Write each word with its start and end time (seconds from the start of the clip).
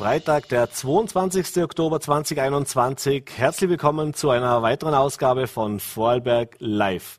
Freitag, 0.00 0.48
der 0.48 0.70
22. 0.70 1.62
Oktober 1.62 2.00
2021. 2.00 3.32
Herzlich 3.36 3.68
willkommen 3.68 4.14
zu 4.14 4.30
einer 4.30 4.62
weiteren 4.62 4.94
Ausgabe 4.94 5.46
von 5.46 5.78
Vorarlberg 5.78 6.56
Live. 6.58 7.18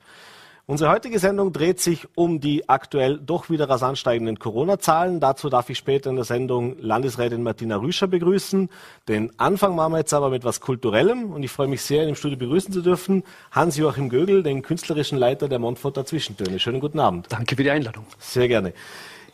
Unsere 0.66 0.90
heutige 0.90 1.20
Sendung 1.20 1.54
dreht 1.54 1.80
sich 1.80 2.08
um 2.16 2.40
die 2.40 2.70
aktuell 2.70 3.20
doch 3.20 3.52
wieder 3.52 3.70
rasant 3.70 4.00
steigenden 4.00 4.40
Corona-Zahlen. 4.40 5.20
Dazu 5.20 5.50
darf 5.50 5.70
ich 5.70 5.78
später 5.78 6.10
in 6.10 6.16
der 6.16 6.26
Sendung 6.26 6.76
Landesrätin 6.80 7.44
Martina 7.44 7.76
Rüscher 7.76 8.08
begrüßen. 8.08 8.68
Den 9.08 9.32
Anfang 9.38 9.76
machen 9.76 9.94
wir 9.94 10.00
jetzt 10.00 10.16
aber 10.16 10.32
mit 10.32 10.42
etwas 10.42 10.60
Kulturellem 10.60 11.34
und 11.34 11.44
ich 11.44 11.52
freue 11.52 11.68
mich 11.68 11.84
sehr, 11.84 12.08
im 12.08 12.16
Studio 12.16 12.40
begrüßen 12.40 12.74
zu 12.74 12.82
dürfen. 12.82 13.22
Hans-Joachim 13.52 14.10
Gögel, 14.10 14.42
den 14.42 14.64
künstlerischen 14.64 15.20
Leiter 15.20 15.48
der 15.48 15.60
Montforter 15.60 16.04
Zwischentöne. 16.04 16.58
Schönen 16.58 16.80
guten 16.80 17.00
Abend. 17.00 17.28
Danke 17.30 17.56
für 17.56 17.64
die 17.64 17.70
Einladung. 17.70 18.08
Sehr 18.18 18.48
gerne. 18.48 18.74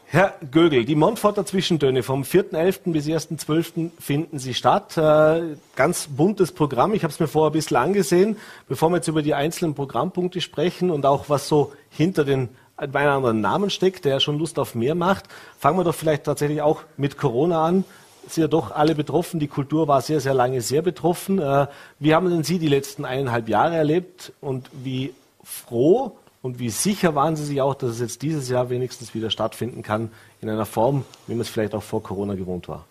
Herr 0.10 0.36
Gögel, 0.52 0.86
die 0.86 0.96
Montforter 0.96 1.46
Zwischentöne 1.46 2.02
vom 2.02 2.22
4.11. 2.22 2.94
bis 2.94 3.08
1.12. 3.08 3.92
finden 4.00 4.40
Sie 4.40 4.54
statt. 4.54 4.98
Äh, 4.98 5.58
ganz 5.76 6.08
buntes 6.08 6.54
Programm. 6.54 6.94
Ich 6.94 7.04
habe 7.04 7.12
es 7.12 7.20
mir 7.20 7.28
vorher 7.28 7.50
ein 7.50 7.54
bisschen 7.54 7.76
angesehen. 7.76 8.38
Bevor 8.70 8.90
wir 8.90 8.98
jetzt 8.98 9.10
über 9.10 9.22
die 9.22 9.34
einzelnen 9.34 9.76
Programmpunkte 9.76 10.40
sprechen 10.40 10.92
und 10.92 11.06
auch 11.06 11.28
was 11.28 11.50
so 11.50 11.74
hinter 11.90 12.24
den 12.24 12.48
bei 12.78 13.06
anderen 13.06 13.42
Namen 13.42 13.70
steckt, 13.70 14.06
der 14.06 14.22
schon 14.22 14.40
Lust 14.40 14.60
auf 14.60 14.76
mehr 14.76 14.96
macht, 14.96 15.26
fangen 15.60 15.78
wir 15.78 15.84
doch 15.84 15.96
vielleicht 15.96 16.24
tatsächlich 16.24 16.62
auch 16.62 16.84
mit 16.96 17.18
Corona 17.18 17.66
an. 17.66 17.84
Sie 18.30 18.40
ja 18.40 18.48
doch 18.48 18.72
alle 18.72 18.96
betroffen. 18.96 19.42
Die 19.42 19.50
Kultur 19.50 19.90
war 19.90 20.00
sehr, 20.00 20.22
sehr 20.22 20.34
lange 20.34 20.62
sehr 20.62 20.84
betroffen. 20.84 21.40
Äh, 21.40 21.68
wie 22.00 22.16
haben 22.16 22.30
denn 22.30 22.46
Sie 22.46 22.60
die 22.60 22.70
letzten 22.70 23.04
eineinhalb 23.04 23.50
Jahre 23.50 23.76
erlebt 23.76 24.32
und 24.40 24.70
wie 24.72 25.14
froh 25.44 26.16
und 26.43 26.60
wie 26.60 26.70
sicher 26.70 27.16
waren 27.16 27.35
Sie 27.35 27.43
sich 27.43 27.62
auch, 27.62 27.74
dass 27.74 27.90
es 27.90 27.99
jetzt 27.99 28.21
dieses 28.21 28.48
Jahr 28.48 28.70
wenigstens 28.70 29.16
wieder 29.16 29.32
stattfinden 29.32 29.82
kann 29.82 30.12
in 30.40 30.49
einer 30.49 30.68
Form, 30.68 31.04
wie 31.26 31.34
man 31.34 31.41
es 31.41 31.49
vielleicht 31.49 31.74
auch 31.74 31.82
vor 31.82 32.04
Corona 32.04 32.35
gewohnt 32.35 32.68
war? 32.68 32.85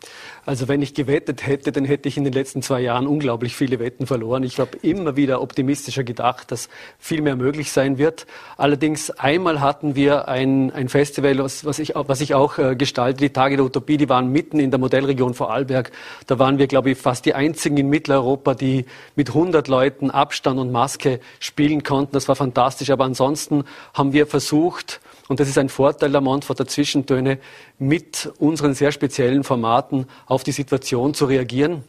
Also 0.45 0.67
wenn 0.67 0.83
ich 0.83 0.95
gewettet 0.95 1.47
hätte, 1.47 1.71
dann 1.71 1.85
hätte 1.85 2.09
ich 2.09 2.17
in 2.17 2.25
den 2.25 2.33
letzten 2.33 2.61
zwei 2.61 2.81
Jahren 2.81 3.07
unglaublich 3.07 3.55
viele 3.55 3.79
Wetten 3.79 4.09
verloren. 4.09 4.43
Ich 4.43 4.59
habe 4.59 4.77
immer 4.83 5.15
wieder 5.15 5.41
optimistischer 5.41 6.03
gedacht, 6.03 6.51
dass 6.51 6.69
viel 6.99 7.23
mehr 7.23 7.37
möglich 7.37 7.71
sein 7.71 7.99
wird. 7.99 8.27
Allerdings 8.57 9.11
einmal 9.13 9.61
hatten 9.61 9.95
wir 9.95 10.27
ein, 10.27 10.73
ein 10.73 10.89
Festival, 10.89 11.39
was, 11.39 11.65
was, 11.65 11.79
ich, 11.79 11.95
was 11.95 12.21
ich 12.21 12.35
auch 12.35 12.59
äh, 12.59 12.75
gestalte, 12.75 13.21
die 13.21 13.31
Tage 13.31 13.57
der 13.57 13.65
Utopie, 13.65 13.97
die 13.97 14.09
waren 14.09 14.33
mitten 14.33 14.59
in 14.59 14.73
der 14.73 14.81
Modellregion 14.81 15.35
Vorarlberg. 15.35 15.93
Da 16.27 16.41
waren 16.41 16.59
wir, 16.59 16.67
glaube 16.67 16.91
ich, 16.91 16.99
fast 16.99 17.25
die 17.27 17.35
einzigen 17.35 17.77
in 17.77 17.89
Mitteleuropa, 17.89 18.55
die 18.55 18.87
mit 19.15 19.29
100 19.29 19.69
Leuten 19.69 20.11
Abstand 20.11 20.59
und 20.59 20.73
Maske 20.73 21.21
spielen 21.39 21.85
konnten. 21.85 22.13
Das 22.13 22.27
war 22.27 22.35
fantastisch. 22.35 22.91
Aber 22.91 23.05
ansonsten 23.05 23.36
haben 23.95 24.13
wir 24.13 24.27
versucht, 24.27 25.01
und 25.29 25.41
das 25.41 25.49
ist 25.49 25.59
ein 25.59 25.69
Vorteil 25.69 26.13
der 26.13 26.21
Montforter 26.21 26.67
Zwischentöne, 26.67 27.39
mit 27.79 28.33
unseren 28.39 28.75
sehr 28.75 28.93
speziellen 28.93 29.45
Formaten 29.45 30.07
auf 30.27 30.45
die 30.45 30.53
Situation 30.53 31.15
zu 31.15 31.27
reagieren. 31.27 31.85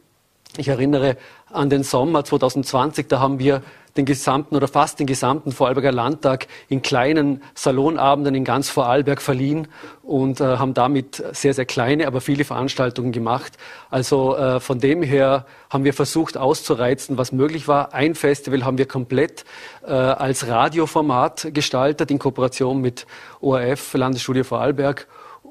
Ich 0.58 0.68
erinnere 0.68 1.18
an 1.52 1.70
den 1.70 1.84
Sommer 1.84 2.24
2020, 2.24 3.08
da 3.08 3.20
haben 3.20 3.40
wir 3.40 3.62
den 3.98 4.06
gesamten 4.06 4.56
oder 4.56 4.68
fast 4.68 5.00
den 5.00 5.08
gesamten 5.08 5.52
Vorarlberger 5.52 5.92
Landtag 5.92 6.48
in 6.70 6.82
kleinen 6.82 7.42
Salonabenden 7.56 8.36
in 8.36 8.44
ganz 8.44 8.70
Vorarlberg 8.70 9.22
verliehen 9.22 9.68
und 10.04 10.40
äh, 10.40 10.58
haben 10.58 10.74
damit 10.74 11.24
sehr, 11.34 11.54
sehr 11.54 11.66
kleine, 11.66 12.08
aber 12.08 12.22
viele 12.22 12.44
Veranstaltungen 12.44 13.12
gemacht. 13.12 13.58
Also 13.90 14.38
äh, 14.38 14.60
von 14.60 14.80
dem 14.80 15.04
her 15.04 15.46
haben 15.70 15.84
wir 15.84 15.94
versucht 15.94 16.38
auszureizen, 16.38 17.18
was 17.18 17.32
möglich 17.32 17.68
war. 17.68 17.94
Ein 17.94 18.16
Festival 18.16 18.64
haben 18.64 18.78
wir 18.78 18.88
komplett 18.88 19.44
äh, 19.86 19.92
als 19.92 20.48
Radioformat 20.48 21.50
gestaltet 21.54 22.12
in 22.12 22.20
Kooperation 22.20 22.80
mit 22.80 23.06
ORF, 23.42 23.94
Landesstudio 23.94 24.44
Vorarlberg. 24.44 25.08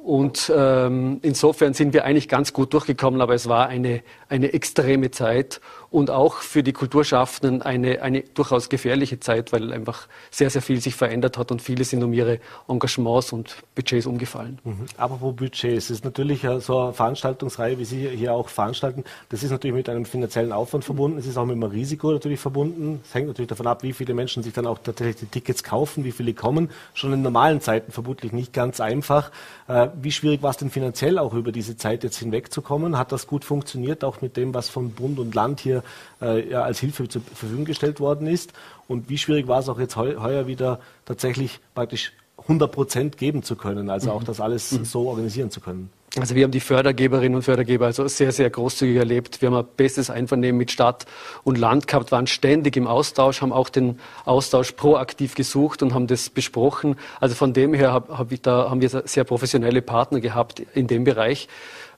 Und 0.07 0.53
ähm, 0.55 1.19
insofern 1.23 1.75
sind 1.75 1.93
wir 1.93 2.05
eigentlich 2.05 2.29
ganz 2.29 2.53
gut 2.53 2.73
durchgekommen, 2.73 3.21
aber 3.21 3.35
es 3.35 3.49
war 3.49 3.67
eine, 3.67 4.05
eine 4.29 4.53
extreme 4.53 5.11
Zeit 5.11 5.61
und 5.91 6.11
auch 6.11 6.37
für 6.37 6.63
die 6.63 6.73
Kulturschaffenden 6.73 7.63
eine, 7.63 8.03
eine 8.03 8.23
durchaus 8.23 8.69
gefährliche 8.69 9.21
Zeit, 9.21 9.53
weil 9.53 9.73
einfach 9.73 10.09
sehr, 10.31 10.51
sehr 10.51 10.63
viel 10.63 10.81
sich 10.81 10.95
verändert 10.95 11.39
hat 11.39 11.51
und 11.51 11.63
viele 11.63 11.85
sind 11.85 12.03
um 12.03 12.13
ihre 12.13 12.41
Engagements 12.69 13.33
und 13.33 13.57
Budgets 13.75 14.07
umgefallen. 14.07 14.59
Mhm. 14.65 14.87
Apropos 14.97 15.35
Budgets, 15.37 15.85
es 15.85 15.91
ist 15.91 16.05
natürlich 16.05 16.47
so 16.61 16.81
eine 16.81 16.93
Veranstaltungsreihe, 16.93 17.79
wie 17.79 17.85
Sie 17.85 18.09
hier 18.09 18.33
auch 18.33 18.49
veranstalten, 18.49 19.05
das 19.29 19.43
ist 19.43 19.51
natürlich 19.51 19.77
mit 19.77 19.89
einem 19.89 20.05
finanziellen 20.05 20.53
Aufwand 20.53 20.85
verbunden, 20.85 21.19
es 21.19 21.27
ist 21.27 21.37
auch 21.37 21.45
mit 21.45 21.55
einem 21.55 21.71
Risiko 21.71 22.11
natürlich 22.11 22.41
verbunden. 22.41 23.01
Es 23.05 23.15
hängt 23.15 23.29
natürlich 23.29 23.49
davon 23.49 23.67
ab, 23.67 23.83
wie 23.83 23.93
viele 23.93 24.15
Menschen 24.15 24.43
sich 24.43 24.53
dann 24.53 24.67
auch 24.67 24.79
tatsächlich 24.79 25.17
die 25.17 25.27
Tickets 25.27 25.63
kaufen, 25.63 26.05
wie 26.05 26.13
viele 26.13 26.35
kommen. 26.35 26.71
Schon 26.95 27.13
in 27.13 27.23
normalen 27.23 27.61
Zeiten 27.61 27.93
vermutlich 27.93 28.33
nicht 28.33 28.53
ganz 28.53 28.81
einfach. 28.81 29.31
Äh, 29.69 29.89
wie 30.01 30.13
schwierig 30.13 30.43
war 30.43 30.51
es 30.51 30.57
denn 30.57 30.71
finanziell 30.71 31.19
auch 31.19 31.35
über 31.35 31.53
diese 31.53 31.77
Zeit 31.77 32.05
jetzt 32.05 32.19
hinwegzukommen? 32.19 32.99
Hat 32.99 33.13
das 33.13 33.27
gut 33.27 33.45
funktioniert, 33.45 34.05
auch 34.05 34.21
mit 34.21 34.37
dem, 34.37 34.55
was 34.55 34.69
von 34.69 34.93
Bund 34.93 35.19
und 35.19 35.35
Land 35.35 35.61
hier 35.61 35.76
äh, 36.21 36.51
ja, 36.51 36.63
als 36.63 36.81
Hilfe 36.81 37.09
zur 37.09 37.23
Verfügung 37.23 37.65
gestellt 37.65 38.01
worden 38.01 38.27
ist. 38.27 38.53
Und 38.89 39.09
wie 39.09 39.19
schwierig 39.19 39.49
war 39.49 39.61
es 39.61 39.69
auch 39.69 39.79
jetzt 39.79 39.97
heu 39.97 40.17
heuer 40.17 40.47
wieder 40.47 40.81
tatsächlich 41.05 41.61
praktisch 41.75 42.13
100 42.39 42.71
Prozent 42.71 43.17
geben 43.17 43.43
zu 43.43 43.57
können, 43.57 43.91
also 43.91 44.13
auch 44.13 44.21
mhm. 44.21 44.27
das 44.27 44.41
alles 44.41 44.73
mhm. 44.73 44.85
so 44.85 45.09
organisieren 45.09 45.51
zu 45.51 45.61
können. 45.61 45.91
Also 46.19 46.35
wir 46.35 46.45
haben 46.45 46.51
die 46.51 46.61
Fördergeberinnen 46.61 47.37
und 47.37 47.43
Fördergeber 47.43 47.87
also 47.87 48.09
sehr, 48.09 48.33
sehr 48.33 48.49
großzügig 48.49 48.97
erlebt. 48.97 49.43
Wir 49.43 49.51
haben 49.51 49.57
ein 49.57 49.67
bestes 49.77 50.09
Einvernehmen 50.09 50.57
mit 50.57 50.71
Stadt 50.71 51.05
und 51.45 51.59
Land 51.59 51.89
gehabt, 51.89 52.11
waren 52.11 52.27
ständig 52.27 52.77
im 52.77 52.87
Austausch, 52.87 53.43
haben 53.43 53.53
auch 53.53 53.69
den 53.69 53.99
Austausch 54.25 54.73
proaktiv 54.73 55.35
gesucht 55.35 55.83
und 55.83 55.93
haben 55.93 56.07
das 56.07 56.31
besprochen. 56.31 56.97
Also 57.21 57.35
von 57.35 57.53
dem 57.53 57.75
her 57.75 57.93
hab, 57.93 58.09
hab 58.09 58.33
ich 58.33 58.41
da, 58.41 58.71
haben 58.71 58.81
wir 58.81 58.89
sehr 58.89 59.25
professionelle 59.25 59.83
Partner 59.83 60.21
gehabt 60.21 60.61
in 60.75 60.87
dem 60.87 61.05
Bereich. 61.05 61.49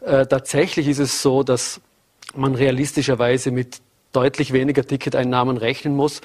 Äh, 0.00 0.26
tatsächlich 0.26 0.88
ist 0.88 0.98
es 0.98 1.22
so, 1.22 1.44
dass 1.44 1.80
man 2.34 2.54
realistischerweise 2.54 3.50
mit 3.50 3.80
deutlich 4.12 4.52
weniger 4.52 4.86
Ticketeinnahmen 4.86 5.56
rechnen 5.56 5.94
muss. 5.94 6.20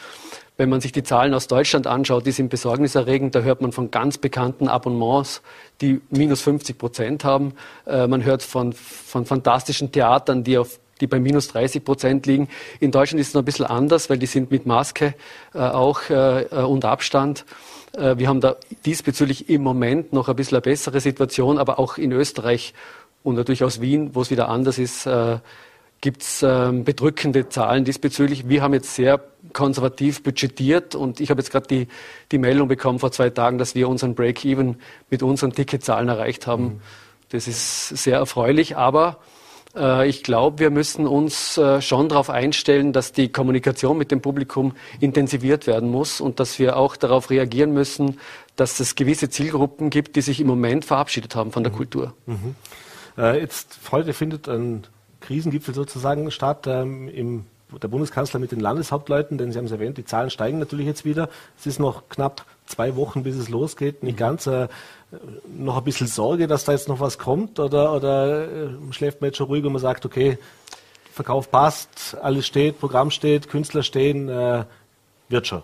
Wenn 0.56 0.70
man 0.70 0.82
sich 0.82 0.92
die 0.92 1.04
Zahlen 1.04 1.34
aus 1.34 1.48
Deutschland 1.48 1.88
anschaut, 1.88 2.26
die 2.26 2.32
sind 2.32 2.50
besorgniserregend. 2.50 3.34
Da 3.34 3.42
hört 3.42 3.62
man 3.62 3.72
von 3.72 3.90
ganz 3.90 4.20
bekannten 4.20 4.68
Abonnements, 4.68 5.42
die 5.82 6.00
minus 6.12 6.42
50 6.42 6.78
Prozent 6.78 7.24
haben. 7.24 7.54
Äh, 7.88 8.08
man 8.08 8.24
hört 8.24 8.44
von, 8.44 8.74
von 8.74 9.26
fantastischen 9.26 9.92
Theatern, 9.92 10.44
die 10.44 10.58
auf 10.58 10.80
die 11.02 11.08
bei 11.08 11.20
minus 11.20 11.48
30 11.50 11.84
Prozent 11.84 12.26
liegen. 12.28 12.48
In 12.80 12.92
Deutschland 12.92 13.20
ist 13.20 13.30
es 13.30 13.34
noch 13.34 13.42
ein 13.42 13.46
bisschen 13.46 13.66
anders, 13.66 14.10
weil 14.10 14.20
die 14.20 14.28
sind 14.28 14.52
mit 14.52 14.66
Maske 14.66 15.16
äh, 15.54 15.58
auch 15.58 16.02
äh, 16.10 16.44
äh 16.44 16.64
und 16.64 16.86
Abstand. 16.86 17.46
Äh, 17.98 18.18
wir 18.18 18.28
haben 18.28 18.40
da 18.40 18.56
diesbezüglich 18.86 19.50
im 19.50 19.64
Moment 19.64 20.14
noch 20.14 20.30
ein 20.30 20.36
bisschen 20.36 20.56
eine 20.58 20.62
bessere 20.62 21.00
Situation, 21.00 21.58
aber 21.58 21.80
auch 21.80 21.98
in 21.98 22.12
Österreich 22.12 22.76
und 23.24 23.36
natürlich 23.36 23.64
aus 23.64 23.82
Wien, 23.82 24.12
wo 24.14 24.22
es 24.22 24.30
wieder 24.30 24.50
anders 24.50 24.78
ist, 24.78 25.08
äh, 25.08 25.40
gibt 26.04 26.22
es 26.22 26.44
ähm, 26.44 26.84
bedrückende 26.84 27.48
Zahlen 27.48 27.86
diesbezüglich. 27.86 28.50
Wir 28.50 28.62
haben 28.62 28.74
jetzt 28.74 28.94
sehr 28.94 29.22
konservativ 29.54 30.22
budgetiert 30.22 30.96
und 30.96 31.22
ich 31.22 31.30
habe 31.30 31.40
jetzt 31.40 31.50
gerade 31.50 31.66
die, 31.66 31.88
die 32.30 32.40
Meldung 32.40 32.68
bekommen 32.68 33.00
vor 33.00 33.14
zwei 33.14 33.30
Tagen, 33.30 33.58
dass 33.58 33.74
wir 33.74 33.88
unseren 33.88 34.14
Break-Even 34.14 34.76
mit 35.10 35.24
unseren 35.24 35.54
Ticketzahlen 35.54 36.10
erreicht 36.10 36.46
haben. 36.46 36.64
Mhm. 36.64 36.82
Das 37.30 37.48
ist 37.48 37.88
sehr 37.88 38.18
erfreulich, 38.18 38.76
aber 38.76 39.20
äh, 39.78 40.06
ich 40.10 40.24
glaube, 40.24 40.60
wir 40.60 40.72
müssen 40.72 41.08
uns 41.08 41.58
äh, 41.58 41.82
schon 41.82 42.10
darauf 42.10 42.30
einstellen, 42.30 42.92
dass 42.92 43.14
die 43.14 43.30
Kommunikation 43.30 43.98
mit 43.98 44.12
dem 44.12 44.20
Publikum 44.20 44.74
intensiviert 45.00 45.68
werden 45.68 45.90
muss 45.90 46.20
und 46.20 46.42
dass 46.42 46.60
wir 46.60 46.76
auch 46.76 46.98
darauf 46.98 47.30
reagieren 47.30 47.72
müssen, 47.72 48.20
dass 48.58 48.82
es 48.82 48.96
gewisse 48.96 49.30
Zielgruppen 49.30 49.90
gibt, 49.90 50.18
die 50.18 50.22
sich 50.22 50.42
im 50.42 50.48
Moment 50.48 50.84
verabschiedet 50.84 51.34
haben 51.34 51.54
von 51.54 51.64
der 51.64 51.72
mhm. 51.72 51.78
Kultur. 51.78 52.14
Mhm. 52.26 52.56
Äh, 53.18 53.40
jetzt 53.40 53.80
heute 53.90 54.12
findet 54.12 54.50
ein 54.50 54.86
Krisengipfel 55.24 55.74
sozusagen 55.74 56.30
statt 56.32 56.68
ähm, 56.68 57.10
im 57.10 57.46
der 57.82 57.88
Bundeskanzler 57.88 58.40
mit 58.40 58.52
den 58.52 58.60
Landeshauptleuten, 58.60 59.38
denn 59.38 59.52
Sie 59.52 59.58
haben 59.58 59.66
es 59.66 59.72
erwähnt, 59.72 59.98
die 59.98 60.06
Zahlen 60.06 60.30
steigen 60.30 60.60
natürlich 60.60 60.86
jetzt 60.86 61.06
wieder. 61.06 61.30
Es 61.58 61.66
ist 61.66 61.80
noch 61.80 62.08
knapp 62.10 62.46
zwei 62.66 62.96
Wochen, 62.96 63.24
bis 63.24 63.36
es 63.36 63.50
losgeht. 63.50 64.04
Nicht 64.04 64.18
ganz. 64.18 64.48
Äh, 64.48 64.68
noch 65.58 65.78
ein 65.78 65.84
bisschen 65.84 66.08
Sorge, 66.08 66.48
dass 66.48 66.66
da 66.66 66.72
jetzt 66.72 66.88
noch 66.88 67.00
was 67.00 67.18
kommt? 67.18 67.60
Oder, 67.60 67.94
oder 67.94 68.48
äh, 68.48 68.70
schläft 68.92 69.22
man 69.22 69.30
jetzt 69.30 69.38
schon 69.38 69.48
ruhig 69.48 69.64
und 69.64 69.74
man 69.74 69.82
sagt, 69.82 70.06
okay, 70.06 70.38
Verkauf 71.12 71.52
passt, 71.52 72.18
alles 72.22 72.48
steht, 72.48 72.80
Programm 72.80 73.12
steht, 73.12 73.48
Künstler 73.50 73.84
stehen, 73.84 74.30
äh, 74.30 74.66
wird 75.30 75.48
schon? 75.48 75.64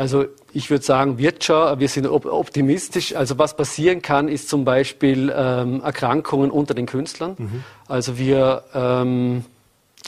Also 0.00 0.24
ich 0.54 0.70
würde 0.70 0.82
sagen, 0.82 1.18
wird 1.18 1.44
schon. 1.44 1.78
Wir 1.78 1.88
sind 1.88 2.06
optimistisch. 2.06 3.14
Also 3.14 3.36
was 3.36 3.54
passieren 3.54 4.00
kann, 4.00 4.28
ist 4.28 4.48
zum 4.48 4.64
Beispiel 4.64 5.30
ähm, 5.36 5.82
Erkrankungen 5.82 6.50
unter 6.50 6.72
den 6.72 6.86
Künstlern. 6.86 7.34
Mhm. 7.36 7.64
Also 7.86 8.16
wir 8.16 8.62
ähm, 8.72 9.44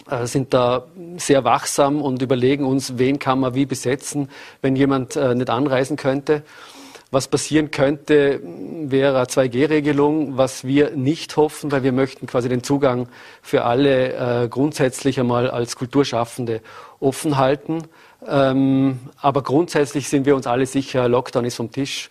äh, 0.09 0.25
sind 0.25 0.55
da 0.55 0.87
sehr 1.19 1.45
wachsam 1.45 2.01
und 2.01 2.23
überlegen 2.23 2.65
uns, 2.65 2.97
wen 2.97 3.19
kann 3.19 3.39
man 3.39 3.55
wie 3.55 3.67
besetzen, 3.67 4.31
wenn 4.63 4.77
jemand 4.77 5.17
äh, 5.17 5.35
nicht 5.35 5.51
anreisen 5.51 5.99
könnte. 5.99 6.43
Was 7.11 7.29
passieren 7.29 7.71
könnte, 7.71 8.41
wäre 8.43 9.17
eine 9.17 9.27
2G-Regelung, 9.27 10.39
was 10.39 10.65
wir 10.65 10.93
nicht 10.93 11.37
hoffen, 11.37 11.71
weil 11.71 11.83
wir 11.83 11.93
möchten 11.93 12.27
quasi 12.27 12.49
den 12.49 12.63
Zugang 12.63 13.09
für 13.43 13.67
alle 13.67 14.45
äh, 14.45 14.49
grundsätzlich 14.49 15.21
einmal 15.21 15.51
als 15.51 15.77
Kulturschaffende 15.77 16.63
offen 16.99 17.37
halten. 17.37 17.83
Ähm, 18.27 19.01
aber 19.21 19.43
grundsätzlich 19.43 20.09
sind 20.09 20.27
wir 20.27 20.37
uns 20.37 20.47
alle 20.47 20.67
sicher, 20.67 21.09
Lockdown 21.09 21.45
ist 21.45 21.57
vom 21.57 21.71
Tisch 21.71 22.11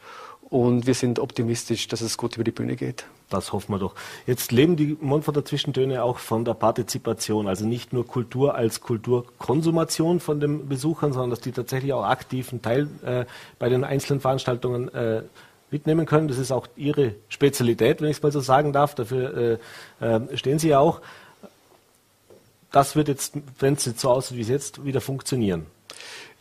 Und 0.52 0.86
wir 0.86 0.96
sind 0.96 1.18
optimistisch, 1.18 1.88
dass 1.88 2.02
es 2.02 2.18
gut 2.18 2.36
über 2.36 2.44
die 2.44 2.52
Bühne 2.52 2.76
geht. 2.76 3.06
Das 3.30 3.54
hoffen 3.54 3.72
wir 3.74 3.80
doch. 3.80 3.96
Jetzt 4.28 4.52
leben 4.52 4.76
die 4.76 4.98
Montforter 5.00 5.46
Zwischentöne 5.46 6.04
auch 6.04 6.18
von 6.18 6.44
der 6.44 6.56
Partizipation, 6.56 7.48
also 7.48 7.66
nicht 7.66 7.94
nur 7.94 8.06
Kultur 8.06 8.54
als 8.54 8.82
Kulturkonsumation 8.82 10.20
von 10.20 10.42
den 10.42 10.68
Besuchern, 10.68 11.14
sondern 11.14 11.30
dass 11.30 11.40
die 11.40 11.54
tatsächlich 11.54 11.94
auch 11.94 12.04
aktiven 12.04 12.62
Teil 12.62 12.90
äh, 13.06 13.24
bei 13.60 13.70
den 13.70 13.86
einzelnen 13.86 14.20
Veranstaltungen 14.20 14.94
äh, 14.94 15.24
mitnehmen 15.72 16.06
können. 16.06 16.28
Das 16.28 16.38
ist 16.38 16.52
auch 16.52 16.68
Ihre 16.76 17.16
Spezialität, 17.30 18.02
wenn 18.02 18.10
ich 18.10 18.18
es 18.18 18.24
mal 18.24 18.34
so 18.34 18.42
sagen 18.42 18.74
darf. 18.74 18.94
Dafür 18.94 19.60
äh, 20.02 20.06
äh 20.06 20.38
stehen 20.38 20.60
Sie 20.60 20.68
ja 20.68 20.80
auch. 20.80 21.00
Das 22.74 22.98
wird 22.98 23.08
jetzt, 23.08 23.36
wenn 23.58 23.76
es 23.76 23.86
jetzt 23.86 24.02
so 24.02 24.10
aussieht 24.10 24.36
wie 24.36 24.42
es 24.42 24.50
jetzt, 24.50 24.84
wieder 24.84 25.00
funktionieren. 25.00 25.66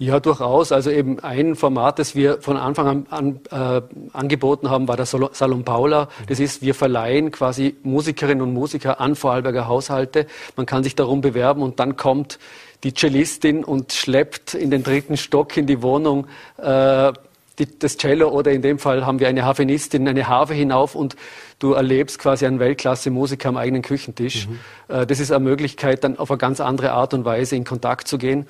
Ja, 0.00 0.18
durchaus. 0.18 0.72
Also 0.72 0.90
eben 0.90 1.20
ein 1.20 1.56
Format, 1.56 1.98
das 1.98 2.14
wir 2.14 2.40
von 2.40 2.56
Anfang 2.56 3.06
an, 3.10 3.40
an 3.50 3.82
äh, 3.82 3.82
angeboten 4.14 4.70
haben, 4.70 4.88
war 4.88 4.96
der 4.96 5.04
Salon 5.04 5.62
Paula. 5.62 6.08
Das 6.26 6.40
ist, 6.40 6.62
wir 6.62 6.74
verleihen 6.74 7.30
quasi 7.30 7.76
Musikerinnen 7.82 8.40
und 8.40 8.54
Musiker 8.54 8.98
an 8.98 9.14
Vorarlberger 9.14 9.68
Haushalte. 9.68 10.26
Man 10.56 10.64
kann 10.64 10.84
sich 10.84 10.94
darum 10.94 11.20
bewerben 11.20 11.60
und 11.60 11.80
dann 11.80 11.98
kommt 11.98 12.38
die 12.82 12.94
Cellistin 12.94 13.62
und 13.62 13.92
schleppt 13.92 14.54
in 14.54 14.70
den 14.70 14.82
dritten 14.82 15.18
Stock 15.18 15.54
in 15.58 15.66
die 15.66 15.82
Wohnung 15.82 16.26
äh, 16.56 17.12
die, 17.60 17.78
das 17.78 17.96
Cello 17.96 18.28
oder 18.28 18.50
in 18.50 18.62
dem 18.62 18.78
Fall 18.78 19.06
haben 19.06 19.20
wir 19.20 19.28
eine 19.28 19.44
Harfenistin, 19.44 20.08
eine 20.08 20.26
Harfe 20.26 20.54
hinauf 20.54 20.94
und 20.94 21.14
du 21.58 21.74
erlebst 21.74 22.18
quasi 22.18 22.46
einen 22.46 22.58
Weltklasse-Musiker 22.58 23.50
am 23.50 23.56
eigenen 23.56 23.82
Küchentisch. 23.82 24.48
Mhm. 24.48 24.58
Äh, 24.88 25.06
das 25.06 25.20
ist 25.20 25.30
eine 25.30 25.44
Möglichkeit, 25.44 26.02
dann 26.02 26.18
auf 26.18 26.30
eine 26.30 26.38
ganz 26.38 26.60
andere 26.60 26.92
Art 26.92 27.14
und 27.14 27.24
Weise 27.24 27.54
in 27.54 27.64
Kontakt 27.64 28.08
zu 28.08 28.18
gehen. 28.18 28.46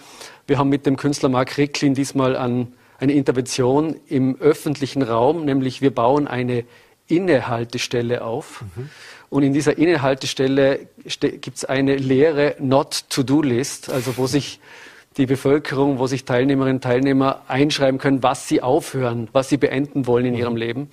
Wir 0.47 0.59
haben 0.59 0.69
mit 0.69 0.87
dem 0.87 0.97
Künstler 0.97 1.29
Mark 1.29 1.59
Ricklin 1.59 1.95
diesmal 1.95 2.37
an 2.37 2.73
eine 2.99 3.13
Intervention 3.13 3.97
im 4.09 4.37
öffentlichen 4.41 5.03
Raum, 5.03 5.45
nämlich 5.45 5.81
wir 5.81 5.95
bauen 5.95 6.27
eine 6.29 6.65
Innehaltestelle 7.09 8.23
auf. 8.23 8.63
Mhm. 8.77 8.91
Und 9.31 9.43
in 9.45 9.53
dieser 9.53 9.79
Innehaltestelle 9.79 10.89
gibt 11.21 11.57
es 11.57 11.65
eine 11.65 11.97
leere 11.97 12.57
Not-to-Do-List, 12.59 13.91
also 13.91 14.17
wo 14.17 14.27
sich 14.27 14.61
die 15.21 15.27
Bevölkerung, 15.27 15.99
wo 15.99 16.07
sich 16.07 16.25
Teilnehmerinnen 16.25 16.77
und 16.77 16.83
Teilnehmer 16.83 17.43
einschreiben 17.47 18.01
können, 18.01 18.23
was 18.23 18.49
sie 18.49 18.63
aufhören, 18.63 19.29
was 19.33 19.49
sie 19.49 19.59
beenden 19.59 20.07
wollen 20.07 20.25
in 20.25 20.33
mhm. 20.33 20.41
ihrem 20.41 20.57
Leben. 20.57 20.91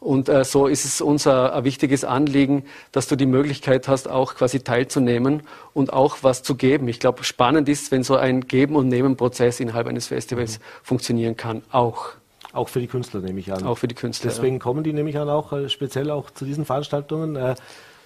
Und 0.00 0.28
äh, 0.28 0.44
so 0.44 0.68
ist 0.68 0.84
es 0.84 1.00
unser 1.00 1.54
ein 1.54 1.64
wichtiges 1.64 2.04
Anliegen, 2.04 2.64
dass 2.92 3.08
du 3.08 3.16
die 3.16 3.26
Möglichkeit 3.26 3.88
hast, 3.88 4.08
auch 4.08 4.36
quasi 4.36 4.60
teilzunehmen 4.60 5.42
und 5.74 5.92
auch 5.92 6.18
was 6.22 6.42
zu 6.42 6.54
geben. 6.54 6.88
Ich 6.88 7.00
glaube, 7.00 7.24
spannend 7.24 7.68
ist, 7.68 7.90
wenn 7.90 8.04
so 8.04 8.16
ein 8.16 8.42
Geben- 8.42 8.76
und 8.76 8.88
Nehmen-Prozess 8.88 9.60
innerhalb 9.60 9.86
eines 9.86 10.06
Festivals 10.06 10.58
mhm. 10.58 10.62
funktionieren 10.82 11.36
kann, 11.36 11.62
auch. 11.70 12.10
Auch 12.52 12.68
für 12.68 12.80
die 12.80 12.86
Künstler 12.86 13.20
nehme 13.20 13.40
ich 13.40 13.52
an. 13.52 13.64
Auch 13.64 13.76
für 13.76 13.88
die 13.88 13.94
Künstler. 13.94 14.30
Deswegen 14.30 14.56
ja. 14.56 14.60
kommen 14.60 14.82
die 14.82 14.92
nämlich 14.92 15.18
an 15.18 15.28
auch 15.28 15.52
äh, 15.52 15.68
speziell 15.68 16.10
auch 16.10 16.30
zu 16.30 16.44
diesen 16.44 16.64
Veranstaltungen, 16.64 17.36
äh, 17.36 17.54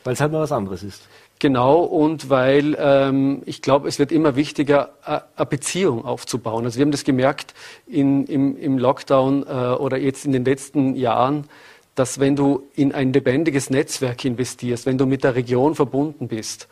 weil 0.03 0.15
es 0.15 0.21
halt 0.21 0.33
mal 0.33 0.41
was 0.41 0.51
anderes 0.51 0.83
ist. 0.83 1.09
Genau, 1.43 1.81
und 1.81 2.31
weil 2.31 2.77
ähm, 2.79 3.43
ich 3.47 3.63
glaube, 3.63 3.89
es 3.89 3.99
wird 3.99 4.13
immer 4.13 4.37
wichtiger, 4.37 4.91
eine 5.03 5.47
Beziehung 5.47 6.05
aufzubauen. 6.05 6.65
Also 6.65 6.79
wir 6.79 6.85
haben 6.85 6.93
das 6.93 7.03
gemerkt 7.03 7.53
in, 7.89 8.27
im, 8.27 8.57
im 8.57 8.79
Lockdown 8.79 9.43
äh, 9.43 9.51
oder 9.75 9.97
jetzt 9.97 10.25
in 10.25 10.31
den 10.31 10.45
letzten 10.45 10.95
Jahren, 10.95 11.49
dass 11.97 12.21
wenn 12.21 12.37
du 12.37 12.69
in 12.77 12.93
ein 12.93 13.13
lebendiges 13.13 13.71
Netzwerk 13.71 14.25
investierst, 14.25 14.87
wenn 14.87 14.99
du 14.99 15.05
mit 15.05 15.25
der 15.25 15.35
Region 15.35 15.75
verbunden 15.75 16.29
bist, 16.29 16.69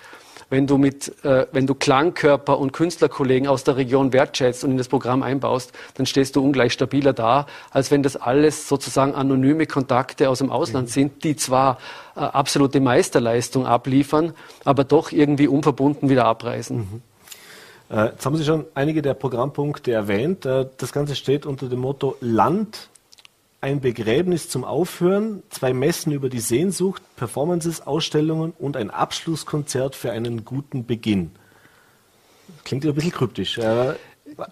wenn 0.48 0.66
du 0.66 0.78
mit, 0.78 1.24
äh, 1.24 1.46
wenn 1.52 1.66
du 1.66 1.74
Klangkörper 1.74 2.58
und 2.58 2.72
Künstlerkollegen 2.72 3.48
aus 3.48 3.64
der 3.64 3.76
Region 3.76 4.12
wertschätzt 4.12 4.64
und 4.64 4.72
in 4.72 4.78
das 4.78 4.88
Programm 4.88 5.22
einbaust, 5.22 5.72
dann 5.94 6.06
stehst 6.06 6.36
du 6.36 6.44
ungleich 6.44 6.72
stabiler 6.72 7.12
da, 7.12 7.46
als 7.70 7.90
wenn 7.90 8.02
das 8.02 8.16
alles 8.16 8.68
sozusagen 8.68 9.14
anonyme 9.14 9.66
Kontakte 9.66 10.30
aus 10.30 10.38
dem 10.38 10.50
Ausland 10.50 10.88
mhm. 10.88 10.92
sind, 10.92 11.24
die 11.24 11.36
zwar 11.36 11.78
äh, 12.16 12.20
absolute 12.20 12.80
Meisterleistung 12.80 13.66
abliefern, 13.66 14.34
aber 14.64 14.84
doch 14.84 15.12
irgendwie 15.12 15.48
unverbunden 15.48 16.08
wieder 16.08 16.24
abreisen. 16.24 16.78
Mhm. 16.78 17.96
Äh, 17.96 18.06
jetzt 18.06 18.24
haben 18.24 18.36
Sie 18.36 18.44
schon 18.44 18.64
einige 18.74 19.02
der 19.02 19.14
Programmpunkte 19.14 19.92
erwähnt. 19.92 20.46
Äh, 20.46 20.66
das 20.76 20.92
Ganze 20.92 21.16
steht 21.16 21.44
unter 21.44 21.68
dem 21.68 21.80
Motto 21.80 22.16
Land 22.20 22.88
ein 23.60 23.80
Begräbnis 23.80 24.48
zum 24.48 24.64
Aufhören, 24.64 25.42
zwei 25.50 25.72
Messen 25.72 26.12
über 26.12 26.28
die 26.28 26.40
Sehnsucht, 26.40 27.02
Performances, 27.16 27.86
Ausstellungen 27.86 28.52
und 28.58 28.76
ein 28.76 28.90
Abschlusskonzert 28.90 29.94
für 29.94 30.12
einen 30.12 30.44
guten 30.44 30.86
Beginn. 30.86 31.32
Klingt 32.64 32.84
ja 32.84 32.90
ein 32.90 32.94
bisschen 32.94 33.12
kryptisch. 33.12 33.58
Äh, 33.58 33.94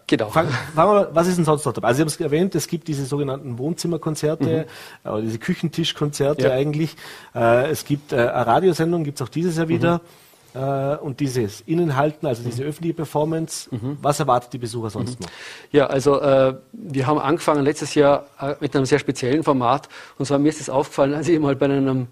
genau. 0.06 0.28
Fangen 0.28 0.50
wir, 0.75 1.10
was 1.12 1.26
ist 1.26 1.38
denn 1.38 1.44
sonst 1.44 1.64
noch 1.64 1.72
dabei? 1.72 1.88
Also 1.88 1.99
Sie 1.99 2.02
haben 2.02 2.08
es 2.08 2.20
erwähnt, 2.20 2.55
es 2.55 2.69
gibt 2.69 2.87
diese 2.88 3.06
sogenannten 3.06 3.58
Wohnzimmerkonzerte, 3.58 4.66
mhm. 5.05 5.11
äh, 5.11 5.22
diese 5.22 5.38
Küchentischkonzerte 5.38 6.49
ja. 6.49 6.52
eigentlich. 6.52 6.94
Äh, 7.34 7.70
es 7.70 7.84
gibt 7.84 8.12
eine 8.12 8.46
Radiosendung, 8.46 9.04
gibt 9.04 9.20
es 9.20 9.26
auch 9.26 9.31
dieses 9.31 9.56
Jahr 9.56 9.69
wieder. 9.69 9.99
Mhm 9.99 10.27
äh, 10.55 10.97
und 10.97 11.21
dieses 11.21 11.61
Innenhalten, 11.62 12.27
also 12.27 12.43
diese 12.43 12.62
öffentliche 12.65 12.95
Performance, 12.95 13.69
mhm. 13.71 13.99
was 14.00 14.21
erwartet 14.21 14.53
die 14.53 14.59
Besucher 14.59 14.91
sonst 14.91 15.21
mhm. 15.21 15.27
noch? 15.27 15.33
Ja, 15.73 15.87
also 15.87 16.21
äh, 16.21 16.55
wir 16.73 17.06
haben 17.06 17.19
angefangen 17.19 17.65
letztes 17.65 17.95
Jahr 17.95 18.27
äh, 18.41 18.55
mit 18.61 18.75
einem 18.75 18.87
sehr 18.87 18.99
speziellen 18.99 19.43
Format 19.43 19.89
und 20.19 20.27
zwar 20.27 20.39
mir 20.39 20.49
ist 20.49 20.61
es 20.61 20.71
aufgefallen, 20.71 21.15
als 21.15 21.29
ich 21.29 21.39
mal 21.39 21.56
bei 21.56 21.67
einem 21.67 22.09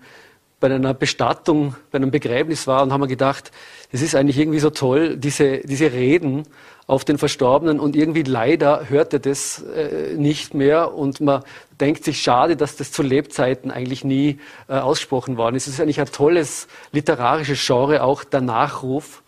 bei 0.59 0.69
einer 0.69 0.95
Bestattung, 0.95 1.75
bei 1.91 1.97
einem 1.97 2.11
Begräbnis 2.11 2.67
war 2.67 2.83
und 2.83 2.93
haben 2.93 3.03
wir 3.03 3.09
gedacht, 3.09 3.51
es 3.93 4.01
ist 4.01 4.15
eigentlich 4.15 4.39
irgendwie 4.39 4.59
so 4.59 4.71
toll, 4.71 5.17
diese, 5.17 5.59
diese 5.59 5.93
Reden 5.93 6.45
auf 6.87 7.05
den 7.05 7.19
Verstorbenen 7.19 7.81
und 7.81 7.97
irgendwie 7.97 8.23
leider 8.23 8.89
hört 8.89 9.13
er 9.13 9.19
das 9.19 9.63
äh, 9.63 10.15
nicht 10.15 10.55
mehr 10.55 10.95
und 10.95 11.21
man 11.21 11.43
denkt 11.81 12.05
sich, 12.05 12.23
schade, 12.23 12.57
dass 12.57 12.77
das 12.77 12.93
zu 12.93 13.03
Lebzeiten 13.03 13.71
eigentlich 13.71 14.05
nie 14.05 14.39
äh, 14.69 14.75
ausgesprochen 14.75 15.37
worden 15.37 15.57
ist. 15.57 15.67
Es 15.67 15.75
ist 15.75 15.81
eigentlich 15.81 16.01
ein 16.01 16.07
tolles 16.07 16.69
literarisches 16.93 17.65
Genre, 17.67 18.03
auch 18.03 18.25
der 18.25 18.41
Nachruf. 18.41 19.23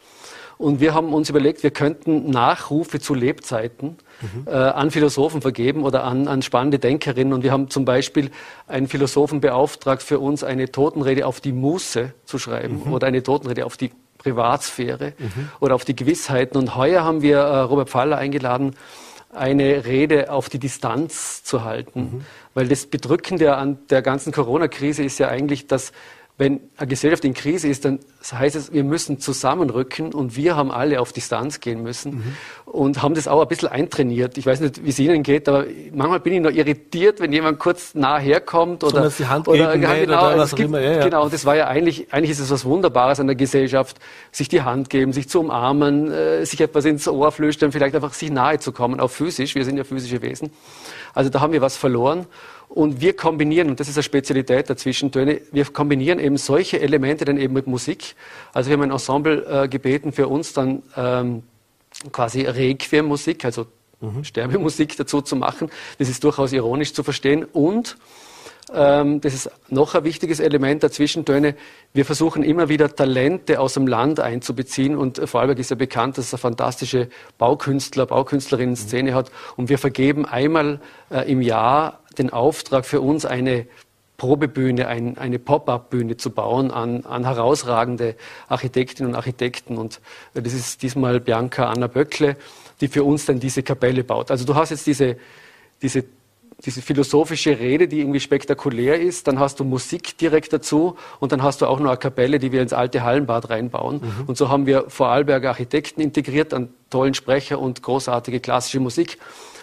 Und 0.56 0.80
wir 0.80 0.94
haben 0.94 1.12
uns 1.12 1.28
überlegt, 1.30 1.62
wir 1.62 1.70
könnten 1.70 2.30
Nachrufe 2.30 3.00
zu 3.00 3.14
Lebzeiten 3.14 3.98
mhm. 4.20 4.46
äh, 4.46 4.50
an 4.50 4.90
Philosophen 4.90 5.40
vergeben 5.40 5.82
oder 5.84 6.04
an, 6.04 6.28
an 6.28 6.42
spannende 6.42 6.78
Denkerinnen. 6.78 7.32
Und 7.32 7.42
wir 7.42 7.52
haben 7.52 7.70
zum 7.70 7.84
Beispiel 7.84 8.30
einen 8.66 8.88
Philosophen 8.88 9.40
beauftragt, 9.40 10.02
für 10.02 10.18
uns 10.18 10.44
eine 10.44 10.70
Totenrede 10.70 11.26
auf 11.26 11.40
die 11.40 11.52
Muße 11.52 12.12
zu 12.24 12.38
schreiben 12.38 12.82
mhm. 12.84 12.92
oder 12.92 13.06
eine 13.06 13.22
Totenrede 13.22 13.66
auf 13.66 13.76
die 13.76 13.90
Privatsphäre 14.18 15.14
mhm. 15.18 15.48
oder 15.60 15.74
auf 15.74 15.84
die 15.84 15.96
Gewissheiten. 15.96 16.58
Und 16.58 16.76
heuer 16.76 17.04
haben 17.04 17.22
wir 17.22 17.38
äh, 17.38 17.60
Robert 17.60 17.88
Pfaller 17.88 18.18
eingeladen, 18.18 18.74
eine 19.32 19.84
Rede 19.84 20.30
auf 20.30 20.48
die 20.48 20.58
Distanz 20.58 21.44
zu 21.44 21.64
halten. 21.64 22.00
Mhm. 22.00 22.24
Weil 22.54 22.68
das 22.68 22.86
Bedrückende 22.86 23.56
an 23.56 23.78
der 23.90 24.02
ganzen 24.02 24.32
Corona-Krise 24.32 25.04
ist 25.04 25.18
ja 25.18 25.28
eigentlich, 25.28 25.66
dass 25.66 25.92
wenn 26.38 26.60
eine 26.76 26.86
Gesellschaft 26.86 27.24
in 27.24 27.34
Krise 27.34 27.68
ist, 27.68 27.84
dann 27.84 27.98
heißt 28.30 28.54
es, 28.54 28.72
wir 28.72 28.84
müssen 28.84 29.18
zusammenrücken 29.18 30.14
und 30.14 30.36
wir 30.36 30.54
haben 30.54 30.70
alle 30.70 31.00
auf 31.00 31.12
Distanz 31.12 31.58
gehen 31.58 31.82
müssen 31.82 32.14
mhm. 32.14 32.36
Und 32.72 33.02
haben 33.02 33.14
das 33.14 33.26
auch 33.26 33.40
ein 33.40 33.48
bisschen 33.48 33.68
eintrainiert. 33.68 34.36
Ich 34.36 34.44
weiß 34.44 34.60
nicht, 34.60 34.84
wie 34.84 34.90
es 34.90 34.98
Ihnen 34.98 35.22
geht, 35.22 35.48
aber 35.48 35.64
manchmal 35.92 36.20
bin 36.20 36.34
ich 36.34 36.40
noch 36.40 36.50
irritiert, 36.50 37.18
wenn 37.18 37.32
jemand 37.32 37.58
kurz 37.58 37.94
nah 37.94 38.18
herkommt 38.18 38.84
oder, 38.84 39.08
die 39.08 39.26
Hand 39.26 39.48
oder, 39.48 39.72
geben, 39.72 40.06
genau, 40.06 40.26
oder 40.26 40.38
was 40.38 40.54
gibt, 40.54 40.68
immer. 40.68 40.80
Ja, 40.80 40.92
ja. 40.92 41.04
Genau, 41.04 41.28
das 41.28 41.46
war 41.46 41.56
ja 41.56 41.66
eigentlich, 41.66 42.12
eigentlich 42.12 42.32
ist 42.32 42.40
es 42.40 42.50
was 42.50 42.64
Wunderbares 42.66 43.20
an 43.20 43.26
der 43.26 43.36
Gesellschaft, 43.36 43.96
sich 44.32 44.48
die 44.48 44.62
Hand 44.62 44.90
geben, 44.90 45.12
sich 45.12 45.28
zu 45.28 45.40
umarmen, 45.40 46.12
äh, 46.12 46.44
sich 46.44 46.60
etwas 46.60 46.84
ins 46.84 47.08
Ohr 47.08 47.32
flüstern, 47.32 47.72
vielleicht 47.72 47.94
einfach 47.94 48.12
sich 48.12 48.30
nahe 48.30 48.58
zu 48.58 48.72
kommen, 48.72 49.00
auch 49.00 49.10
physisch. 49.10 49.54
Wir 49.54 49.64
sind 49.64 49.78
ja 49.78 49.84
physische 49.84 50.20
Wesen. 50.20 50.50
Also 51.14 51.30
da 51.30 51.40
haben 51.40 51.52
wir 51.52 51.62
was 51.62 51.76
verloren. 51.76 52.26
Und 52.68 53.00
wir 53.00 53.16
kombinieren, 53.16 53.70
und 53.70 53.80
das 53.80 53.88
ist 53.88 53.96
eine 53.96 54.02
Spezialität 54.02 54.68
der 54.68 54.76
Zwischentöne, 54.76 55.40
wir 55.52 55.64
kombinieren 55.64 56.18
eben 56.18 56.36
solche 56.36 56.80
Elemente 56.80 57.24
dann 57.24 57.38
eben 57.38 57.54
mit 57.54 57.66
Musik. 57.66 58.14
Also 58.52 58.68
wir 58.68 58.76
haben 58.76 58.82
ein 58.82 58.90
Ensemble 58.90 59.46
äh, 59.64 59.68
gebeten 59.68 60.12
für 60.12 60.28
uns 60.28 60.52
dann 60.52 60.82
ähm, 60.94 61.42
quasi 62.12 62.42
Requiem-Musik, 62.42 63.44
also 63.44 63.66
mhm. 64.00 64.24
Sterbemusik 64.24 64.96
dazu 64.96 65.20
zu 65.20 65.36
machen. 65.36 65.70
Das 65.98 66.08
ist 66.08 66.22
durchaus 66.24 66.52
ironisch 66.52 66.94
zu 66.94 67.02
verstehen. 67.02 67.44
Und 67.44 67.96
ähm, 68.72 69.20
das 69.20 69.34
ist 69.34 69.50
noch 69.68 69.94
ein 69.94 70.04
wichtiges 70.04 70.40
Element 70.40 70.82
der 70.82 70.90
Zwischentöne. 70.90 71.54
Wir 71.94 72.04
versuchen 72.04 72.42
immer 72.42 72.68
wieder 72.68 72.94
Talente 72.94 73.60
aus 73.60 73.74
dem 73.74 73.86
Land 73.86 74.20
einzubeziehen 74.20 74.96
und 74.96 75.18
Vorarlberg 75.28 75.58
ist 75.58 75.70
ja 75.70 75.76
bekannt, 75.76 76.18
dass 76.18 76.26
es 76.26 76.34
eine 76.34 76.40
fantastische 76.40 77.08
Baukünstler, 77.38 78.06
Baukünstlerinnen-Szene 78.06 79.14
hat 79.14 79.30
und 79.56 79.68
wir 79.70 79.78
vergeben 79.78 80.26
einmal 80.26 80.80
äh, 81.10 81.30
im 81.30 81.40
Jahr 81.40 82.00
den 82.18 82.30
Auftrag 82.30 82.84
für 82.84 83.00
uns 83.00 83.24
eine 83.24 83.66
Probebühne, 84.18 84.88
ein, 84.88 85.16
eine 85.16 85.38
Pop-up-Bühne 85.38 86.16
zu 86.16 86.30
bauen 86.30 86.70
an, 86.72 87.06
an 87.06 87.24
herausragende 87.24 88.16
Architektinnen 88.48 89.12
und 89.12 89.16
Architekten. 89.16 89.78
Und 89.78 90.00
äh, 90.34 90.42
das 90.42 90.52
ist 90.52 90.82
diesmal 90.82 91.20
Bianca 91.20 91.70
Anna 91.70 91.86
Böckle, 91.86 92.36
die 92.82 92.88
für 92.88 93.04
uns 93.04 93.24
dann 93.24 93.40
diese 93.40 93.62
Kapelle 93.62 94.04
baut. 94.04 94.30
Also 94.30 94.44
du 94.44 94.54
hast 94.56 94.70
jetzt 94.70 94.86
diese, 94.86 95.16
diese 95.80 96.04
diese 96.64 96.82
philosophische 96.82 97.60
Rede, 97.60 97.86
die 97.86 98.00
irgendwie 98.00 98.18
spektakulär 98.18 99.00
ist. 99.00 99.28
Dann 99.28 99.38
hast 99.38 99.60
du 99.60 99.64
Musik 99.64 100.18
direkt 100.18 100.52
dazu 100.52 100.96
und 101.20 101.30
dann 101.30 101.42
hast 101.42 101.60
du 101.60 101.66
auch 101.66 101.78
noch 101.78 101.90
eine 101.90 101.98
Kapelle, 101.98 102.40
die 102.40 102.50
wir 102.50 102.62
ins 102.62 102.72
alte 102.72 103.04
Hallenbad 103.04 103.48
reinbauen. 103.50 104.00
Mhm. 104.00 104.24
Und 104.26 104.36
so 104.36 104.48
haben 104.48 104.66
wir 104.66 104.86
Vorarlberger 104.88 105.50
Architekten 105.50 106.00
integriert, 106.00 106.52
einen 106.52 106.74
tollen 106.90 107.14
Sprecher 107.14 107.60
und 107.60 107.82
großartige 107.82 108.40
klassische 108.40 108.80
Musik. 108.80 109.18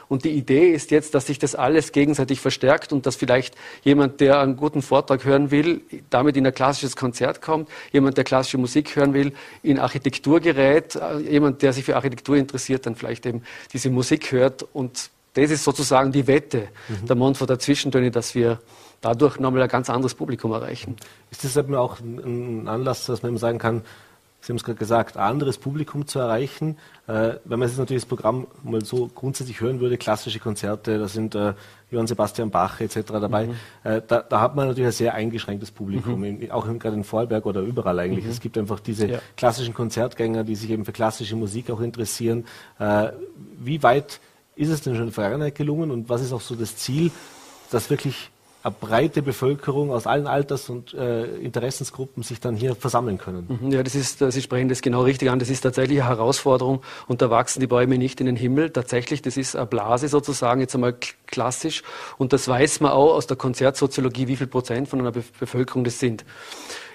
Und 0.08 0.24
die 0.26 0.32
Idee 0.32 0.72
ist 0.72 0.92
jetzt, 0.92 1.16
dass 1.16 1.28
sich 1.28 1.40
das 1.40 1.56
alles 1.56 1.92
gegenseitig 1.92 2.40
verstärkt 2.40 2.94
und 2.94 3.06
dass 3.06 3.16
vielleicht 3.16 3.56
jemand, 3.84 4.22
der 4.22 4.40
einen 4.40 4.56
guten 4.56 4.82
Vortrag 4.82 5.26
hören 5.26 5.52
will, 5.52 5.82
damit 6.10 6.38
in 6.38 6.46
ein 6.46 6.54
klassisches 6.54 6.96
Konzert 6.96 7.42
kommt, 7.42 7.70
jemand, 7.92 8.18
der 8.18 8.24
klassische 8.24 8.58
Musik 8.58 8.96
hören 8.96 9.14
will, 9.14 9.34
in 9.64 9.80
Architektur 9.80 10.40
gerät, 10.40 10.96
äh, 10.96 11.20
jemand, 11.20 11.62
der 11.62 11.74
sich 11.74 11.86
für 11.86 11.96
Architektur 11.96 12.36
interessiert, 12.36 12.86
dann 12.86 12.96
vielleicht 12.96 13.26
eben 13.26 13.44
diese 13.74 13.90
Musik 13.90 14.32
hört 14.32 14.64
und 14.74 15.10
das 15.34 15.52
ist 15.52 15.64
sozusagen 15.64 16.12
die 16.12 16.28
Wette 16.28 16.70
mhm. 16.88 17.08
der 17.08 17.16
Montforter 17.16 17.60
Zwischentöne, 17.60 18.10
dass 18.10 18.36
wir 18.36 18.60
dadurch 19.02 19.38
nochmal 19.38 19.64
ein 19.64 19.68
ganz 19.68 19.90
anderes 19.90 20.16
Publikum 20.16 20.52
erreichen. 20.54 20.96
Ist 21.30 21.44
das 21.44 21.58
eben 21.58 21.76
auch 21.76 22.00
ein 22.00 22.68
Anlass, 22.68 23.06
dass 23.06 23.22
man 23.22 23.34
eben 23.34 23.38
sagen 23.38 23.60
kann, 23.60 23.84
Sie 24.46 24.52
haben 24.52 24.58
es 24.58 24.64
gerade 24.64 24.78
gesagt, 24.78 25.18
ein 25.18 25.24
anderes 25.24 25.58
Publikum 25.58 26.06
zu 26.06 26.20
erreichen. 26.20 26.78
Äh, 27.08 27.38
wenn 27.46 27.58
man 27.58 27.68
jetzt 27.68 27.80
natürlich 27.80 28.04
das 28.04 28.08
Programm 28.10 28.46
mal 28.62 28.86
so 28.86 29.08
grundsätzlich 29.08 29.60
hören 29.60 29.80
würde, 29.80 29.98
klassische 29.98 30.38
Konzerte, 30.38 31.00
da 31.00 31.08
sind 31.08 31.34
äh, 31.34 31.56
Johann 31.90 32.06
Sebastian 32.06 32.52
Bach 32.52 32.80
etc. 32.80 33.00
dabei, 33.08 33.48
mhm. 33.48 33.56
äh, 33.84 34.04
da, 34.08 34.22
da, 34.22 34.42
hat 34.42 34.56
man 34.56 34.68
natürlich 34.68 34.90
ein 34.90 34.92
sehr 34.92 35.16
eingeschränktes 35.16 35.72
Publikum, 35.72 36.20
mhm. 36.20 36.42
in, 36.42 36.52
auch 36.52 36.68
gerade 36.78 36.96
in 36.96 37.04
Vorarlberg 37.04 37.44
oder 37.48 37.62
überall 37.62 37.98
eigentlich. 37.98 38.26
Mhm. 38.26 38.30
Es 38.30 38.40
gibt 38.40 38.56
einfach 38.60 38.80
diese 38.80 39.08
ja. 39.08 39.20
klassischen 39.36 39.74
Konzertgänger, 39.74 40.44
die 40.44 40.54
sich 40.54 40.70
eben 40.70 40.86
für 40.86 40.92
klassische 40.92 41.36
Musik 41.36 41.72
auch 41.72 41.82
interessieren. 41.82 42.46
Äh, 42.78 43.14
wie 43.58 43.82
weit 43.82 44.20
ist 44.56 44.70
es 44.70 44.82
denn 44.82 44.94
schon 44.94 45.06
in 45.06 45.08
der 45.08 45.14
Vergangenheit 45.16 45.56
gelungen 45.56 45.90
und 45.90 46.08
was 46.08 46.22
ist 46.22 46.32
auch 46.32 46.42
so 46.42 46.54
das 46.54 46.78
Ziel, 46.78 47.10
dass 47.72 47.90
wirklich 47.90 48.30
eine 48.66 48.74
breite 48.80 49.22
Bevölkerung 49.22 49.92
aus 49.92 50.08
allen 50.08 50.26
Alters- 50.26 50.72
und 50.72 50.96
äh, 50.96 51.26
Interessensgruppen 51.38 52.24
sich 52.24 52.40
dann 52.40 52.56
hier 52.56 52.74
versammeln 52.74 53.20
können. 53.20 53.60
Mhm, 53.62 53.72
ja, 53.72 53.84
das 53.84 53.94
ist, 53.94 54.18
Sie 54.18 54.42
sprechen 54.42 54.70
das 54.70 54.82
genau 54.82 55.04
richtig 55.04 55.30
an. 55.30 55.38
Das 55.38 55.52
ist 55.52 55.62
tatsächlich 55.62 56.02
eine 56.02 56.10
Herausforderung 56.10 56.82
und 57.08 57.22
da 57.22 57.30
wachsen 57.30 57.60
die 57.60 57.68
Bäume 57.68 58.00
nicht 58.00 58.20
in 58.22 58.26
den 58.26 58.36
Himmel. 58.36 58.72
Tatsächlich, 58.72 59.22
das 59.22 59.38
ist 59.38 59.56
eine 59.56 59.68
Blase 59.68 60.08
sozusagen, 60.08 60.62
jetzt 60.62 60.74
einmal 60.74 60.96
klassisch. 61.28 61.84
Und 62.18 62.34
das 62.34 62.48
weiß 62.48 62.80
man 62.80 62.92
auch 62.92 63.14
aus 63.14 63.28
der 63.28 63.38
Konzertsoziologie, 63.38 64.28
wie 64.28 64.36
viel 64.36 64.48
Prozent 64.48 64.88
von 64.88 65.00
einer 65.00 65.12
Be 65.12 65.24
Bevölkerung 65.40 65.84
das 65.84 66.00
sind. 66.00 66.26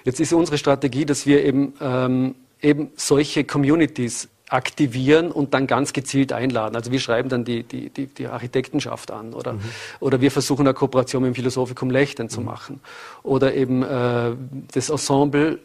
Jetzt 0.03 0.19
ist 0.19 0.33
unsere 0.33 0.57
Strategie, 0.57 1.05
dass 1.05 1.25
wir 1.25 1.45
eben, 1.45 1.73
ähm, 1.79 2.35
eben 2.61 2.89
solche 2.97 3.45
Communities 3.45 4.27
aktivieren 4.51 5.31
und 5.31 5.53
dann 5.53 5.65
ganz 5.65 5.93
gezielt 5.93 6.33
einladen. 6.33 6.75
Also 6.75 6.91
wir 6.91 6.99
schreiben 6.99 7.29
dann 7.29 7.45
die, 7.45 7.63
die, 7.63 7.89
die, 7.89 8.07
die 8.07 8.27
Architektenschaft 8.27 9.09
an 9.09 9.33
oder, 9.33 9.53
mhm. 9.53 9.61
oder 10.01 10.19
wir 10.19 10.29
versuchen 10.29 10.67
eine 10.67 10.73
Kooperation 10.73 11.23
mit 11.23 11.31
dem 11.31 11.35
Philosophikum 11.35 11.89
Lechten 11.89 12.23
mhm. 12.23 12.29
zu 12.29 12.41
machen. 12.41 12.81
Oder 13.23 13.53
eben 13.53 13.81
äh, 13.81 14.31
das 14.73 14.89
Ensemble 14.89 15.59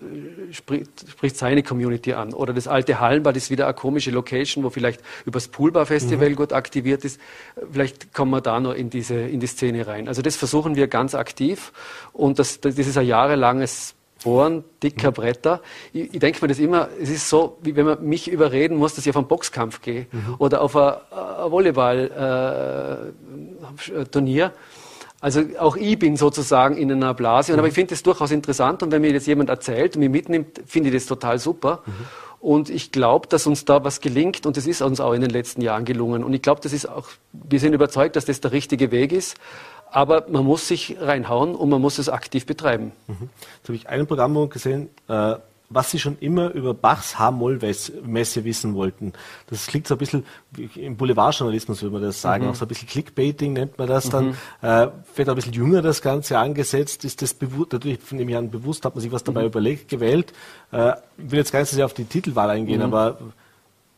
spricht, 0.52 1.10
spricht 1.10 1.36
seine 1.36 1.64
Community 1.64 2.12
an. 2.12 2.32
Oder 2.32 2.52
das 2.52 2.68
alte 2.68 3.00
Hallenbad 3.00 3.36
ist 3.36 3.50
wieder 3.50 3.64
eine 3.66 3.74
komische 3.74 4.12
Location, 4.12 4.62
wo 4.62 4.70
vielleicht 4.70 5.00
übers 5.24 5.48
Poolbar-Festival 5.48 6.30
mhm. 6.30 6.36
gut 6.36 6.52
aktiviert 6.52 7.04
ist. 7.04 7.20
Vielleicht 7.72 8.14
kommen 8.14 8.30
wir 8.30 8.40
da 8.40 8.60
noch 8.60 8.72
in, 8.72 8.88
diese, 8.88 9.16
in 9.16 9.40
die 9.40 9.48
Szene 9.48 9.84
rein. 9.88 10.06
Also 10.06 10.22
das 10.22 10.36
versuchen 10.36 10.76
wir 10.76 10.86
ganz 10.86 11.16
aktiv 11.16 11.72
und 12.12 12.38
das, 12.38 12.60
das 12.60 12.78
ist 12.78 12.96
ein 12.96 13.06
jahrelanges 13.06 13.96
Bohren 14.22 14.64
dicker 14.82 15.12
Bretter. 15.12 15.60
Ich, 15.92 16.14
ich 16.14 16.20
denke 16.20 16.38
mir 16.42 16.48
das 16.48 16.58
immer, 16.58 16.88
es 17.00 17.10
ist 17.10 17.28
so, 17.28 17.58
wie 17.62 17.76
wenn 17.76 17.86
man 17.86 18.04
mich 18.04 18.28
überreden 18.28 18.76
muss, 18.76 18.94
dass 18.94 19.06
ich 19.06 19.10
auf 19.10 19.16
einen 19.16 19.28
Boxkampf 19.28 19.82
gehe 19.82 20.06
mhm. 20.10 20.36
oder 20.38 20.62
auf 20.62 20.74
ein, 20.76 20.94
ein 21.10 21.50
Volleyball-Turnier. 21.50 24.46
Äh, 24.46 24.50
also 25.20 25.42
auch 25.58 25.76
ich 25.76 25.98
bin 25.98 26.16
sozusagen 26.16 26.76
in 26.76 26.92
einer 26.92 27.14
Blase. 27.14 27.52
Mhm. 27.52 27.58
Aber 27.58 27.68
ich 27.68 27.74
finde 27.74 27.90
das 27.90 28.02
durchaus 28.02 28.30
interessant 28.30 28.82
und 28.82 28.92
wenn 28.92 29.02
mir 29.02 29.10
jetzt 29.10 29.26
jemand 29.26 29.50
erzählt 29.50 29.96
und 29.96 30.00
mich 30.00 30.10
mitnimmt, 30.10 30.62
finde 30.66 30.90
ich 30.90 30.94
das 30.94 31.06
total 31.06 31.38
super. 31.38 31.82
Mhm. 31.86 31.92
Und 32.38 32.70
ich 32.70 32.92
glaube, 32.92 33.26
dass 33.26 33.46
uns 33.46 33.64
da 33.64 33.82
was 33.82 34.00
gelingt 34.00 34.46
und 34.46 34.56
das 34.56 34.66
ist 34.66 34.82
uns 34.82 35.00
auch 35.00 35.14
in 35.14 35.20
den 35.20 35.30
letzten 35.30 35.62
Jahren 35.62 35.84
gelungen. 35.84 36.22
Und 36.22 36.32
ich 36.32 36.42
glaube, 36.42 36.60
das 36.60 36.72
ist 36.72 36.88
auch, 36.88 37.08
wir 37.32 37.58
sind 37.58 37.72
überzeugt, 37.72 38.14
dass 38.14 38.26
das 38.26 38.40
der 38.40 38.52
richtige 38.52 38.90
Weg 38.90 39.12
ist. 39.12 39.36
Aber 39.90 40.26
man 40.28 40.44
muss 40.44 40.68
sich 40.68 40.96
reinhauen 41.00 41.54
und 41.54 41.68
man 41.68 41.80
muss 41.80 41.98
es 41.98 42.08
aktiv 42.08 42.46
betreiben. 42.46 42.92
Mhm. 43.06 43.30
Jetzt 43.56 43.68
habe 43.68 43.76
ich 43.76 43.88
einen 43.88 44.06
Programm 44.06 44.48
gesehen, 44.48 44.90
äh, 45.08 45.36
was 45.68 45.90
Sie 45.90 45.98
schon 45.98 46.16
immer 46.20 46.52
über 46.52 46.74
Bachs 46.74 47.18
H-Moll-Messe 47.18 48.44
wissen 48.44 48.74
wollten. 48.74 49.12
Das 49.48 49.66
klingt 49.66 49.86
so 49.86 49.94
ein 49.94 49.98
bisschen, 49.98 50.24
im 50.76 50.96
Boulevardjournalismus 50.96 51.82
würde 51.82 51.92
man 51.94 52.02
das 52.02 52.20
sagen, 52.20 52.44
mhm. 52.44 52.50
auch 52.50 52.54
so 52.54 52.64
ein 52.64 52.68
bisschen 52.68 52.88
Clickbaiting 52.88 53.52
nennt 53.52 53.78
man 53.78 53.88
das 53.88 54.08
dann. 54.08 54.26
Mhm. 54.26 54.34
Äh, 54.62 54.88
wird 55.16 55.28
ein 55.28 55.34
bisschen 55.34 55.52
jünger 55.52 55.82
das 55.82 56.02
Ganze 56.02 56.38
angesetzt. 56.38 57.04
Ist 57.04 57.20
das 57.22 57.34
bewusst, 57.34 57.72
natürlich 57.72 57.98
von 57.98 58.18
dem 58.18 58.28
Jahren 58.28 58.50
bewusst, 58.50 58.84
hat 58.84 58.94
man 58.94 59.02
sich 59.02 59.10
was 59.10 59.24
dabei 59.24 59.40
mhm. 59.40 59.46
überlegt, 59.48 59.88
gewählt. 59.88 60.32
Äh, 60.70 60.92
ich 61.18 61.30
will 61.30 61.38
jetzt 61.38 61.52
gar 61.52 61.60
nicht 61.60 61.70
so 61.70 61.76
sehr 61.76 61.84
auf 61.84 61.94
die 61.94 62.04
Titelwahl 62.04 62.50
eingehen, 62.50 62.78
mhm. 62.78 62.94
aber 62.94 63.18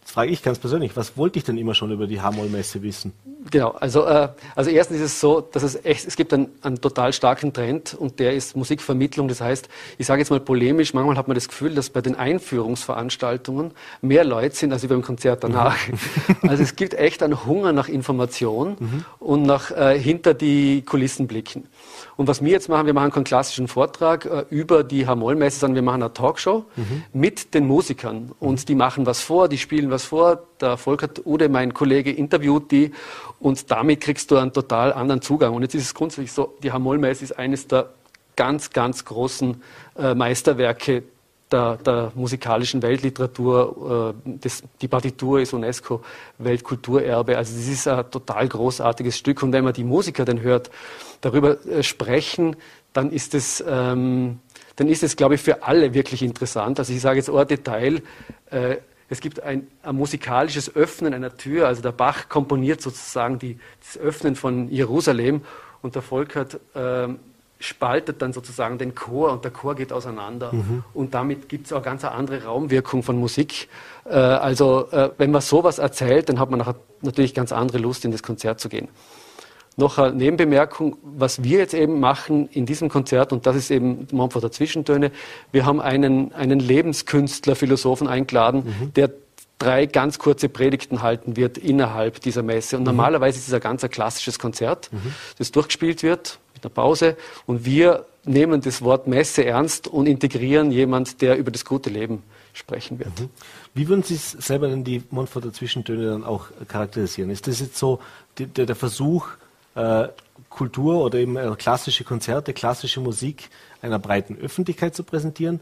Jetzt 0.08 0.14
frage 0.14 0.30
ich 0.30 0.42
ganz 0.42 0.58
persönlich, 0.58 0.96
was 0.96 1.18
wollte 1.18 1.38
ich 1.38 1.44
denn 1.44 1.58
immer 1.58 1.74
schon 1.74 1.90
über 1.90 2.06
die 2.06 2.22
Hamol-Messe 2.22 2.80
wissen? 2.80 3.12
Genau, 3.50 3.70
also, 3.70 4.04
äh, 4.04 4.28
also 4.54 4.70
erstens 4.70 4.98
ist 4.98 5.04
es 5.04 5.20
so, 5.20 5.40
dass 5.40 5.62
es 5.62 5.84
echt, 5.84 6.06
es 6.06 6.16
gibt 6.16 6.32
einen, 6.34 6.48
einen 6.62 6.80
total 6.80 7.12
starken 7.12 7.52
Trend 7.52 7.94
und 7.94 8.18
der 8.18 8.34
ist 8.34 8.56
Musikvermittlung. 8.56 9.28
Das 9.28 9.40
heißt, 9.40 9.68
ich 9.96 10.06
sage 10.06 10.20
jetzt 10.20 10.30
mal 10.30 10.40
polemisch, 10.40 10.92
manchmal 10.92 11.16
hat 11.16 11.28
man 11.28 11.34
das 11.34 11.48
Gefühl, 11.48 11.74
dass 11.74 11.90
bei 11.90 12.00
den 12.00 12.14
Einführungsveranstaltungen 12.14 13.72
mehr 14.02 14.24
Leute 14.24 14.54
sind 14.54 14.72
als 14.72 14.86
beim 14.86 15.02
Konzert 15.02 15.44
danach. 15.44 15.76
Mhm. 15.88 15.98
Also 16.48 16.62
es 16.62 16.76
gibt 16.76 16.94
echt 16.94 17.22
einen 17.22 17.44
Hunger 17.44 17.72
nach 17.72 17.88
Information 17.88 18.76
mhm. 18.78 19.04
und 19.18 19.42
nach 19.42 19.70
äh, 19.70 19.98
hinter 19.98 20.34
die 20.34 20.82
Kulissen 20.82 21.26
blicken. 21.26 21.66
Und 22.18 22.26
was 22.26 22.42
wir 22.42 22.50
jetzt 22.50 22.68
machen, 22.68 22.86
wir 22.86 22.94
machen 22.94 23.12
keinen 23.12 23.22
klassischen 23.22 23.68
Vortrag 23.68 24.24
äh, 24.24 24.44
über 24.50 24.82
die 24.82 25.06
Hamoll-Messe, 25.06 25.60
sondern 25.60 25.76
wir 25.76 25.82
machen 25.82 26.02
eine 26.02 26.12
Talkshow 26.12 26.64
mhm. 26.74 27.04
mit 27.12 27.54
den 27.54 27.64
Musikern. 27.64 28.32
Und 28.40 28.62
mhm. 28.62 28.66
die 28.66 28.74
machen 28.74 29.06
was 29.06 29.20
vor, 29.20 29.48
die 29.48 29.56
spielen 29.56 29.92
was 29.92 30.04
vor. 30.04 30.42
Der 30.60 30.76
Volker 30.76 31.08
Ude, 31.24 31.48
mein 31.48 31.72
Kollege, 31.72 32.10
interviewt 32.10 32.72
die. 32.72 32.90
Und 33.38 33.70
damit 33.70 34.00
kriegst 34.00 34.32
du 34.32 34.36
einen 34.36 34.52
total 34.52 34.92
anderen 34.92 35.22
Zugang. 35.22 35.54
Und 35.54 35.62
jetzt 35.62 35.76
ist 35.76 35.84
es 35.84 35.94
grundsätzlich 35.94 36.32
so, 36.32 36.56
die 36.60 36.72
Hamoll-Messe 36.72 37.22
ist 37.22 37.38
eines 37.38 37.68
der 37.68 37.90
ganz, 38.34 38.70
ganz 38.70 39.04
großen 39.04 39.62
äh, 39.96 40.16
Meisterwerke 40.16 41.04
der, 41.50 41.76
der, 41.76 42.12
musikalischen 42.14 42.82
Weltliteratur. 42.82 44.14
Äh, 44.26 44.38
das, 44.40 44.62
die 44.80 44.88
Partitur 44.88 45.40
ist 45.40 45.52
UNESCO-Weltkulturerbe. 45.52 47.36
Also 47.36 47.56
das 47.56 47.68
ist 47.68 47.88
ein 47.88 48.10
total 48.10 48.48
großartiges 48.48 49.16
Stück. 49.16 49.42
Und 49.42 49.52
wenn 49.52 49.64
man 49.64 49.72
die 49.72 49.84
Musiker 49.84 50.24
dann 50.24 50.40
hört, 50.40 50.70
darüber 51.20 51.64
äh, 51.66 51.82
sprechen, 51.82 52.56
dann 52.92 53.10
ist 53.10 53.34
es, 53.34 53.62
ähm, 53.66 54.40
dann 54.76 54.88
ist 54.88 55.02
es, 55.02 55.16
glaube 55.16 55.34
ich, 55.34 55.40
für 55.40 55.62
alle 55.62 55.94
wirklich 55.94 56.22
interessant. 56.22 56.78
Also 56.78 56.92
ich 56.92 57.00
sage 57.00 57.18
jetzt 57.18 57.30
ein 57.30 57.46
Detail. 57.46 58.02
Äh, 58.50 58.76
es 59.10 59.20
gibt 59.20 59.42
ein, 59.42 59.66
ein, 59.82 59.96
musikalisches 59.96 60.74
Öffnen 60.76 61.14
einer 61.14 61.36
Tür. 61.36 61.66
Also 61.66 61.82
der 61.82 61.92
Bach 61.92 62.28
komponiert 62.28 62.82
sozusagen 62.82 63.38
die, 63.38 63.58
das 63.80 63.98
Öffnen 63.98 64.36
von 64.36 64.68
Jerusalem 64.68 65.42
und 65.80 65.94
der 65.94 66.02
Volkert 66.02 66.60
äh, 66.74 67.08
spaltet 67.58 68.22
dann 68.22 68.32
sozusagen 68.32 68.78
den 68.78 68.94
Chor 68.94 69.32
und 69.32 69.44
der 69.44 69.50
Chor 69.50 69.74
geht 69.74 69.92
auseinander. 69.92 70.52
Mhm. 70.52 70.84
Und 70.94 71.14
damit 71.14 71.48
gibt 71.48 71.66
es 71.66 71.72
auch 71.72 71.82
ganz 71.82 72.04
eine 72.04 72.14
andere 72.14 72.44
Raumwirkung 72.44 73.02
von 73.02 73.18
Musik. 73.18 73.68
Äh, 74.04 74.14
also 74.14 74.88
äh, 74.92 75.10
wenn 75.18 75.32
man 75.32 75.40
sowas 75.40 75.78
erzählt, 75.78 76.28
dann 76.28 76.38
hat 76.38 76.50
man 76.50 76.60
nachher 76.60 76.76
natürlich 77.02 77.34
ganz 77.34 77.52
andere 77.52 77.78
Lust, 77.78 78.04
in 78.04 78.12
das 78.12 78.22
Konzert 78.22 78.60
zu 78.60 78.68
gehen. 78.68 78.88
Noch 79.76 79.98
eine 79.98 80.14
Nebenbemerkung, 80.14 80.96
was 81.02 81.44
wir 81.44 81.58
jetzt 81.58 81.74
eben 81.74 82.00
machen 82.00 82.48
in 82.48 82.66
diesem 82.66 82.88
Konzert, 82.88 83.32
und 83.32 83.46
das 83.46 83.54
ist 83.54 83.70
eben 83.70 84.08
Montforter 84.10 84.50
Zwischentöne, 84.50 85.12
wir 85.52 85.66
haben 85.66 85.80
einen, 85.80 86.32
einen 86.32 86.58
Lebenskünstler, 86.58 87.54
Philosophen 87.54 88.08
eingeladen, 88.08 88.64
mhm. 88.64 88.94
der 88.94 89.10
drei 89.58 89.86
ganz 89.86 90.18
kurze 90.18 90.48
Predigten 90.48 91.02
halten 91.02 91.36
wird 91.36 91.58
innerhalb 91.58 92.20
dieser 92.20 92.42
Messe. 92.42 92.76
Und 92.76 92.82
mhm. 92.82 92.86
normalerweise 92.86 93.38
ist 93.38 93.48
es 93.48 93.54
ein 93.54 93.60
ganz 93.60 93.82
ein 93.84 93.90
klassisches 93.90 94.38
Konzert, 94.38 94.90
mhm. 94.92 95.12
das 95.38 95.52
durchgespielt 95.52 96.02
wird 96.02 96.38
mit 96.58 96.64
einer 96.64 96.74
Pause. 96.74 97.16
Und 97.46 97.64
wir 97.64 98.04
nehmen 98.24 98.60
das 98.60 98.82
Wort 98.82 99.06
Messe 99.06 99.44
ernst 99.44 99.88
und 99.88 100.06
integrieren 100.06 100.70
jemand, 100.70 101.22
der 101.22 101.38
über 101.38 101.50
das 101.50 101.64
gute 101.64 101.90
Leben 101.90 102.22
sprechen 102.52 102.98
wird. 102.98 103.18
Mhm. 103.20 103.30
Wie 103.74 103.88
würden 103.88 104.02
Sie 104.02 104.16
selber 104.16 104.68
denn 104.68 104.84
die 104.84 105.02
Montforter 105.10 105.52
Zwischentöne 105.52 106.10
dann 106.10 106.24
auch 106.24 106.46
charakterisieren? 106.66 107.30
Ist 107.30 107.46
das 107.46 107.60
jetzt 107.60 107.76
so 107.76 108.00
der, 108.38 108.66
der 108.66 108.76
Versuch, 108.76 109.28
äh, 109.74 110.08
Kultur 110.48 111.04
oder 111.04 111.18
eben 111.18 111.36
äh, 111.36 111.54
klassische 111.56 112.04
Konzerte, 112.04 112.52
klassische 112.52 113.00
Musik 113.00 113.50
einer 113.80 113.98
breiten 113.98 114.36
Öffentlichkeit 114.36 114.94
zu 114.94 115.04
präsentieren 115.04 115.60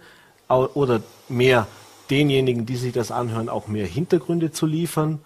oder 0.48 1.02
mehr 1.28 1.66
denjenigen, 2.08 2.66
die 2.66 2.76
sich 2.76 2.92
das 2.92 3.10
anhören, 3.10 3.48
auch 3.48 3.66
mehr 3.66 3.86
Hintergründe 3.86 4.52
zu 4.52 4.64
liefern 4.64 5.18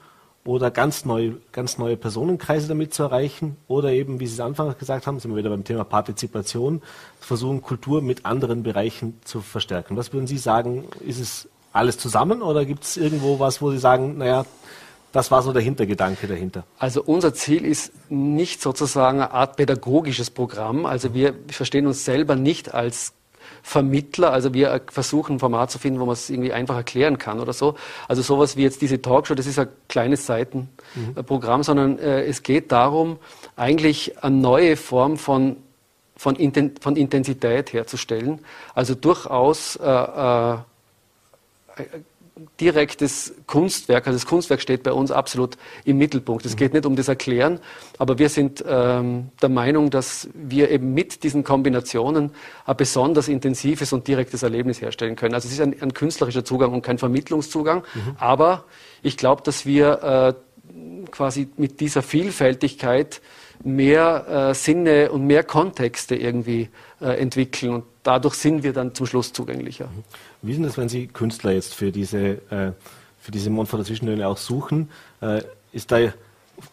oder 0.45 0.71
ganz 0.71 1.05
neue, 1.05 1.37
ganz 1.53 1.79
neue 1.79 1.97
Personenkreise 1.97 2.69
damit 2.69 2.95
zu 2.95 3.03
erreichen 3.03 3.57
oder 3.69 3.91
eben, 3.91 4.21
wie 4.21 4.27
Sie 4.27 4.35
es 4.35 4.41
anfangs 4.41 4.79
gesagt 4.79 5.07
haben, 5.07 5.21
sind 5.21 5.31
wir 5.31 5.37
wieder 5.37 5.51
beim 5.51 5.65
Thema 5.65 5.85
Partizipation, 5.85 6.83
versuchen 7.21 7.61
Kultur 7.61 8.01
mit 8.01 8.25
anderen 8.25 8.63
Bereichen 8.63 9.19
zu 9.25 9.41
verstärken. 9.41 9.97
Was 9.97 10.13
würden 10.13 10.27
Sie 10.27 10.39
sagen, 10.39 10.85
ist 11.07 11.21
es 11.21 11.49
alles 11.73 11.99
zusammen 11.99 12.43
oder 12.43 12.65
gibt 12.65 12.85
es 12.85 12.97
irgendwo 12.97 13.39
was, 13.39 13.61
wo 13.61 13.71
Sie 13.71 13.79
sagen, 13.79 14.19
naja, 14.19 14.45
das 15.13 15.31
war 15.31 15.43
so 15.43 15.53
der 15.53 15.63
Hintergedanke 15.63 16.27
dahinter. 16.29 16.65
Also 16.79 17.03
unser 17.03 17.35
Ziel 17.35 17.65
ist 17.65 17.93
nicht 18.11 18.63
sozusagen 18.63 19.19
eine 19.21 19.33
Art 19.33 19.57
pädagogisches 19.57 20.31
Programm. 20.31 20.87
Also 20.87 21.15
wir 21.15 21.35
verstehen 21.49 21.87
uns 21.87 22.05
selber 22.05 22.37
nicht 22.37 22.73
als 22.73 23.13
Vermittler. 23.63 24.33
Also 24.33 24.55
wir 24.55 24.81
versuchen 24.91 25.37
ein 25.37 25.39
Format 25.39 25.71
zu 25.71 25.79
finden, 25.79 26.01
wo 26.01 26.07
man 26.07 26.15
es 26.15 26.31
irgendwie 26.31 26.53
einfach 26.53 26.77
erklären 26.77 27.19
kann 27.19 27.41
oder 27.41 27.53
so. 27.53 27.75
Also 28.09 28.23
sowas 28.23 28.57
wie 28.57 28.63
jetzt 28.63 28.83
diese 28.83 29.01
Talkshow, 29.01 29.35
das 29.35 29.47
ist 29.47 29.59
ein 29.59 29.69
kleines 29.89 30.27
Seitenprogramm, 30.27 31.61
mhm. 31.61 31.65
sondern 31.65 31.99
äh, 31.99 32.25
es 32.25 32.43
geht 32.43 32.73
darum, 32.73 33.19
eigentlich 33.57 34.23
eine 34.23 34.37
neue 34.37 34.77
Form 34.77 35.17
von 35.17 35.57
von, 36.17 36.37
von 36.83 36.97
Intensität 36.97 37.73
herzustellen. 37.73 38.41
Also 38.75 38.95
durchaus 38.95 39.77
äh, 39.77 39.89
äh, 39.89 40.59
direktes 42.61 43.35
Kunstwerk. 43.47 44.07
Also 44.07 44.19
das 44.19 44.27
Kunstwerk 44.27 44.61
steht 44.61 44.83
bei 44.83 44.93
uns 44.93 45.11
absolut 45.11 45.57
im 45.85 45.99
Mittelpunkt. 45.99 46.47
Es 46.47 46.57
geht 46.57 46.73
nicht 46.73 46.87
um 46.87 46.97
das 46.97 47.09
Erklären, 47.09 47.61
aber 47.99 48.19
wir 48.19 48.29
sind 48.29 48.65
ähm, 48.67 49.29
der 49.43 49.49
Meinung, 49.49 49.91
dass 49.91 50.29
wir 50.35 50.71
eben 50.71 50.95
mit 50.95 51.23
diesen 51.23 51.45
Kombinationen 51.45 52.33
ein 52.65 52.77
besonders 52.77 53.29
intensives 53.29 53.93
und 53.93 54.07
direktes 54.09 54.43
Erlebnis 54.43 54.81
herstellen 54.81 55.17
können. 55.17 55.35
Also 55.35 55.49
es 55.49 55.55
ist 55.55 55.61
ein, 55.61 55.81
ein 55.81 55.95
künstlerischer 55.95 56.45
Zugang 56.45 56.73
und 56.73 56.83
kein 56.83 56.99
Vermittlungszugang, 56.99 57.83
mhm. 57.95 58.17
aber 58.19 58.65
ich 59.03 59.17
glaube, 59.17 59.43
dass 59.43 59.67
wir 59.67 60.37
äh, 60.37 61.11
quasi 61.11 61.49
mit 61.57 61.81
dieser 61.81 62.03
Vielfältigkeit 62.03 63.21
mehr 63.63 64.51
äh, 64.51 64.55
Sinne 64.55 65.11
und 65.13 65.27
mehr 65.27 65.45
Kontexte 65.45 66.17
irgendwie 66.17 66.71
äh, 67.01 67.21
entwickeln 67.21 67.75
und 67.75 67.85
dadurch 68.03 68.35
sind 68.35 68.63
wir 68.63 68.73
dann 68.73 68.95
zum 68.95 69.07
Schluss 69.07 69.33
zugänglicher. 69.33 69.87
Mhm. 69.87 70.05
Wie 70.43 70.53
ist 70.53 70.57
denn 70.57 70.65
das, 70.65 70.79
wenn 70.79 70.89
Sie 70.89 71.07
Künstler 71.07 71.53
jetzt 71.53 71.75
für 71.75 71.93
diese, 71.93 72.19
äh, 72.19 72.73
für 73.19 73.31
diese 73.31 73.51
Montforter 73.51 73.85
Zwischentöne 73.85 74.27
auch 74.27 74.37
suchen? 74.37 74.91
Äh, 75.21 75.43
ist 75.73 75.93
da 75.93 75.99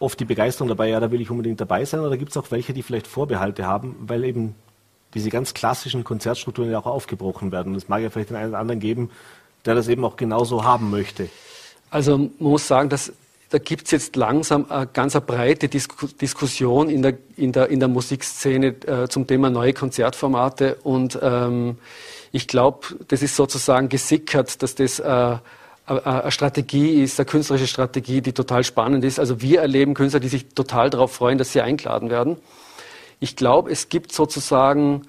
oft 0.00 0.18
die 0.20 0.24
Begeisterung 0.24 0.68
dabei, 0.68 0.88
ja, 0.88 1.00
da 1.00 1.10
will 1.10 1.20
ich 1.20 1.30
unbedingt 1.30 1.60
dabei 1.60 1.84
sein? 1.84 2.00
Oder 2.00 2.16
gibt 2.16 2.30
es 2.30 2.36
auch 2.36 2.50
welche, 2.50 2.72
die 2.72 2.82
vielleicht 2.82 3.06
Vorbehalte 3.06 3.66
haben, 3.66 3.96
weil 4.00 4.24
eben 4.24 4.54
diese 5.14 5.30
ganz 5.30 5.54
klassischen 5.54 6.04
Konzertstrukturen 6.04 6.70
ja 6.70 6.78
auch 6.78 6.86
aufgebrochen 6.86 7.52
werden? 7.52 7.72
Und 7.72 7.78
es 7.78 7.88
mag 7.88 8.02
ja 8.02 8.10
vielleicht 8.10 8.30
den 8.30 8.36
einen 8.36 8.50
oder 8.50 8.58
anderen 8.58 8.80
geben, 8.80 9.10
der 9.64 9.74
das 9.74 9.88
eben 9.88 10.04
auch 10.04 10.16
genauso 10.16 10.64
haben 10.64 10.90
möchte. 10.90 11.28
Also 11.90 12.18
man 12.18 12.32
muss 12.38 12.66
sagen, 12.68 12.88
dass 12.88 13.12
da 13.50 13.58
gibt 13.58 13.86
es 13.86 13.92
jetzt 13.92 14.16
langsam 14.16 14.66
eine 14.68 14.86
ganz 14.86 15.16
eine 15.16 15.24
breite 15.24 15.68
Disku 15.68 16.06
Diskussion 16.06 16.90
in 16.90 17.02
der, 17.02 17.14
in 17.36 17.52
der, 17.52 17.68
in 17.70 17.80
der 17.80 17.88
Musikszene 17.88 18.74
äh, 18.86 19.08
zum 19.08 19.26
Thema 19.26 19.50
neue 19.50 19.72
Konzertformate 19.72 20.76
und 20.82 21.18
ähm, 21.22 21.78
ich 22.30 22.46
glaube, 22.46 22.88
das 23.08 23.22
ist 23.22 23.36
sozusagen 23.36 23.88
gesickert, 23.88 24.62
dass 24.62 24.74
das 24.74 24.98
äh, 24.98 25.36
eine 25.86 26.30
Strategie 26.30 27.02
ist, 27.02 27.18
eine 27.18 27.24
künstlerische 27.24 27.66
Strategie, 27.66 28.20
die 28.20 28.34
total 28.34 28.62
spannend 28.64 29.04
ist. 29.04 29.18
Also 29.18 29.40
wir 29.40 29.60
erleben 29.60 29.94
Künstler, 29.94 30.20
die 30.20 30.28
sich 30.28 30.48
total 30.48 30.90
darauf 30.90 31.12
freuen, 31.12 31.38
dass 31.38 31.52
sie 31.52 31.62
eingeladen 31.62 32.10
werden. 32.10 32.36
Ich 33.20 33.36
glaube, 33.36 33.70
es 33.70 33.88
gibt 33.88 34.12
sozusagen 34.12 35.02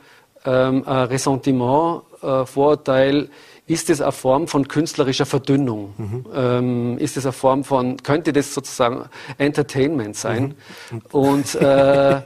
ähm, 0.45 0.87
ein 0.87 1.07
Ressentiment, 1.07 2.03
äh, 2.21 2.45
Vorurteil, 2.45 3.29
ist 3.69 3.91
es 3.91 4.01
eine 4.01 4.11
Form 4.11 4.47
von 4.47 4.67
künstlerischer 4.67 5.27
Verdünnung? 5.27 5.93
Mhm. 5.97 6.25
Ähm, 6.33 6.97
ist 6.97 7.17
es 7.17 7.25
eine 7.25 7.33
Form 7.33 7.63
von, 7.63 7.97
könnte 7.97 8.33
das 8.33 8.53
sozusagen 8.53 9.05
Entertainment 9.37 10.15
sein? 10.15 10.55
Mhm. 10.89 11.01
Und, 11.11 11.55
äh, 11.55 12.21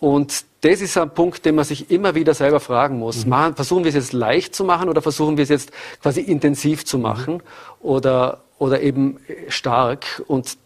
und 0.00 0.44
das 0.62 0.80
ist 0.80 0.96
ein 0.96 1.10
Punkt, 1.10 1.44
den 1.44 1.54
man 1.54 1.66
sich 1.66 1.90
immer 1.90 2.14
wieder 2.14 2.32
selber 2.32 2.60
fragen 2.60 2.98
muss. 2.98 3.24
Mhm. 3.24 3.30
Machen, 3.30 3.54
versuchen 3.56 3.84
wir 3.84 3.90
es 3.90 3.94
jetzt 3.94 4.14
leicht 4.14 4.54
zu 4.54 4.64
machen 4.64 4.88
oder 4.88 5.02
versuchen 5.02 5.36
wir 5.36 5.42
es 5.42 5.50
jetzt 5.50 5.70
quasi 6.00 6.22
intensiv 6.22 6.86
zu 6.86 6.96
machen 6.96 7.34
mhm. 7.34 7.40
oder, 7.80 8.40
oder 8.58 8.80
eben 8.80 9.18
stark? 9.48 10.22
Und 10.26 10.56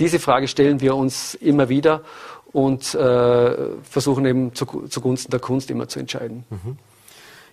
diese 0.00 0.18
Frage 0.18 0.48
stellen 0.48 0.80
wir 0.80 0.96
uns 0.96 1.34
immer 1.34 1.68
wieder 1.68 2.02
und 2.52 2.92
äh, 2.96 3.56
versuchen 3.88 4.26
eben 4.26 4.52
zu, 4.52 4.66
zugunsten 4.88 5.30
der 5.30 5.40
Kunst 5.40 5.70
immer 5.70 5.86
zu 5.86 6.00
entscheiden. 6.00 6.44
Mhm. 6.50 6.76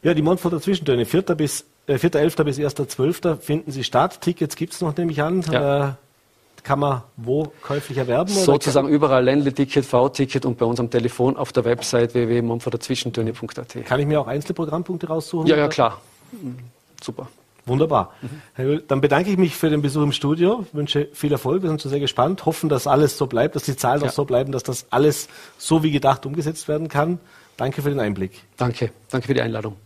Ja, 0.02 0.16
die 0.16 0.24
Montforter 0.24 0.60
Zwischentöne, 0.60 1.06
4. 1.06 1.22
bis 1.22 1.66
äh, 1.88 1.96
4.11. 1.96 2.44
bis 2.44 2.58
1.12. 2.58 3.38
finden 3.38 3.72
sie 3.72 3.84
statt. 3.84 4.22
Tickets 4.22 4.56
gibt 4.56 4.74
es 4.74 4.82
noch, 4.82 4.96
nehme 4.96 5.12
ich 5.12 5.22
an. 5.22 5.42
Ja. 5.52 5.90
Äh, 5.90 5.92
kann 6.64 6.80
man 6.80 7.04
wo 7.18 7.52
käuflich 7.62 7.98
erwerben? 7.98 8.32
Sozusagen 8.32 8.88
überall 8.88 9.24
Ländle-Ticket, 9.24 9.86
V-Ticket 9.86 10.46
und 10.46 10.58
bei 10.58 10.66
uns 10.66 10.80
am 10.80 10.90
Telefon 10.90 11.36
auf 11.36 11.52
der 11.52 11.66
Website 11.66 12.14
www.momforderzwischentöne.at. 12.14 13.86
Kann 13.86 14.00
ich 14.00 14.08
mir 14.08 14.22
auch 14.22 14.28
einzelne 14.28 14.54
Programmpunkte 14.54 15.08
raussuchen? 15.08 15.48
Ja, 15.48 15.58
ja, 15.58 15.68
klar. 15.68 16.02
Super. 17.02 17.28
Wunderbar. 17.66 18.14
Mhm. 18.58 18.84
Dann 18.88 19.02
bedanke 19.02 19.30
ich 19.30 19.38
mich 19.38 19.56
für 19.56 19.70
den 19.70 19.82
Besuch 19.82 20.04
im 20.04 20.12
Studio, 20.12 20.66
wünsche 20.74 21.08
viel 21.14 21.32
Erfolg, 21.32 21.64
wir 21.64 21.70
sind 21.70 21.82
schon 21.82 21.92
sehr 21.92 22.02
gespannt, 22.02 22.46
hoffen, 22.46 22.68
dass 22.68 22.88
alles 22.88 23.18
so 23.18 23.28
bleibt, 23.28 23.56
dass 23.56 23.64
die 23.64 23.76
Zahlen 23.76 24.02
ja. 24.02 24.08
auch 24.08 24.12
so 24.12 24.26
bleiben, 24.26 24.52
dass 24.52 24.64
das 24.64 24.88
alles 24.90 25.30
so 25.58 25.82
wie 25.82 25.92
gedacht 25.92 26.26
umgesetzt 26.26 26.68
werden 26.68 26.90
kann. 26.90 27.20
Danke 27.56 27.82
für 27.82 27.90
den 27.90 28.00
Einblick. 28.00 28.42
Danke, 28.58 28.92
danke 29.10 29.28
für 29.28 29.34
die 29.34 29.42
Einladung. 29.42 29.78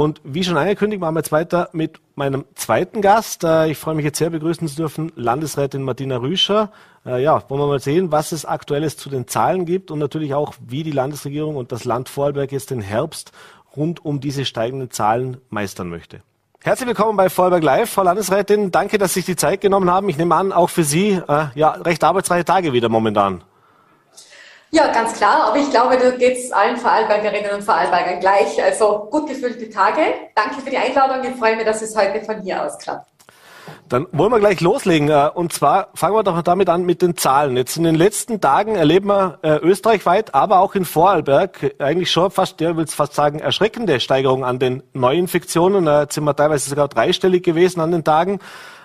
Und 0.00 0.22
wie 0.24 0.42
schon 0.42 0.56
angekündigt, 0.56 1.02
machen 1.02 1.14
wir 1.14 1.20
jetzt 1.20 1.30
weiter 1.30 1.68
mit 1.74 2.00
meinem 2.14 2.46
zweiten 2.54 3.02
Gast. 3.02 3.44
Äh, 3.44 3.68
ich 3.72 3.76
freue 3.76 3.94
mich 3.94 4.06
jetzt 4.06 4.16
sehr 4.16 4.30
begrüßen 4.30 4.66
zu 4.66 4.74
dürfen, 4.76 5.12
Landesrätin 5.14 5.82
Martina 5.82 6.16
Rüscher. 6.16 6.72
Äh, 7.04 7.22
ja, 7.22 7.42
wollen 7.50 7.60
wir 7.60 7.66
mal 7.66 7.80
sehen, 7.80 8.10
was 8.10 8.32
es 8.32 8.46
Aktuelles 8.46 8.96
zu 8.96 9.10
den 9.10 9.28
Zahlen 9.28 9.66
gibt 9.66 9.90
und 9.90 9.98
natürlich 9.98 10.32
auch, 10.32 10.54
wie 10.66 10.84
die 10.84 10.90
Landesregierung 10.90 11.56
und 11.56 11.70
das 11.70 11.84
Land 11.84 12.08
Vorarlberg 12.08 12.50
jetzt 12.50 12.70
den 12.70 12.80
Herbst 12.80 13.32
rund 13.76 14.02
um 14.02 14.20
diese 14.20 14.46
steigenden 14.46 14.90
Zahlen 14.90 15.36
meistern 15.50 15.90
möchte. 15.90 16.22
Herzlich 16.62 16.88
willkommen 16.88 17.18
bei 17.18 17.28
Vorarlberg 17.28 17.62
Live, 17.62 17.90
Frau 17.90 18.02
Landesrätin. 18.02 18.70
Danke, 18.70 18.96
dass 18.96 19.12
Sie 19.12 19.20
sich 19.20 19.26
die 19.26 19.36
Zeit 19.36 19.60
genommen 19.60 19.90
haben. 19.90 20.08
Ich 20.08 20.16
nehme 20.16 20.34
an, 20.34 20.50
auch 20.52 20.70
für 20.70 20.84
Sie 20.84 21.20
äh, 21.28 21.44
ja 21.54 21.72
recht 21.72 22.02
arbeitsreiche 22.04 22.46
Tage 22.46 22.72
wieder 22.72 22.88
momentan. 22.88 23.44
Ja, 24.72 24.92
ganz 24.92 25.14
klar. 25.14 25.48
Aber 25.48 25.56
ich 25.56 25.68
glaube, 25.70 25.98
da 25.98 26.10
geht 26.10 26.38
es 26.38 26.52
allen 26.52 26.76
Vorarlbergerinnen 26.76 27.52
und 27.52 27.62
Vorarlbergern 27.62 28.20
gleich. 28.20 28.62
Also 28.62 29.08
gut 29.10 29.28
gefüllte 29.28 29.68
Tage. 29.68 30.00
Danke 30.34 30.60
für 30.60 30.70
die 30.70 30.78
Einladung. 30.78 31.28
Ich 31.28 31.36
freue 31.36 31.56
mich, 31.56 31.64
dass 31.64 31.82
es 31.82 31.96
heute 31.96 32.24
von 32.24 32.40
hier 32.40 32.64
aus 32.64 32.78
klappt. 32.78 33.08
Dann 33.88 34.06
wollen 34.12 34.30
wir 34.30 34.38
gleich 34.38 34.60
loslegen. 34.60 35.08
Äh, 35.08 35.30
und 35.34 35.52
zwar 35.52 35.88
fangen 35.94 36.14
wir 36.14 36.22
doch 36.22 36.40
damit 36.42 36.68
an 36.68 36.84
mit 36.84 37.02
den 37.02 37.16
Zahlen. 37.16 37.56
Jetzt 37.56 37.76
in 37.76 37.82
den 37.82 37.96
letzten 37.96 38.40
Tagen 38.40 38.76
erleben 38.76 39.08
wir 39.08 39.40
äh, 39.42 39.56
österreichweit, 39.56 40.34
aber 40.34 40.60
auch 40.60 40.76
in 40.76 40.84
Vorarlberg 40.84 41.74
eigentlich 41.80 42.12
schon 42.12 42.30
fast, 42.30 42.60
der 42.60 42.76
will 42.76 42.84
es 42.84 42.94
fast 42.94 43.14
sagen, 43.14 43.40
erschreckende 43.40 43.98
Steigerungen 43.98 44.44
an 44.44 44.60
den 44.60 44.84
Neuinfektionen. 44.92 45.88
Äh, 45.88 46.02
jetzt 46.02 46.14
sind 46.14 46.22
wir 46.22 46.36
teilweise 46.36 46.70
sogar 46.70 46.86
dreistellig 46.86 47.42
gewesen 47.42 47.80
an 47.80 47.90
den 47.90 48.04
Tagen. 48.04 48.38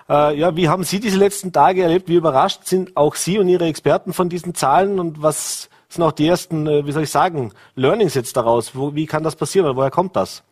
Ja, 0.08 0.54
wie 0.54 0.68
haben 0.68 0.84
Sie 0.84 1.00
diese 1.00 1.18
letzten 1.18 1.52
Tage 1.52 1.82
erlebt? 1.82 2.08
Wie 2.08 2.14
überrascht 2.14 2.60
sind 2.62 2.96
auch 2.96 3.16
Sie 3.16 3.40
und 3.40 3.48
Ihre 3.48 3.64
Experten 3.64 4.12
von 4.12 4.28
diesen 4.28 4.54
Zahlen? 4.54 5.00
Und 5.00 5.20
was 5.20 5.68
sind 5.88 6.02
auch 6.02 6.12
die 6.12 6.26
ersten, 6.26 6.66
äh, 6.66 6.86
wie 6.86 6.92
soll 6.92 7.04
ich 7.04 7.10
sagen, 7.10 7.52
Learnings 7.74 8.14
jetzt 8.14 8.36
daraus? 8.36 8.74
Wo, 8.74 8.94
wie 8.94 9.06
kann 9.06 9.22
das 9.22 9.36
passieren 9.36 9.66
oder 9.66 9.76
woher 9.76 9.90
kommt 9.90 10.16
das? 10.16 10.42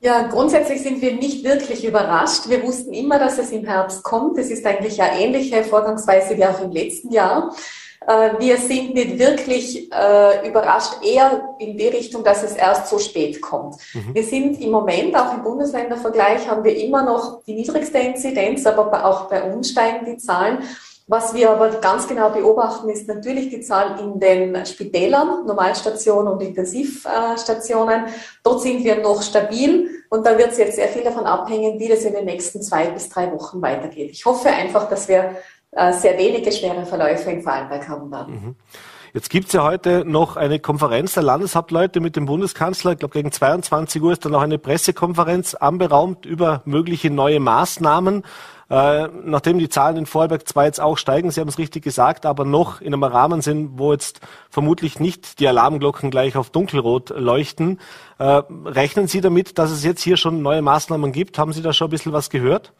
Ja, 0.00 0.26
grundsätzlich 0.26 0.82
sind 0.82 1.00
wir 1.00 1.14
nicht 1.14 1.44
wirklich 1.44 1.84
überrascht. 1.84 2.48
Wir 2.48 2.62
wussten 2.64 2.92
immer, 2.92 3.20
dass 3.20 3.38
es 3.38 3.52
im 3.52 3.64
Herbst 3.64 4.02
kommt. 4.02 4.36
Es 4.36 4.50
ist 4.50 4.66
eigentlich 4.66 5.00
eine 5.00 5.20
ähnliche 5.20 5.62
Vorgangsweise 5.62 6.36
wie 6.36 6.44
auch 6.44 6.60
im 6.60 6.72
letzten 6.72 7.12
Jahr. 7.12 7.54
Äh, 8.08 8.30
wir 8.40 8.56
sind 8.56 8.94
nicht 8.94 9.18
wirklich 9.18 9.92
äh, 9.92 10.48
überrascht, 10.48 10.94
eher 11.04 11.54
in 11.58 11.76
die 11.76 11.86
Richtung, 11.86 12.24
dass 12.24 12.42
es 12.42 12.54
erst 12.54 12.88
so 12.88 12.98
spät 12.98 13.40
kommt. 13.40 13.76
Mhm. 13.94 14.14
Wir 14.14 14.24
sind 14.24 14.60
im 14.60 14.70
Moment, 14.70 15.14
auch 15.16 15.34
im 15.34 15.42
Bundesländervergleich, 15.42 16.48
haben 16.48 16.64
wir 16.64 16.76
immer 16.76 17.04
noch 17.04 17.44
die 17.44 17.54
niedrigste 17.54 17.98
Inzidenz, 17.98 18.66
aber 18.66 19.04
auch 19.04 19.28
bei 19.28 19.42
uns 19.52 19.70
steigen 19.70 20.04
die 20.04 20.16
Zahlen. 20.16 20.58
Was 21.08 21.34
wir 21.34 21.50
aber 21.50 21.68
ganz 21.80 22.06
genau 22.06 22.30
beobachten, 22.30 22.88
ist 22.88 23.08
natürlich 23.08 23.50
die 23.50 23.60
Zahl 23.60 23.98
in 23.98 24.20
den 24.20 24.64
Spitälern, 24.64 25.44
Normalstationen 25.46 26.32
und 26.32 26.42
Intensivstationen. 26.42 28.04
Dort 28.44 28.62
sind 28.62 28.84
wir 28.84 29.02
noch 29.02 29.22
stabil 29.22 29.90
und 30.10 30.24
da 30.24 30.38
wird 30.38 30.52
es 30.52 30.58
jetzt 30.58 30.76
sehr 30.76 30.88
viel 30.88 31.02
davon 31.02 31.26
abhängen, 31.26 31.80
wie 31.80 31.88
das 31.88 32.04
in 32.04 32.14
den 32.14 32.24
nächsten 32.24 32.62
zwei 32.62 32.90
bis 32.90 33.08
drei 33.08 33.32
Wochen 33.32 33.60
weitergeht. 33.60 34.10
Ich 34.12 34.24
hoffe 34.24 34.48
einfach, 34.48 34.88
dass 34.88 35.08
wir 35.08 35.36
äh, 35.72 35.92
sehr 35.92 36.18
wenige 36.18 36.52
schwere 36.52 36.86
Verläufe 36.86 37.30
in 37.30 37.42
Vorarlberg 37.42 37.88
haben 37.88 38.10
werden. 38.10 38.34
Mhm. 38.34 38.56
Jetzt 39.14 39.28
gibt 39.28 39.48
es 39.48 39.52
ja 39.52 39.62
heute 39.62 40.04
noch 40.06 40.36
eine 40.36 40.58
Konferenz 40.58 41.12
der 41.14 41.22
Landeshauptleute 41.22 42.00
mit 42.00 42.16
dem 42.16 42.24
Bundeskanzler. 42.24 42.92
Ich 42.92 42.98
glaube, 42.98 43.12
gegen 43.12 43.30
22 43.30 44.00
Uhr 44.00 44.12
ist 44.12 44.24
dann 44.24 44.32
noch 44.32 44.40
eine 44.40 44.56
Pressekonferenz 44.56 45.54
anberaumt 45.54 46.24
über 46.24 46.62
mögliche 46.64 47.10
neue 47.10 47.38
Maßnahmen. 47.38 48.22
Äh, 48.72 49.08
nachdem 49.24 49.58
die 49.58 49.68
Zahlen 49.68 49.98
in 49.98 50.06
Vorarlberg 50.06 50.48
zwar 50.48 50.64
jetzt 50.64 50.80
auch 50.80 50.96
steigen, 50.96 51.30
Sie 51.30 51.42
haben 51.42 51.48
es 51.48 51.58
richtig 51.58 51.84
gesagt, 51.84 52.24
aber 52.24 52.46
noch 52.46 52.80
in 52.80 52.94
einem 52.94 53.04
Rahmen 53.04 53.42
sind, 53.42 53.78
wo 53.78 53.92
jetzt 53.92 54.20
vermutlich 54.48 54.98
nicht 54.98 55.40
die 55.40 55.46
Alarmglocken 55.46 56.10
gleich 56.10 56.38
auf 56.38 56.48
dunkelrot 56.48 57.10
leuchten. 57.10 57.80
Äh, 58.18 58.40
rechnen 58.64 59.08
Sie 59.08 59.20
damit, 59.20 59.58
dass 59.58 59.70
es 59.70 59.84
jetzt 59.84 60.00
hier 60.00 60.16
schon 60.16 60.40
neue 60.40 60.62
Maßnahmen 60.62 61.12
gibt? 61.12 61.36
Haben 61.36 61.52
Sie 61.52 61.60
da 61.60 61.74
schon 61.74 61.88
ein 61.88 61.90
bisschen 61.90 62.14
was 62.14 62.30
gehört? 62.30 62.72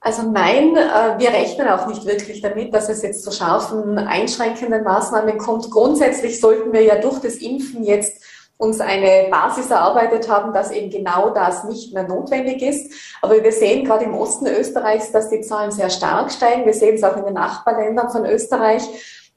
Also 0.00 0.30
nein, 0.30 0.74
äh, 0.76 1.18
wir 1.18 1.28
rechnen 1.28 1.68
auch 1.68 1.86
nicht 1.86 2.06
wirklich 2.06 2.40
damit, 2.40 2.72
dass 2.72 2.88
es 2.88 3.02
jetzt 3.02 3.22
zu 3.22 3.32
scharfen 3.32 3.98
einschränkenden 3.98 4.82
Maßnahmen 4.82 5.36
kommt. 5.36 5.70
Grundsätzlich 5.70 6.40
sollten 6.40 6.72
wir 6.72 6.82
ja 6.82 6.96
durch 7.02 7.18
das 7.18 7.34
Impfen 7.34 7.84
jetzt 7.84 8.22
uns 8.56 8.80
eine 8.80 9.28
Basis 9.30 9.70
erarbeitet 9.70 10.28
haben, 10.28 10.52
dass 10.52 10.70
eben 10.70 10.90
genau 10.90 11.30
das 11.30 11.64
nicht 11.64 11.92
mehr 11.92 12.04
notwendig 12.04 12.62
ist. 12.62 12.92
Aber 13.20 13.42
wir 13.42 13.52
sehen 13.52 13.84
gerade 13.84 14.04
im 14.04 14.14
Osten 14.14 14.46
Österreichs, 14.46 15.10
dass 15.12 15.28
die 15.28 15.40
Zahlen 15.40 15.72
sehr 15.72 15.90
stark 15.90 16.30
steigen. 16.30 16.64
Wir 16.64 16.74
sehen 16.74 16.94
es 16.94 17.04
auch 17.04 17.16
in 17.16 17.24
den 17.24 17.34
Nachbarländern 17.34 18.10
von 18.10 18.24
Österreich. 18.24 18.82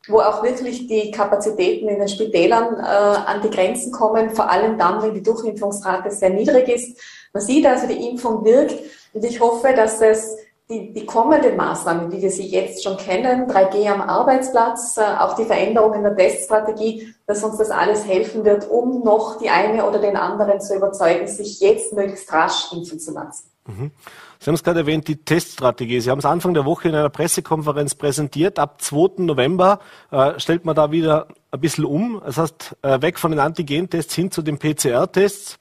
wo 0.09 0.19
auch 0.19 0.41
wirklich 0.41 0.87
die 0.87 1.11
Kapazitäten 1.11 1.89
in 1.89 1.99
den 1.99 2.07
Spitälern 2.07 2.79
äh, 2.79 2.85
an 2.85 3.41
die 3.41 3.49
Grenzen 3.49 3.91
kommen, 3.91 4.29
vor 4.29 4.49
allem 4.49 4.77
dann, 4.77 5.01
wenn 5.01 5.13
die 5.13 5.21
Durchimpfungsrate 5.21 6.11
sehr 6.11 6.29
niedrig 6.29 6.69
ist. 6.69 6.97
Man 7.33 7.43
sieht 7.43 7.65
also, 7.65 7.87
die 7.87 8.07
Impfung 8.07 8.45
wirkt 8.45 8.75
und 9.13 9.25
ich 9.25 9.41
hoffe, 9.41 9.73
dass 9.75 9.99
es 9.99 10.37
die, 10.69 10.91
die 10.91 11.05
kommenden 11.05 11.55
Maßnahmen, 11.55 12.11
wie 12.11 12.21
wir 12.21 12.29
sie 12.29 12.47
jetzt 12.47 12.83
schon 12.83 12.97
kennen, 12.97 13.49
3G 13.49 13.89
am 13.89 14.01
Arbeitsplatz, 14.01 14.97
äh, 14.97 15.01
auch 15.01 15.35
die 15.35 15.45
Veränderungen 15.45 16.03
der 16.03 16.15
Teststrategie, 16.15 17.13
dass 17.25 17.43
uns 17.43 17.57
das 17.57 17.71
alles 17.71 18.05
helfen 18.05 18.43
wird, 18.43 18.69
um 18.69 19.01
noch 19.03 19.37
die 19.37 19.49
eine 19.49 19.87
oder 19.87 19.99
den 19.99 20.17
anderen 20.17 20.59
zu 20.59 20.75
überzeugen, 20.75 21.27
sich 21.27 21.61
jetzt 21.61 21.93
möglichst 21.93 22.31
rasch 22.33 22.73
impfen 22.73 22.99
zu 22.99 23.13
lassen. 23.13 23.49
Mhm. 23.65 23.91
Sie 24.39 24.47
haben 24.47 24.55
es 24.55 24.63
gerade 24.63 24.81
erwähnt, 24.81 25.07
die 25.07 25.15
Teststrategie. 25.15 25.99
Sie 25.99 26.11
haben 26.11 26.19
es 26.19 26.25
Anfang 26.25 26.53
der 26.53 26.65
Woche 26.65 26.89
in 26.89 26.95
einer 26.95 27.09
Pressekonferenz 27.09 27.95
präsentiert. 27.95 28.59
Ab 28.59 28.81
2. 28.81 29.23
November 29.23 29.79
äh, 30.11 30.39
stellt 30.39 30.63
man 30.63 30.75
da 30.75 30.91
wieder 30.91 31.27
ein 31.49 31.59
bisschen 31.59 31.85
um. 31.85 32.21
Das 32.23 32.37
heißt, 32.37 32.77
äh, 32.83 33.01
weg 33.01 33.17
von 33.17 33.31
den 33.31 33.39
Antigen-Tests 33.39 34.13
hin 34.13 34.29
zu 34.31 34.43
den 34.43 34.59
PCR-Tests. 34.59 35.57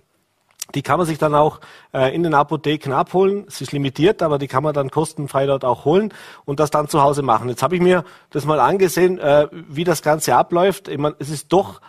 Die 0.74 0.82
kann 0.82 0.98
man 0.98 1.06
sich 1.06 1.18
dann 1.18 1.34
auch 1.34 1.60
äh, 1.92 2.14
in 2.14 2.22
den 2.22 2.34
Apotheken 2.34 2.92
abholen. 2.92 3.44
Es 3.46 3.60
ist 3.60 3.72
limitiert, 3.72 4.22
aber 4.22 4.38
die 4.38 4.48
kann 4.48 4.62
man 4.62 4.74
dann 4.74 4.90
kostenfrei 4.90 5.46
dort 5.46 5.64
auch 5.64 5.84
holen 5.84 6.12
und 6.44 6.60
das 6.60 6.70
dann 6.70 6.88
zu 6.88 7.02
Hause 7.02 7.22
machen. 7.22 7.48
Jetzt 7.48 7.62
habe 7.62 7.76
ich 7.76 7.80
mir 7.80 8.04
das 8.30 8.44
mal 8.44 8.60
angesehen, 8.60 9.18
äh, 9.18 9.48
wie 9.52 9.84
das 9.84 10.02
Ganze 10.02 10.34
abläuft. 10.34 10.88
Ich 10.88 10.98
meine, 10.98 11.14
es 11.18 11.30
ist 11.30 11.52
doch, 11.52 11.80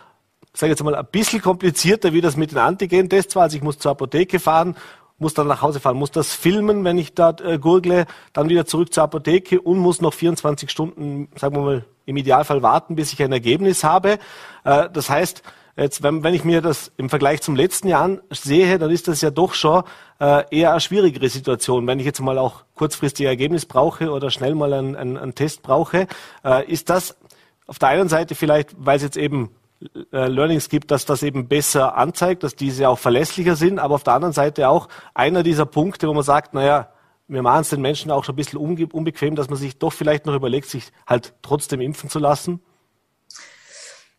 sage 0.52 0.70
jetzt 0.70 0.82
mal, 0.82 0.94
ein 0.94 1.06
bisschen 1.10 1.42
komplizierter, 1.42 2.12
wie 2.12 2.20
das 2.20 2.36
mit 2.36 2.52
den 2.52 2.58
Antigen-Tests 2.58 3.34
war. 3.36 3.44
Also 3.44 3.56
ich 3.56 3.62
muss 3.62 3.78
zur 3.78 3.92
Apotheke 3.92 4.38
fahren, 4.38 4.76
muss 5.18 5.34
dann 5.34 5.48
nach 5.48 5.62
Hause 5.62 5.80
fahren, 5.80 5.96
muss 5.96 6.12
das 6.12 6.32
filmen, 6.32 6.84
wenn 6.84 6.96
ich 6.96 7.14
da 7.14 7.34
äh, 7.42 7.58
gurgle, 7.58 8.06
dann 8.32 8.48
wieder 8.48 8.66
zurück 8.66 8.92
zur 8.92 9.02
Apotheke 9.02 9.60
und 9.60 9.78
muss 9.78 10.00
noch 10.00 10.14
24 10.14 10.70
Stunden, 10.70 11.28
sagen 11.36 11.56
wir 11.56 11.62
mal, 11.62 11.84
im 12.06 12.16
Idealfall 12.16 12.62
warten, 12.62 12.94
bis 12.94 13.12
ich 13.12 13.22
ein 13.22 13.32
Ergebnis 13.32 13.84
habe. 13.84 14.18
Äh, 14.64 14.88
das 14.90 15.10
heißt, 15.10 15.42
Jetzt, 15.78 16.02
wenn, 16.02 16.24
wenn 16.24 16.34
ich 16.34 16.42
mir 16.42 16.60
das 16.60 16.90
im 16.96 17.08
Vergleich 17.08 17.40
zum 17.40 17.54
letzten 17.54 17.86
Jahr 17.86 18.18
sehe, 18.30 18.80
dann 18.80 18.90
ist 18.90 19.06
das 19.06 19.20
ja 19.20 19.30
doch 19.30 19.54
schon 19.54 19.84
äh, 20.18 20.42
eher 20.50 20.72
eine 20.72 20.80
schwierigere 20.80 21.28
Situation. 21.28 21.86
Wenn 21.86 22.00
ich 22.00 22.04
jetzt 22.04 22.20
mal 22.20 22.36
auch 22.36 22.64
kurzfristig 22.74 23.26
Ergebnis 23.26 23.64
brauche 23.64 24.10
oder 24.10 24.30
schnell 24.30 24.56
mal 24.56 24.72
einen, 24.72 24.96
einen, 24.96 25.16
einen 25.16 25.36
Test 25.36 25.62
brauche, 25.62 26.08
äh, 26.44 26.68
ist 26.68 26.90
das 26.90 27.16
auf 27.68 27.78
der 27.78 27.90
einen 27.90 28.08
Seite 28.08 28.34
vielleicht, 28.34 28.74
weil 28.76 28.96
es 28.96 29.04
jetzt 29.04 29.16
eben 29.16 29.50
äh, 30.12 30.26
Learnings 30.26 30.68
gibt, 30.68 30.90
dass 30.90 31.04
das 31.04 31.22
eben 31.22 31.46
besser 31.46 31.96
anzeigt, 31.96 32.42
dass 32.42 32.56
diese 32.56 32.88
auch 32.88 32.98
verlässlicher 32.98 33.54
sind, 33.54 33.78
aber 33.78 33.94
auf 33.94 34.02
der 34.02 34.14
anderen 34.14 34.34
Seite 34.34 34.68
auch 34.68 34.88
einer 35.14 35.44
dieser 35.44 35.66
Punkte, 35.66 36.08
wo 36.08 36.14
man 36.14 36.24
sagt, 36.24 36.54
naja, 36.54 36.88
wir 37.28 37.42
machen 37.42 37.60
es 37.60 37.68
den 37.68 37.82
Menschen 37.82 38.10
auch 38.10 38.24
schon 38.24 38.32
ein 38.32 38.36
bisschen 38.36 38.58
unbequem, 38.58 39.36
dass 39.36 39.48
man 39.48 39.58
sich 39.58 39.78
doch 39.78 39.92
vielleicht 39.92 40.26
noch 40.26 40.34
überlegt, 40.34 40.68
sich 40.68 40.90
halt 41.06 41.34
trotzdem 41.42 41.80
impfen 41.80 42.10
zu 42.10 42.18
lassen. 42.18 42.60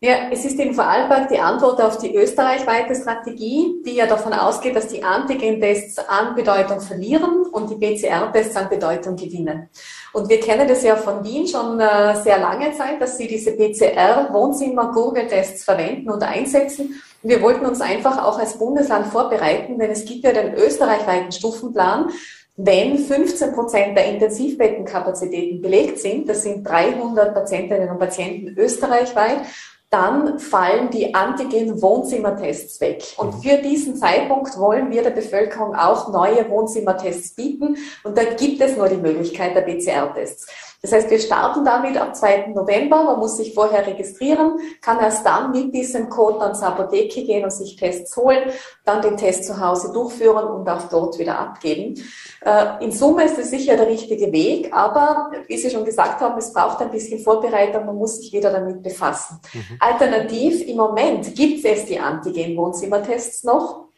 Ja, 0.02 0.30
es 0.32 0.46
ist 0.46 0.58
in 0.58 0.72
Vorarlberg 0.72 1.28
die 1.28 1.38
Antwort 1.38 1.78
auf 1.82 1.98
die 1.98 2.16
österreichweite 2.16 2.94
Strategie, 2.94 3.82
die 3.84 3.96
ja 3.96 4.06
davon 4.06 4.32
ausgeht, 4.32 4.74
dass 4.74 4.88
die 4.88 5.04
Antigen-Tests 5.04 5.98
an 5.98 6.34
Bedeutung 6.34 6.80
verlieren 6.80 7.42
und 7.52 7.68
die 7.68 7.74
PCR-Tests 7.74 8.56
an 8.56 8.70
Bedeutung 8.70 9.16
gewinnen. 9.16 9.68
Und 10.14 10.30
wir 10.30 10.40
kennen 10.40 10.66
das 10.66 10.82
ja 10.84 10.96
von 10.96 11.22
Wien 11.22 11.46
schon 11.46 11.78
äh, 11.80 12.16
sehr 12.22 12.38
lange 12.38 12.72
Zeit, 12.72 12.98
dass 12.98 13.18
sie 13.18 13.28
diese 13.28 13.52
PCR-Wohnzimmer-Google-Tests 13.52 15.64
verwenden 15.64 16.08
und 16.08 16.22
einsetzen. 16.22 16.98
Wir 17.22 17.42
wollten 17.42 17.66
uns 17.66 17.82
einfach 17.82 18.24
auch 18.24 18.38
als 18.38 18.58
Bundesland 18.58 19.08
vorbereiten, 19.08 19.78
denn 19.78 19.90
es 19.90 20.06
gibt 20.06 20.24
ja 20.24 20.32
den 20.32 20.54
österreichweiten 20.54 21.30
Stufenplan, 21.30 22.08
wenn 22.56 22.96
15 22.98 23.52
Prozent 23.52 23.98
der 23.98 24.06
Intensivbettenkapazitäten 24.06 25.60
belegt 25.60 25.98
sind, 25.98 26.26
das 26.26 26.42
sind 26.42 26.66
300 26.66 27.34
Patientinnen 27.34 27.90
und 27.90 27.98
Patienten 27.98 28.58
österreichweit, 28.58 29.40
dann 29.90 30.38
fallen 30.38 30.90
die 30.90 31.14
Antigen-Wohnzimmertests 31.14 32.80
weg. 32.80 33.02
Und 33.16 33.34
mhm. 33.34 33.42
für 33.42 33.56
diesen 33.58 33.96
Zeitpunkt 33.96 34.56
wollen 34.56 34.90
wir 34.90 35.02
der 35.02 35.10
Bevölkerung 35.10 35.74
auch 35.74 36.12
neue 36.12 36.48
Wohnzimmertests 36.48 37.34
bieten. 37.34 37.76
Und 38.04 38.16
da 38.16 38.22
gibt 38.22 38.60
es 38.60 38.76
nur 38.76 38.88
die 38.88 38.96
Möglichkeit 38.96 39.56
der 39.56 39.62
PCR-Tests. 39.62 40.46
Das 40.82 40.92
heißt, 40.92 41.10
wir 41.10 41.18
starten 41.18 41.64
damit 41.64 41.98
am 41.98 42.14
2. 42.14 42.48
November. 42.54 43.04
Man 43.04 43.18
muss 43.18 43.36
sich 43.36 43.52
vorher 43.54 43.86
registrieren, 43.86 44.58
kann 44.80 44.98
erst 44.98 45.26
dann 45.26 45.50
mit 45.50 45.74
diesem 45.74 46.08
Code 46.08 46.38
dann 46.38 46.54
zur 46.54 46.68
Apotheke 46.68 47.22
gehen 47.24 47.44
und 47.44 47.52
sich 47.52 47.76
Tests 47.76 48.16
holen, 48.16 48.50
dann 48.84 49.02
den 49.02 49.16
Test 49.16 49.44
zu 49.44 49.60
Hause 49.60 49.92
durchführen 49.92 50.46
und 50.46 50.68
auch 50.68 50.88
dort 50.88 51.18
wieder 51.18 51.38
abgeben. 51.38 52.02
Äh, 52.44 52.82
in 52.84 52.92
Summe 52.92 53.24
ist 53.24 53.38
es 53.38 53.50
sicher 53.50 53.76
der 53.76 53.88
richtige 53.88 54.32
Weg, 54.32 54.72
aber 54.72 55.30
wie 55.46 55.58
Sie 55.58 55.68
schon 55.68 55.84
gesagt 55.84 56.20
haben, 56.20 56.38
es 56.38 56.52
braucht 56.52 56.80
ein 56.80 56.90
bisschen 56.90 57.18
Vorbereitung, 57.20 57.84
man 57.84 57.96
muss 57.96 58.16
sich 58.16 58.32
wieder 58.32 58.50
damit 58.50 58.82
befassen. 58.82 59.38
Mhm. 59.52 59.76
Alternativ, 59.80 60.66
im 60.66 60.76
Moment 60.76 61.34
gibt 61.34 61.64
es 61.64 61.84
die 61.84 61.98
Antigen-Wohnzimmertests 61.98 63.44
noch. 63.44 63.89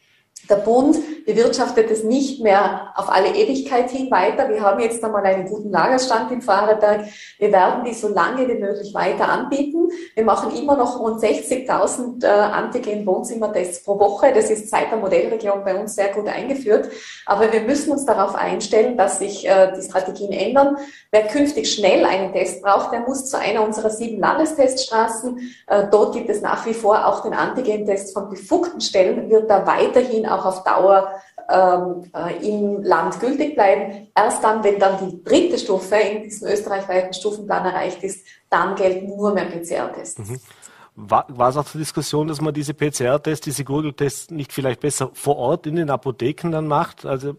Der 0.49 0.57
Bund 0.57 0.97
bewirtschaftet 1.25 1.89
es 1.89 2.03
nicht 2.03 2.41
mehr 2.41 2.91
auf 2.95 3.09
alle 3.09 3.33
Ewigkeit 3.33 3.89
hin 3.89 4.11
weiter. 4.11 4.49
Wir 4.49 4.61
haben 4.61 4.81
jetzt 4.81 5.03
einmal 5.03 5.23
einen 5.23 5.47
guten 5.47 5.69
Lagerstand 5.69 6.31
in 6.31 6.41
Vorarlberg. 6.41 7.05
Wir 7.39 7.51
werden 7.51 7.85
die 7.85 7.93
so 7.93 8.09
lange 8.09 8.47
wie 8.47 8.59
möglich 8.59 8.93
weiter 8.93 9.29
anbieten. 9.29 9.89
Wir 10.15 10.25
machen 10.25 10.53
immer 10.55 10.75
noch 10.75 10.99
rund 10.99 11.21
60.000 11.21 12.25
äh, 12.25 12.27
Antigen-Wohnzimmertests 12.27 13.83
pro 13.83 13.97
Woche. 13.99 14.33
Das 14.33 14.49
ist 14.49 14.69
seit 14.69 14.91
der 14.91 14.97
Modellregion 14.97 15.63
bei 15.63 15.79
uns 15.79 15.95
sehr 15.95 16.09
gut 16.09 16.27
eingeführt. 16.27 16.89
Aber 17.25 17.51
wir 17.51 17.61
müssen 17.61 17.91
uns 17.91 18.05
darauf 18.05 18.35
einstellen, 18.35 18.97
dass 18.97 19.19
sich 19.19 19.47
äh, 19.47 19.71
die 19.77 19.83
Strategien 19.83 20.33
ändern. 20.33 20.77
Wer 21.11 21.27
künftig 21.27 21.71
schnell 21.71 22.05
einen 22.05 22.33
Test 22.33 22.61
braucht, 22.61 22.91
der 22.91 23.01
muss 23.01 23.29
zu 23.29 23.39
einer 23.39 23.63
unserer 23.63 23.89
sieben 23.89 24.19
Landesteststraßen. 24.19 25.39
Äh, 25.67 25.85
dort 25.89 26.13
gibt 26.13 26.29
es 26.29 26.41
nach 26.41 26.65
wie 26.65 26.73
vor 26.73 27.07
auch 27.07 27.21
den 27.21 27.33
Antigen-Test 27.33 28.13
von 28.13 28.29
befugten 28.29 28.81
Stellen, 28.81 29.29
wird 29.29 29.49
da 29.49 29.65
weiterhin 29.65 30.25
auch 30.33 30.45
auf 30.45 30.63
Dauer 30.63 31.09
ähm, 31.49 32.11
äh, 32.15 32.47
im 32.47 32.83
Land 32.83 33.19
gültig 33.19 33.55
bleiben. 33.55 34.07
Erst 34.15 34.43
dann, 34.43 34.63
wenn 34.63 34.79
dann 34.79 35.09
die 35.09 35.23
dritte 35.23 35.57
Stufe 35.57 35.95
in 35.95 36.23
diesem 36.23 36.47
österreichweiten 36.47 37.13
Stufenplan 37.13 37.65
erreicht 37.65 38.03
ist, 38.03 38.25
dann 38.49 38.75
gelten 38.75 39.07
nur 39.07 39.33
mehr 39.33 39.45
PCR-Tests. 39.45 40.19
Mhm. 40.19 40.39
War, 40.95 41.25
war 41.27 41.49
es 41.49 41.57
auch 41.57 41.65
zur 41.65 41.79
Diskussion, 41.79 42.27
dass 42.27 42.39
man 42.39 42.53
diese 42.53 42.73
PCR-Tests, 42.73 43.43
diese 43.43 43.63
Google-Tests 43.63 44.29
nicht 44.29 44.53
vielleicht 44.53 44.81
besser 44.81 45.09
vor 45.13 45.37
Ort 45.37 45.65
in 45.65 45.75
den 45.75 45.89
Apotheken 45.89 46.51
dann 46.51 46.67
macht? 46.67 47.05
Also 47.05 47.35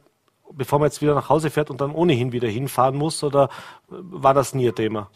bevor 0.50 0.78
man 0.78 0.86
jetzt 0.86 1.02
wieder 1.02 1.14
nach 1.14 1.28
Hause 1.28 1.50
fährt 1.50 1.70
und 1.70 1.80
dann 1.80 1.92
ohnehin 1.92 2.32
wieder 2.32 2.48
hinfahren 2.48 2.96
muss? 2.96 3.22
Oder 3.22 3.48
war 3.88 4.34
das 4.34 4.54
nie 4.54 4.68
ein 4.68 4.74
Thema? 4.74 5.08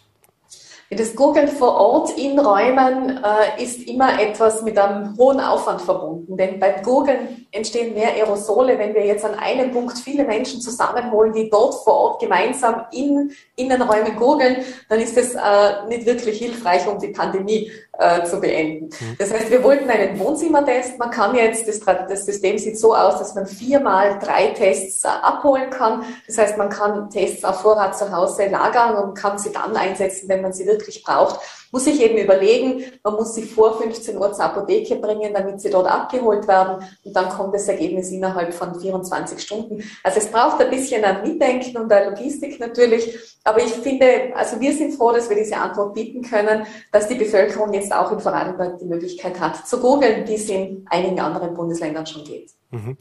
Das 0.90 1.14
Googeln 1.14 1.48
vor 1.48 1.74
Ort 1.74 2.16
in 2.16 2.38
Räumen 2.38 3.22
äh, 3.22 3.62
ist 3.62 3.87
immer 3.87 4.18
etwas 4.18 4.62
mit 4.62 4.79
einem 4.79 5.18
hohen 5.18 5.38
Aufwand 5.38 5.83
verbunden, 5.83 6.35
denn 6.35 6.59
beim 6.59 6.83
Googeln 6.83 7.46
entstehen 7.53 7.92
mehr 7.92 8.14
Aerosole. 8.14 8.79
Wenn 8.79 8.94
wir 8.94 9.05
jetzt 9.05 9.22
an 9.22 9.35
einem 9.35 9.70
Punkt 9.70 9.98
viele 9.98 10.24
Menschen 10.24 10.62
zusammenholen, 10.62 11.35
die 11.35 11.51
dort 11.51 11.74
vor 11.74 11.92
Ort 11.92 12.22
gemeinsam 12.22 12.87
in 12.90 13.31
Innenräumen 13.57 14.16
googeln, 14.16 14.64
dann 14.88 14.98
ist 14.98 15.18
es 15.18 15.35
äh, 15.35 15.87
nicht 15.88 16.07
wirklich 16.07 16.38
hilfreich, 16.38 16.88
um 16.88 16.98
die 16.98 17.09
Pandemie 17.09 17.70
äh, 17.99 18.25
zu 18.25 18.41
beenden. 18.41 18.87
Mhm. 18.87 19.17
Das 19.19 19.33
heißt, 19.33 19.51
wir 19.51 19.63
wollten 19.63 19.91
einen 19.91 20.19
Wohnzimmertest. 20.19 20.99
Man 20.99 21.11
kann 21.11 21.35
jetzt, 21.35 21.67
das, 21.67 21.81
das 21.81 22.25
System 22.25 22.57
sieht 22.57 22.79
so 22.79 22.95
aus, 22.95 23.19
dass 23.19 23.35
man 23.35 23.47
viermal 23.47 24.19
drei 24.21 24.49
Tests 24.49 25.05
äh, 25.05 25.09
abholen 25.09 25.71
kann. 25.71 26.05
Das 26.27 26.39
heißt, 26.39 26.57
man 26.57 26.69
kann 26.71 27.11
Tests 27.11 27.45
auf 27.45 27.61
Vorrat 27.61 27.99
zu 27.99 28.11
Hause 28.11 28.47
lagern 28.47 28.97
und 28.97 29.15
kann 29.15 29.39
sie 29.39 29.53
dann 29.53 29.77
einsetzen, 29.77 30.29
wenn 30.29 30.43
man 30.43 30.53
sie 30.53 30.67
wirklich 30.67 31.03
braucht 31.03 31.41
muss 31.71 31.85
sich 31.85 32.01
eben 32.01 32.17
überlegen, 32.17 32.85
man 33.03 33.15
muss 33.15 33.35
sie 33.35 33.43
vor 33.43 33.79
15 33.79 34.17
Uhr 34.17 34.33
zur 34.33 34.45
Apotheke 34.45 34.97
bringen, 34.97 35.35
damit 35.35 35.61
sie 35.61 35.71
dort 35.71 35.87
abgeholt 35.87 36.49
werden 36.49 36.85
und 37.05 37.17
dann 37.17 37.29
kommt 37.29 37.55
das 37.55 37.69
Ergebnis 37.69 38.11
innerhalb 38.11 38.55
von 38.55 38.79
24 38.79 39.41
Stunden. 39.41 39.83
Also 40.03 40.19
es 40.19 40.29
braucht 40.29 40.61
ein 40.61 40.71
bisschen 40.71 41.05
ein 41.05 41.23
Mitdenken 41.23 41.77
und 41.77 41.93
eine 41.93 42.11
Logistik 42.11 42.59
natürlich, 42.59 43.38
aber 43.49 43.63
ich 43.63 43.73
finde, 43.73 44.35
also 44.35 44.61
wir 44.61 44.75
sind 44.75 44.95
froh, 44.95 45.11
dass 45.11 45.31
wir 45.31 45.37
diese 45.37 45.57
Antwort 45.57 45.95
bieten 45.95 46.21
können, 46.21 46.67
dass 46.93 47.09
die 47.09 47.15
Bevölkerung 47.15 47.73
jetzt 47.73 47.95
auch 47.95 48.13
in 48.13 48.21
Vorarlberg 48.21 48.79
die 48.79 48.85
Möglichkeit 48.85 49.41
hat 49.41 49.67
zu 49.67 49.81
googeln, 49.81 50.29
wie 50.29 50.35
es 50.35 50.51
in 50.51 50.85
einigen 50.91 51.19
anderen 51.19 51.55
Bundesländern 51.55 52.07
schon 52.07 52.25
geht. 52.25 52.51
Mhm. 52.71 52.99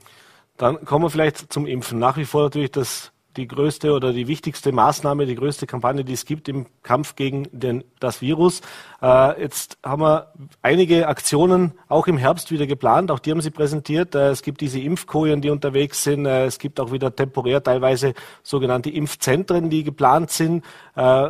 Dann 0.55 0.85
kommen 0.85 1.03
wir 1.03 1.09
vielleicht 1.09 1.51
zum 1.51 1.65
Impfen. 1.65 1.99
Nach 1.99 2.15
wie 2.15 2.23
vor 2.23 2.43
natürlich 2.43 2.71
das 2.71 3.11
die 3.37 3.47
größte 3.47 3.93
oder 3.93 4.11
die 4.11 4.27
wichtigste 4.27 4.71
Maßnahme, 4.71 5.25
die 5.25 5.35
größte 5.35 5.67
Kampagne, 5.67 6.03
die 6.03 6.13
es 6.13 6.25
gibt 6.25 6.49
im 6.49 6.65
Kampf 6.83 7.15
gegen 7.15 7.47
den, 7.51 7.83
das 7.99 8.21
Virus. 8.21 8.61
Äh, 9.01 9.41
jetzt 9.41 9.77
haben 9.83 10.01
wir 10.01 10.33
einige 10.61 11.07
Aktionen 11.07 11.73
auch 11.87 12.07
im 12.07 12.17
Herbst 12.17 12.51
wieder 12.51 12.67
geplant. 12.67 13.11
Auch 13.11 13.19
die 13.19 13.31
haben 13.31 13.41
Sie 13.41 13.51
präsentiert. 13.51 14.15
Äh, 14.15 14.29
es 14.29 14.41
gibt 14.41 14.61
diese 14.61 14.79
Impfkojen, 14.79 15.41
die 15.41 15.49
unterwegs 15.49 16.03
sind. 16.03 16.25
Äh, 16.25 16.45
es 16.45 16.59
gibt 16.59 16.79
auch 16.79 16.91
wieder 16.91 17.15
temporär 17.15 17.63
teilweise 17.63 18.13
sogenannte 18.43 18.89
Impfzentren, 18.89 19.69
die 19.69 19.83
geplant 19.83 20.31
sind. 20.31 20.65
Äh, 20.95 21.27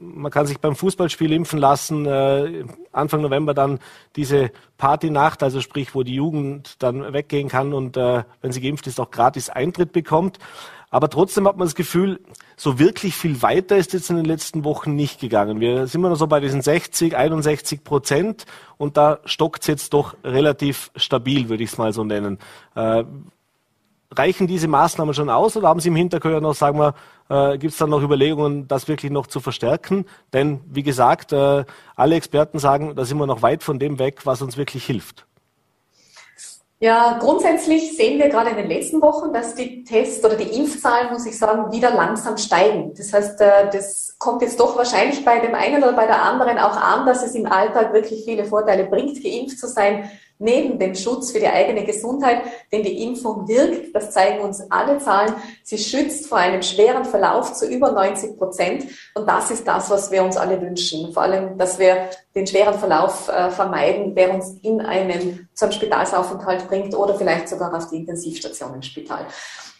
man 0.00 0.30
kann 0.30 0.46
sich 0.46 0.58
beim 0.58 0.76
Fußballspiel 0.76 1.32
impfen 1.32 1.58
lassen. 1.58 2.06
Äh, 2.06 2.64
Anfang 2.92 3.22
November 3.22 3.54
dann 3.54 3.78
diese 4.16 4.50
Partynacht, 4.76 5.42
also 5.42 5.60
sprich, 5.60 5.94
wo 5.94 6.02
die 6.02 6.14
Jugend 6.14 6.82
dann 6.82 7.12
weggehen 7.12 7.48
kann 7.48 7.72
und 7.72 7.96
äh, 7.96 8.24
wenn 8.40 8.52
sie 8.52 8.60
geimpft 8.60 8.86
ist, 8.86 9.00
auch 9.00 9.10
gratis 9.10 9.50
Eintritt 9.50 9.92
bekommt. 9.92 10.38
Aber 10.94 11.10
trotzdem 11.10 11.48
hat 11.48 11.56
man 11.56 11.66
das 11.66 11.74
Gefühl, 11.74 12.20
so 12.56 12.78
wirklich 12.78 13.16
viel 13.16 13.42
weiter 13.42 13.76
ist 13.76 13.92
jetzt 13.94 14.10
in 14.10 14.16
den 14.16 14.26
letzten 14.26 14.62
Wochen 14.62 14.94
nicht 14.94 15.18
gegangen. 15.18 15.58
Wir 15.58 15.88
sind 15.88 16.00
immer 16.00 16.10
noch 16.10 16.16
so 16.16 16.28
bei 16.28 16.38
diesen 16.38 16.62
60, 16.62 17.16
61 17.16 17.82
Prozent 17.82 18.44
und 18.76 18.96
da 18.96 19.18
stockt 19.24 19.62
es 19.62 19.66
jetzt 19.66 19.92
doch 19.92 20.14
relativ 20.22 20.92
stabil, 20.94 21.48
würde 21.48 21.64
ich 21.64 21.72
es 21.72 21.78
mal 21.78 21.92
so 21.92 22.04
nennen. 22.04 22.38
Äh, 22.76 23.02
reichen 24.12 24.46
diese 24.46 24.68
Maßnahmen 24.68 25.14
schon 25.14 25.30
aus 25.30 25.56
oder 25.56 25.66
haben 25.66 25.80
Sie 25.80 25.88
im 25.88 25.96
Hintergrund 25.96 26.40
noch, 26.40 26.54
sagen 26.54 26.78
wir, 26.78 26.94
äh, 27.28 27.58
gibt 27.58 27.72
es 27.72 27.78
dann 27.78 27.90
noch 27.90 28.00
Überlegungen, 28.00 28.68
das 28.68 28.86
wirklich 28.86 29.10
noch 29.10 29.26
zu 29.26 29.40
verstärken? 29.40 30.04
Denn 30.32 30.60
wie 30.70 30.84
gesagt, 30.84 31.32
äh, 31.32 31.64
alle 31.96 32.14
Experten 32.14 32.60
sagen, 32.60 32.94
da 32.94 33.04
sind 33.04 33.18
wir 33.18 33.26
noch 33.26 33.42
weit 33.42 33.64
von 33.64 33.80
dem 33.80 33.98
weg, 33.98 34.20
was 34.26 34.42
uns 34.42 34.56
wirklich 34.56 34.84
hilft. 34.84 35.26
Ja, 36.84 37.16
grundsätzlich 37.18 37.96
sehen 37.96 38.18
wir 38.18 38.28
gerade 38.28 38.50
in 38.50 38.56
den 38.58 38.68
letzten 38.68 39.00
Wochen, 39.00 39.32
dass 39.32 39.54
die 39.54 39.84
Test- 39.84 40.22
oder 40.22 40.36
die 40.36 40.54
Impfzahlen, 40.54 41.10
muss 41.14 41.24
ich 41.24 41.38
sagen, 41.38 41.72
wieder 41.72 41.88
langsam 41.88 42.36
steigen. 42.36 42.92
Das 42.94 43.10
heißt, 43.10 43.40
äh, 43.40 43.70
das 43.72 44.16
kommt 44.18 44.42
jetzt 44.42 44.60
doch 44.60 44.76
wahrscheinlich 44.76 45.24
bei 45.24 45.38
dem 45.38 45.54
einen 45.54 45.82
oder 45.82 45.94
bei 45.94 46.06
der 46.06 46.20
anderen 46.20 46.58
auch 46.58 46.76
an, 46.76 47.06
dass 47.06 47.24
es 47.24 47.34
im 47.34 47.50
Alltag 47.50 47.94
wirklich 47.94 48.26
viele 48.26 48.44
Vorteile 48.44 48.84
bringt, 48.84 49.22
geimpft 49.22 49.58
zu 49.58 49.66
sein 49.66 50.10
neben 50.44 50.78
dem 50.78 50.94
Schutz 50.94 51.32
für 51.32 51.40
die 51.40 51.48
eigene 51.48 51.84
Gesundheit, 51.84 52.42
denn 52.70 52.82
die 52.82 53.02
Impfung 53.02 53.48
wirkt, 53.48 53.94
das 53.94 54.12
zeigen 54.12 54.40
uns 54.40 54.62
alle 54.70 54.98
Zahlen. 54.98 55.34
Sie 55.62 55.78
schützt 55.78 56.26
vor 56.26 56.38
einem 56.38 56.62
schweren 56.62 57.04
Verlauf 57.04 57.54
zu 57.54 57.66
über 57.66 57.90
90 57.90 58.36
Prozent. 58.36 58.86
Und 59.14 59.28
das 59.28 59.50
ist 59.50 59.66
das, 59.66 59.90
was 59.90 60.10
wir 60.10 60.22
uns 60.22 60.36
alle 60.36 60.60
wünschen. 60.60 61.12
Vor 61.12 61.24
allem, 61.24 61.58
dass 61.58 61.78
wir 61.78 62.10
den 62.34 62.46
schweren 62.46 62.78
Verlauf 62.78 63.28
äh, 63.28 63.50
vermeiden, 63.50 64.14
der 64.14 64.34
uns 64.34 64.56
in 64.62 64.80
einen, 64.80 65.48
zum 65.54 65.72
Spitalsaufenthalt 65.72 66.68
bringt 66.68 66.94
oder 66.94 67.14
vielleicht 67.14 67.48
sogar 67.48 67.74
auf 67.74 67.90
die 67.90 67.96
Intensivstation 67.96 68.74
im 68.74 68.82
Spital. 68.82 69.26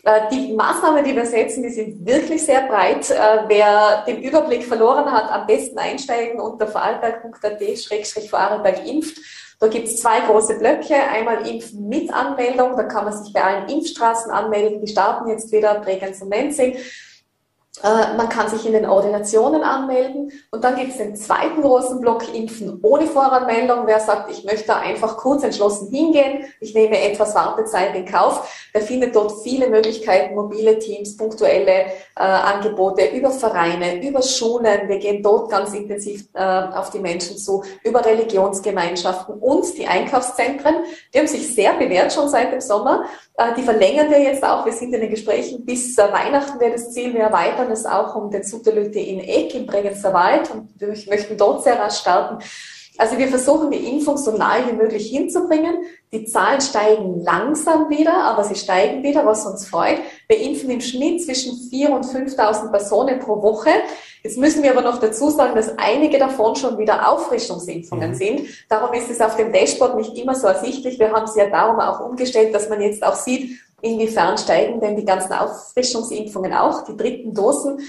Äh, 0.04 0.28
die 0.30 0.52
Maßnahmen, 0.52 1.02
die 1.02 1.16
wir 1.16 1.26
setzen, 1.26 1.62
die 1.62 1.70
sind 1.70 2.06
wirklich 2.06 2.44
sehr 2.44 2.66
breit. 2.66 3.10
Äh, 3.10 3.44
wer 3.48 4.04
den 4.06 4.22
Überblick 4.22 4.64
verloren 4.64 5.10
hat, 5.10 5.30
am 5.30 5.46
besten 5.46 5.78
einsteigen 5.78 6.38
unter 6.40 6.66
vorarlberg.at-vorarlberg 6.66 8.86
impft. 8.86 9.16
Da 9.60 9.68
gibt 9.68 9.88
es 9.88 10.00
zwei 10.00 10.20
große 10.20 10.58
Blöcke. 10.58 10.94
Einmal 10.94 11.46
Impfen 11.46 11.88
mit 11.88 12.12
Anmeldung. 12.12 12.76
Da 12.76 12.84
kann 12.84 13.04
man 13.04 13.12
sich 13.12 13.32
bei 13.32 13.42
allen 13.42 13.68
Impfstraßen 13.68 14.30
anmelden. 14.30 14.80
Die 14.80 14.90
starten 14.90 15.28
jetzt 15.28 15.52
wieder, 15.52 15.80
Bregenz 15.80 16.20
und 16.20 16.28
Menzing. 16.28 16.76
Äh, 17.82 18.16
man 18.16 18.28
kann 18.28 18.48
sich 18.48 18.64
in 18.66 18.72
den 18.72 18.86
Ordinationen 18.86 19.62
anmelden 19.62 20.30
und 20.52 20.62
dann 20.62 20.76
gibt 20.76 20.92
es 20.92 20.98
den 20.98 21.16
zweiten 21.16 21.60
großen 21.60 22.00
Block 22.00 22.32
Impfen 22.32 22.78
ohne 22.82 23.06
Voranmeldung. 23.06 23.86
Wer 23.86 23.98
sagt, 23.98 24.30
ich 24.30 24.44
möchte 24.44 24.76
einfach 24.76 25.16
kurz 25.16 25.42
entschlossen 25.42 25.90
hingehen, 25.90 26.44
ich 26.60 26.72
nehme 26.72 27.00
etwas 27.00 27.34
Wartezeit 27.34 27.96
in 27.96 28.06
Kauf, 28.06 28.48
der 28.72 28.82
findet 28.82 29.16
dort 29.16 29.42
viele 29.42 29.68
Möglichkeiten, 29.68 30.36
mobile 30.36 30.78
Teams, 30.78 31.16
punktuelle 31.16 31.86
äh, 32.16 32.22
Angebote 32.22 33.06
über 33.06 33.32
Vereine, 33.32 34.06
über 34.06 34.22
Schulen. 34.22 34.88
Wir 34.88 34.98
gehen 34.98 35.20
dort 35.22 35.50
ganz 35.50 35.74
intensiv 35.74 36.28
äh, 36.34 36.42
auf 36.42 36.90
die 36.90 37.00
Menschen 37.00 37.36
zu, 37.36 37.64
über 37.82 38.04
Religionsgemeinschaften 38.04 39.34
und 39.34 39.76
die 39.76 39.88
Einkaufszentren. 39.88 40.76
Die 41.12 41.18
haben 41.18 41.26
sich 41.26 41.52
sehr 41.52 41.72
bewährt 41.74 42.12
schon 42.12 42.28
seit 42.28 42.52
dem 42.52 42.60
Sommer. 42.60 43.04
Äh, 43.36 43.54
die 43.56 43.62
verlängern 43.62 44.10
wir 44.10 44.20
jetzt 44.20 44.44
auch. 44.44 44.64
Wir 44.64 44.72
sind 44.72 44.94
in 44.94 45.00
den 45.00 45.10
Gesprächen 45.10 45.64
bis 45.64 45.98
äh, 45.98 46.12
Weihnachten 46.12 46.60
wäre 46.60 46.72
das 46.72 46.92
Ziel. 46.92 47.12
Wir 47.12 47.22
erweitern 47.22 47.63
es 47.70 47.86
auch 47.86 48.14
um 48.16 48.30
den 48.30 48.42
Sutterlütte 48.42 48.98
in 48.98 49.20
Eck 49.20 49.54
im 49.54 49.66
Bregenzer 49.66 50.12
Wald 50.12 50.50
und 50.50 50.68
wir 50.80 50.88
möchten 50.88 51.36
dort 51.36 51.62
sehr 51.64 51.78
rasch 51.78 51.98
starten. 51.98 52.42
Also 52.96 53.18
wir 53.18 53.26
versuchen 53.26 53.72
die 53.72 53.90
Impfung 53.90 54.16
so 54.16 54.36
nahe 54.36 54.68
wie 54.68 54.72
möglich 54.72 55.08
hinzubringen. 55.10 55.78
Die 56.12 56.26
Zahlen 56.26 56.60
steigen 56.60 57.20
langsam 57.22 57.90
wieder, 57.90 58.22
aber 58.22 58.44
sie 58.44 58.54
steigen 58.54 59.02
wieder, 59.02 59.26
was 59.26 59.44
uns 59.46 59.66
freut. 59.66 59.98
Wir 60.28 60.40
impfen 60.40 60.70
im 60.70 60.80
Schnitt 60.80 61.24
zwischen 61.24 61.54
4.000 61.54 61.88
und 61.88 62.06
5.000 62.06 62.70
Personen 62.70 63.18
pro 63.18 63.42
Woche. 63.42 63.70
Jetzt 64.22 64.38
müssen 64.38 64.62
wir 64.62 64.70
aber 64.70 64.82
noch 64.82 65.00
dazu 65.00 65.28
sagen, 65.28 65.56
dass 65.56 65.76
einige 65.76 66.18
davon 66.18 66.54
schon 66.54 66.78
wieder 66.78 67.10
Auffrischungsimpfungen 67.10 68.10
mhm. 68.10 68.14
sind. 68.14 68.42
Darum 68.68 68.94
ist 68.94 69.10
es 69.10 69.20
auf 69.20 69.36
dem 69.36 69.52
Dashboard 69.52 69.96
nicht 69.96 70.16
immer 70.16 70.36
so 70.36 70.46
ersichtlich. 70.46 70.98
Wir 71.00 71.10
haben 71.10 71.24
es 71.24 71.34
ja 71.34 71.50
darum 71.50 71.80
auch 71.80 71.98
umgestellt, 71.98 72.54
dass 72.54 72.68
man 72.68 72.80
jetzt 72.80 73.02
auch 73.02 73.16
sieht, 73.16 73.58
inwiefern 73.84 74.38
steigen 74.38 74.80
denn 74.80 74.96
die 74.96 75.04
ganzen 75.04 75.32
Auffrischungsimpfungen 75.32 76.52
auch, 76.52 76.84
die 76.84 76.96
dritten 76.96 77.34
Dosen. 77.34 77.80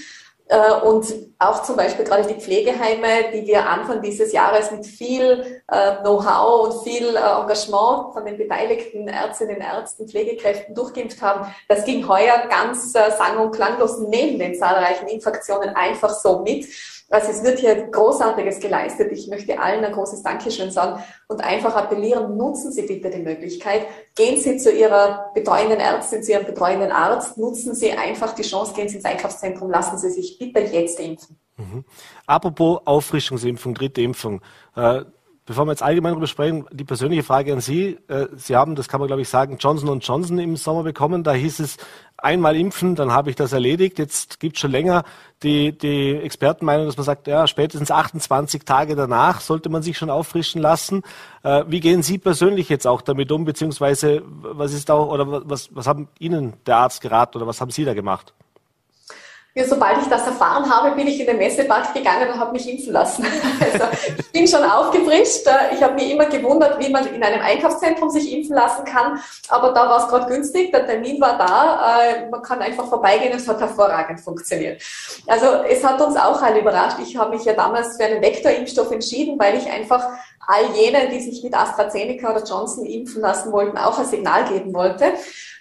Äh, 0.48 0.86
und 0.86 1.12
auch 1.40 1.64
zum 1.64 1.74
Beispiel 1.76 2.04
gerade 2.04 2.32
die 2.32 2.40
Pflegeheime, 2.40 3.32
die 3.32 3.46
wir 3.46 3.68
Anfang 3.68 4.00
dieses 4.00 4.32
Jahres 4.32 4.70
mit 4.70 4.86
viel 4.86 5.60
äh, 5.66 5.96
Know-how 6.02 6.66
und 6.66 6.84
viel 6.84 7.16
äh, 7.16 7.40
Engagement 7.40 8.12
von 8.12 8.24
den 8.24 8.38
beteiligten 8.38 9.08
Ärztinnen, 9.08 9.60
Ärzten, 9.60 10.06
Pflegekräften 10.06 10.72
durchgeimpft 10.72 11.20
haben, 11.20 11.52
das 11.68 11.84
ging 11.84 12.06
heuer 12.06 12.46
ganz 12.48 12.92
sang- 12.92 13.38
und 13.38 13.52
klanglos 13.52 13.98
neben 13.98 14.38
den 14.38 14.54
zahlreichen 14.54 15.08
Infektionen 15.08 15.70
einfach 15.70 16.10
so 16.10 16.38
mit. 16.40 16.66
Also 17.10 17.30
es 17.30 17.44
wird 17.44 17.60
hier 17.60 17.86
Großartiges 17.88 18.58
geleistet. 18.58 19.12
Ich 19.12 19.28
möchte 19.28 19.60
allen 19.60 19.84
ein 19.84 19.92
großes 19.92 20.22
Dankeschön 20.22 20.70
sagen 20.70 21.02
und 21.28 21.42
einfach 21.42 21.76
appellieren, 21.76 22.36
nutzen 22.36 22.72
Sie 22.72 22.82
bitte 22.82 23.10
die 23.10 23.22
Möglichkeit. 23.22 23.86
Gehen 24.16 24.40
Sie 24.40 24.56
zu 24.56 24.72
Ihrer 24.72 25.30
betreuenden 25.34 25.78
Ärztin, 25.78 26.22
zu 26.22 26.32
Ihrem 26.32 26.46
betreuenden 26.46 26.90
Arzt, 26.90 27.36
nutzen 27.36 27.74
Sie 27.74 27.92
einfach 27.92 28.34
die 28.34 28.42
Chance, 28.42 28.72
gehen 28.72 28.88
Sie 28.88 28.96
ins 28.96 29.04
Einkaufszentrum, 29.04 29.70
lassen 29.70 29.98
Sie 29.98 30.10
sich 30.10 30.38
bitte 30.38 30.60
jetzt 30.60 30.98
impfen. 30.98 31.38
Mhm. 31.58 31.84
Apropos 32.26 32.80
Auffrischungsimpfung, 32.86 33.74
dritte 33.74 34.00
Impfung. 34.00 34.40
Äh, 34.74 35.02
Bevor 35.46 35.64
wir 35.64 35.70
jetzt 35.70 35.82
allgemein 35.82 36.12
darüber 36.12 36.26
sprechen, 36.26 36.66
die 36.72 36.84
persönliche 36.84 37.22
Frage 37.22 37.52
an 37.52 37.60
Sie. 37.60 37.98
Äh, 38.08 38.26
Sie 38.36 38.56
haben, 38.56 38.74
das 38.74 38.88
kann 38.88 39.00
man 39.00 39.06
glaube 39.06 39.22
ich 39.22 39.28
sagen, 39.28 39.58
Johnson 39.58 40.00
Johnson 40.00 40.38
im 40.38 40.56
Sommer 40.56 40.82
bekommen. 40.82 41.22
Da 41.22 41.32
hieß 41.32 41.60
es, 41.60 41.76
einmal 42.18 42.56
impfen, 42.56 42.94
dann 42.94 43.12
habe 43.12 43.30
ich 43.30 43.36
das 43.36 43.52
erledigt. 43.52 43.98
Jetzt 43.98 44.40
gibt 44.40 44.56
es 44.56 44.60
schon 44.60 44.70
länger 44.70 45.04
die, 45.42 45.76
die 45.76 46.16
Expertenmeinung, 46.16 46.86
dass 46.86 46.96
man 46.96 47.04
sagt, 47.04 47.26
ja, 47.26 47.46
spätestens 47.46 47.90
28 47.90 48.64
Tage 48.64 48.96
danach 48.96 49.40
sollte 49.40 49.68
man 49.68 49.82
sich 49.82 49.98
schon 49.98 50.10
auffrischen 50.10 50.60
lassen. 50.60 51.02
Äh, 51.42 51.64
wie 51.68 51.80
gehen 51.80 52.02
Sie 52.02 52.18
persönlich 52.18 52.68
jetzt 52.68 52.86
auch 52.86 53.02
damit 53.02 53.30
um, 53.30 53.44
beziehungsweise 53.44 54.22
was 54.26 54.72
ist 54.72 54.90
auch, 54.90 55.08
oder 55.08 55.48
was, 55.48 55.74
was 55.74 55.86
haben 55.86 56.08
Ihnen 56.18 56.54
der 56.66 56.78
Arzt 56.78 57.00
geraten 57.00 57.36
oder 57.36 57.46
was 57.46 57.60
haben 57.60 57.70
Sie 57.70 57.84
da 57.84 57.94
gemacht? 57.94 58.34
Ja, 59.56 59.64
sobald 59.64 60.02
ich 60.02 60.08
das 60.08 60.26
erfahren 60.26 60.70
habe, 60.70 60.94
bin 60.94 61.06
ich 61.06 61.18
in 61.18 61.24
den 61.24 61.38
Messepark 61.38 61.94
gegangen 61.94 62.28
und 62.30 62.38
habe 62.38 62.52
mich 62.52 62.68
impfen 62.68 62.92
lassen. 62.92 63.24
Also 63.58 63.86
ich 64.18 64.32
bin 64.32 64.46
schon 64.46 64.62
aufgefrischt. 64.62 65.46
Ich 65.72 65.82
habe 65.82 65.94
mich 65.94 66.10
immer 66.10 66.26
gewundert, 66.26 66.78
wie 66.78 66.90
man 66.90 67.06
in 67.06 67.22
einem 67.22 67.40
Einkaufszentrum 67.40 68.10
sich 68.10 68.32
impfen 68.32 68.54
lassen 68.54 68.84
kann. 68.84 69.18
Aber 69.48 69.72
da 69.72 69.88
war 69.88 70.04
es 70.04 70.08
gerade 70.08 70.26
günstig, 70.26 70.72
der 70.72 70.86
Termin 70.86 71.18
war 71.20 71.38
da. 71.38 72.00
Äh, 72.00 72.28
man 72.28 72.42
kann 72.42 72.60
einfach 72.60 72.86
vorbeigehen, 72.86 73.32
es 73.34 73.48
hat 73.48 73.60
hervorragend 73.60 74.20
funktioniert. 74.20 74.82
Also 75.26 75.46
es 75.68 75.82
hat 75.82 76.00
uns 76.02 76.16
auch 76.16 76.42
alle 76.42 76.60
überrascht. 76.60 76.98
Ich 77.02 77.16
habe 77.16 77.34
mich 77.34 77.44
ja 77.46 77.54
damals 77.54 77.96
für 77.96 78.04
einen 78.04 78.20
Vektorimpfstoff 78.20 78.90
entschieden, 78.92 79.38
weil 79.38 79.56
ich 79.56 79.70
einfach 79.70 80.06
all 80.46 80.74
jenen, 80.74 81.10
die 81.10 81.20
sich 81.20 81.42
mit 81.42 81.54
AstraZeneca 81.54 82.30
oder 82.30 82.44
Johnson 82.44 82.86
impfen 82.86 83.20
lassen 83.20 83.52
wollten, 83.52 83.78
auch 83.78 83.98
ein 83.98 84.06
Signal 84.06 84.48
geben 84.48 84.72
wollte. 84.74 85.04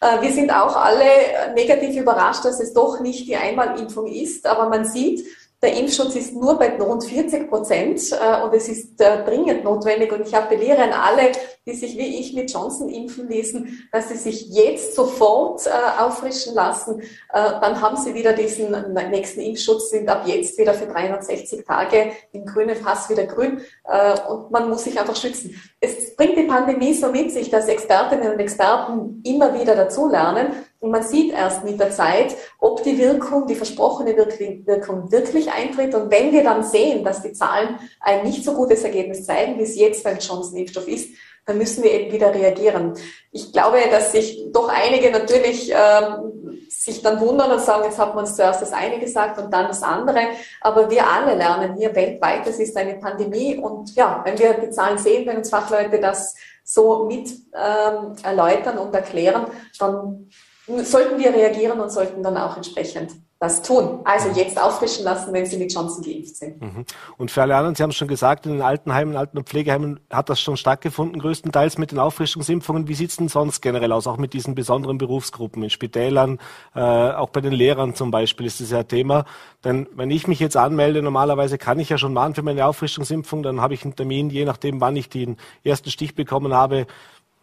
Äh, 0.02 0.22
wir 0.22 0.32
sind 0.32 0.52
auch 0.52 0.76
alle 0.76 1.54
negativ 1.56 1.96
überrascht, 1.96 2.46
dass 2.46 2.60
es 2.60 2.74
doch 2.74 3.00
nicht 3.00 3.28
die 3.28 3.36
Einmalimpfung 3.36 4.08
ist, 4.08 4.46
aber 4.46 4.70
man 4.70 4.86
sieht, 4.86 5.26
der 5.66 5.76
Impfschutz 5.78 6.16
ist 6.16 6.36
nur 6.36 6.60
bei 6.60 6.78
rund 6.80 7.04
40 7.04 7.50
Prozent 7.50 8.00
äh, 8.12 8.44
und 8.44 8.54
es 8.54 8.70
ist 8.70 9.02
äh, 9.02 9.24
dringend 9.26 9.64
notwendig. 9.64 10.12
Und 10.14 10.28
ich 10.28 10.36
appelliere 10.36 10.78
an 10.84 10.94
alle, 10.94 11.32
die 11.66 11.74
sich 11.74 11.98
wie 11.98 12.20
ich 12.20 12.34
mit 12.34 12.54
Johnson 12.54 12.88
impfen 12.88 13.28
ließen, 13.28 13.90
dass 13.92 14.10
sie 14.10 14.16
sich 14.16 14.50
jetzt 14.50 14.96
sofort 14.96 15.66
äh, 15.66 15.72
auffrischen 16.00 16.54
lassen. 16.54 17.02
Äh, 17.02 17.06
dann 17.32 17.82
haben 17.82 17.98
sie 17.98 18.14
wieder 18.14 18.34
diesen 18.34 18.76
nächsten 19.10 19.42
Impfschutz, 19.42 19.90
sind 19.90 20.08
ab 20.08 20.24
jetzt 20.28 20.58
wieder 20.60 20.76
für 20.76 20.86
360 20.86 21.66
Tage 21.66 22.12
im 22.32 22.46
grünen 22.46 22.76
Fass 22.76 23.10
wieder 23.10 23.26
grün 23.26 23.62
äh, 23.86 24.20
und 24.30 24.52
man 24.52 24.70
muss 24.70 24.84
sich 24.84 25.00
einfach 25.00 25.16
schützen. 25.16 25.60
Es 25.80 26.16
bringt 26.16 26.38
die 26.38 26.44
Pandemie 26.44 26.94
so 26.94 27.12
mit 27.12 27.32
sich, 27.32 27.50
dass 27.50 27.68
Expertinnen 27.68 28.34
und 28.34 28.40
Experten 28.40 29.24
immer 29.26 29.60
wieder 29.60 29.76
dazulernen 29.76 30.54
und 30.86 30.92
man 30.92 31.02
sieht 31.02 31.34
erst 31.34 31.64
mit 31.64 31.80
der 31.80 31.90
Zeit, 31.90 32.36
ob 32.60 32.84
die 32.84 32.98
Wirkung, 33.00 33.48
die 33.48 33.56
versprochene 33.56 34.16
Wirkung 34.16 35.12
wirklich 35.12 35.52
eintritt. 35.52 35.96
Und 35.96 36.12
wenn 36.12 36.32
wir 36.32 36.44
dann 36.44 36.64
sehen, 36.64 37.04
dass 37.04 37.24
die 37.24 37.34
Zahlen 37.34 37.80
ein 38.00 38.24
nicht 38.24 38.44
so 38.46 38.54
gutes 38.54 38.84
Ergebnis 38.84 39.26
zeigen, 39.26 39.58
wie 39.58 39.64
es 39.64 39.76
jetzt 39.76 40.04
beim 40.04 40.20
Johnson-Impfstoff 40.20 40.88
ist, 40.88 41.10
dann 41.48 41.58
müssen 41.58 41.84
wir 41.84 41.92
eben 41.92 42.12
wieder 42.12 42.34
reagieren. 42.34 42.94
Ich 43.32 43.52
glaube, 43.52 43.78
dass 43.90 44.12
sich 44.12 44.46
doch 44.52 44.70
einige 44.70 45.10
natürlich 45.10 45.72
ähm, 45.72 46.60
sich 46.70 47.02
dann 47.02 47.20
wundern 47.20 47.52
und 47.52 47.62
sagen, 47.62 47.86
jetzt 47.86 47.98
hat 47.98 48.14
man 48.14 48.26
uns 48.26 48.36
zuerst 48.36 48.62
das 48.62 48.74
eine 48.74 49.00
gesagt 49.00 49.40
und 49.40 49.52
dann 49.52 49.68
das 49.68 49.82
andere. 49.82 50.22
Aber 50.62 50.90
wir 50.92 51.08
alle 51.08 51.34
lernen 51.34 51.76
hier 51.78 51.96
weltweit, 51.96 52.46
es 52.46 52.60
ist 52.60 52.78
eine 52.78 52.96
Pandemie. 52.96 53.58
Und 53.58 53.96
ja, 53.96 54.22
wenn 54.24 54.38
wir 54.38 54.54
die 54.54 54.70
Zahlen 54.70 55.00
sehen, 55.00 55.26
wenn 55.26 55.38
uns 55.38 55.50
Fachleute 55.50 56.00
das 56.00 56.36
so 56.64 57.06
mit 57.06 57.30
ähm, 57.54 58.16
erläutern 58.24 58.80
und 58.80 58.94
erklären, 58.94 59.46
dann 59.80 60.30
sollten 60.68 61.20
wir 61.20 61.34
reagieren 61.34 61.80
und 61.80 61.92
sollten 61.92 62.24
dann 62.24 62.38
auch 62.38 62.56
entsprechend 62.58 63.12
das 63.40 63.62
tun. 63.62 64.00
Also 64.06 64.30
jetzt 64.30 64.60
auffrischen 64.60 65.04
lassen, 65.04 65.34
wenn 65.34 65.46
Sie 65.46 65.58
mit 65.58 65.72
Johnson 65.74 66.04
geimpft 66.04 66.38
sind. 66.38 66.62
Mhm. 66.62 66.86
Und 67.18 67.32
für 67.32 67.42
alle 67.42 67.56
anderen, 67.56 67.76
Sie 67.76 67.84
haben 67.84 67.90
es 67.90 67.98
schon 67.98 68.08
gesagt, 68.08 68.46
in 68.46 68.54
den 68.54 68.62
Altenheimen, 68.62 69.18
Alten- 69.18 69.38
und 69.38 69.50
Pflegeheimen 69.50 70.00
hat 70.10 70.30
das 70.30 70.40
schon 70.40 70.56
stattgefunden, 70.56 71.20
größtenteils 71.20 71.78
mit 71.78 71.92
den 71.92 72.00
Auffrischungsimpfungen. 72.00 72.88
Wie 72.88 72.94
sieht 72.94 73.10
es 73.10 73.18
denn 73.18 73.28
sonst 73.28 73.62
generell 73.62 73.92
aus, 73.92 74.08
auch 74.08 74.18
mit 74.18 74.34
diesen 74.34 74.56
besonderen 74.56 74.98
Berufsgruppen, 74.98 75.62
in 75.64 75.70
Spitälern, 75.70 76.40
äh, 76.76 76.80
auch 76.80 77.30
bei 77.30 77.42
den 77.42 77.54
Lehrern 77.54 77.94
zum 77.94 78.10
Beispiel 78.10 78.46
ist 78.46 78.62
das 78.62 78.72
ja 78.72 78.80
ein 78.80 78.88
Thema. 78.88 79.26
Denn 79.66 79.88
wenn 79.94 80.12
ich 80.12 80.28
mich 80.28 80.40
jetzt 80.40 80.56
anmelde, 80.56 81.02
normalerweise 81.02 81.58
kann 81.58 81.78
ich 81.80 81.90
ja 81.90 81.98
schon 81.98 82.14
machen 82.14 82.36
für 82.36 82.42
meine 82.42 82.66
Auffrischungsimpfung, 82.66 83.44
dann 83.44 83.60
habe 83.60 83.74
ich 83.74 83.84
einen 83.84 83.98
Termin, 83.98 84.30
je 84.30 84.46
nachdem, 84.46 84.80
wann 84.80 84.96
ich 84.96 85.10
den 85.10 85.36
ersten 85.64 85.90
Stich 85.90 86.16
bekommen 86.16 86.54
habe, 86.54 86.88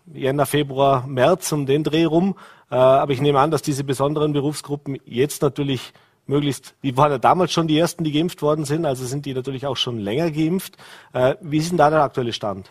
Jänner, 0.06 0.46
Februar, 0.46 1.06
März 1.06 1.52
um 1.52 1.66
den 1.66 1.84
Dreh 1.84 2.04
rum. 2.04 2.36
Äh, 2.70 2.74
aber 2.74 3.12
ich 3.12 3.20
nehme 3.20 3.38
an, 3.40 3.50
dass 3.50 3.62
diese 3.62 3.84
besonderen 3.84 4.32
Berufsgruppen 4.32 4.98
jetzt 5.04 5.42
natürlich 5.42 5.92
möglichst, 6.26 6.74
die 6.82 6.96
waren 6.96 7.10
ja 7.10 7.18
damals 7.18 7.52
schon 7.52 7.66
die 7.66 7.78
ersten, 7.78 8.04
die 8.04 8.12
geimpft 8.12 8.42
worden 8.42 8.64
sind, 8.64 8.86
also 8.86 9.04
sind 9.04 9.26
die 9.26 9.34
natürlich 9.34 9.66
auch 9.66 9.76
schon 9.76 9.98
länger 9.98 10.30
geimpft. 10.30 10.76
Äh, 11.12 11.34
wie 11.40 11.58
ist 11.58 11.70
denn 11.70 11.78
da 11.78 11.90
der 11.90 12.02
aktuelle 12.02 12.32
Stand? 12.32 12.70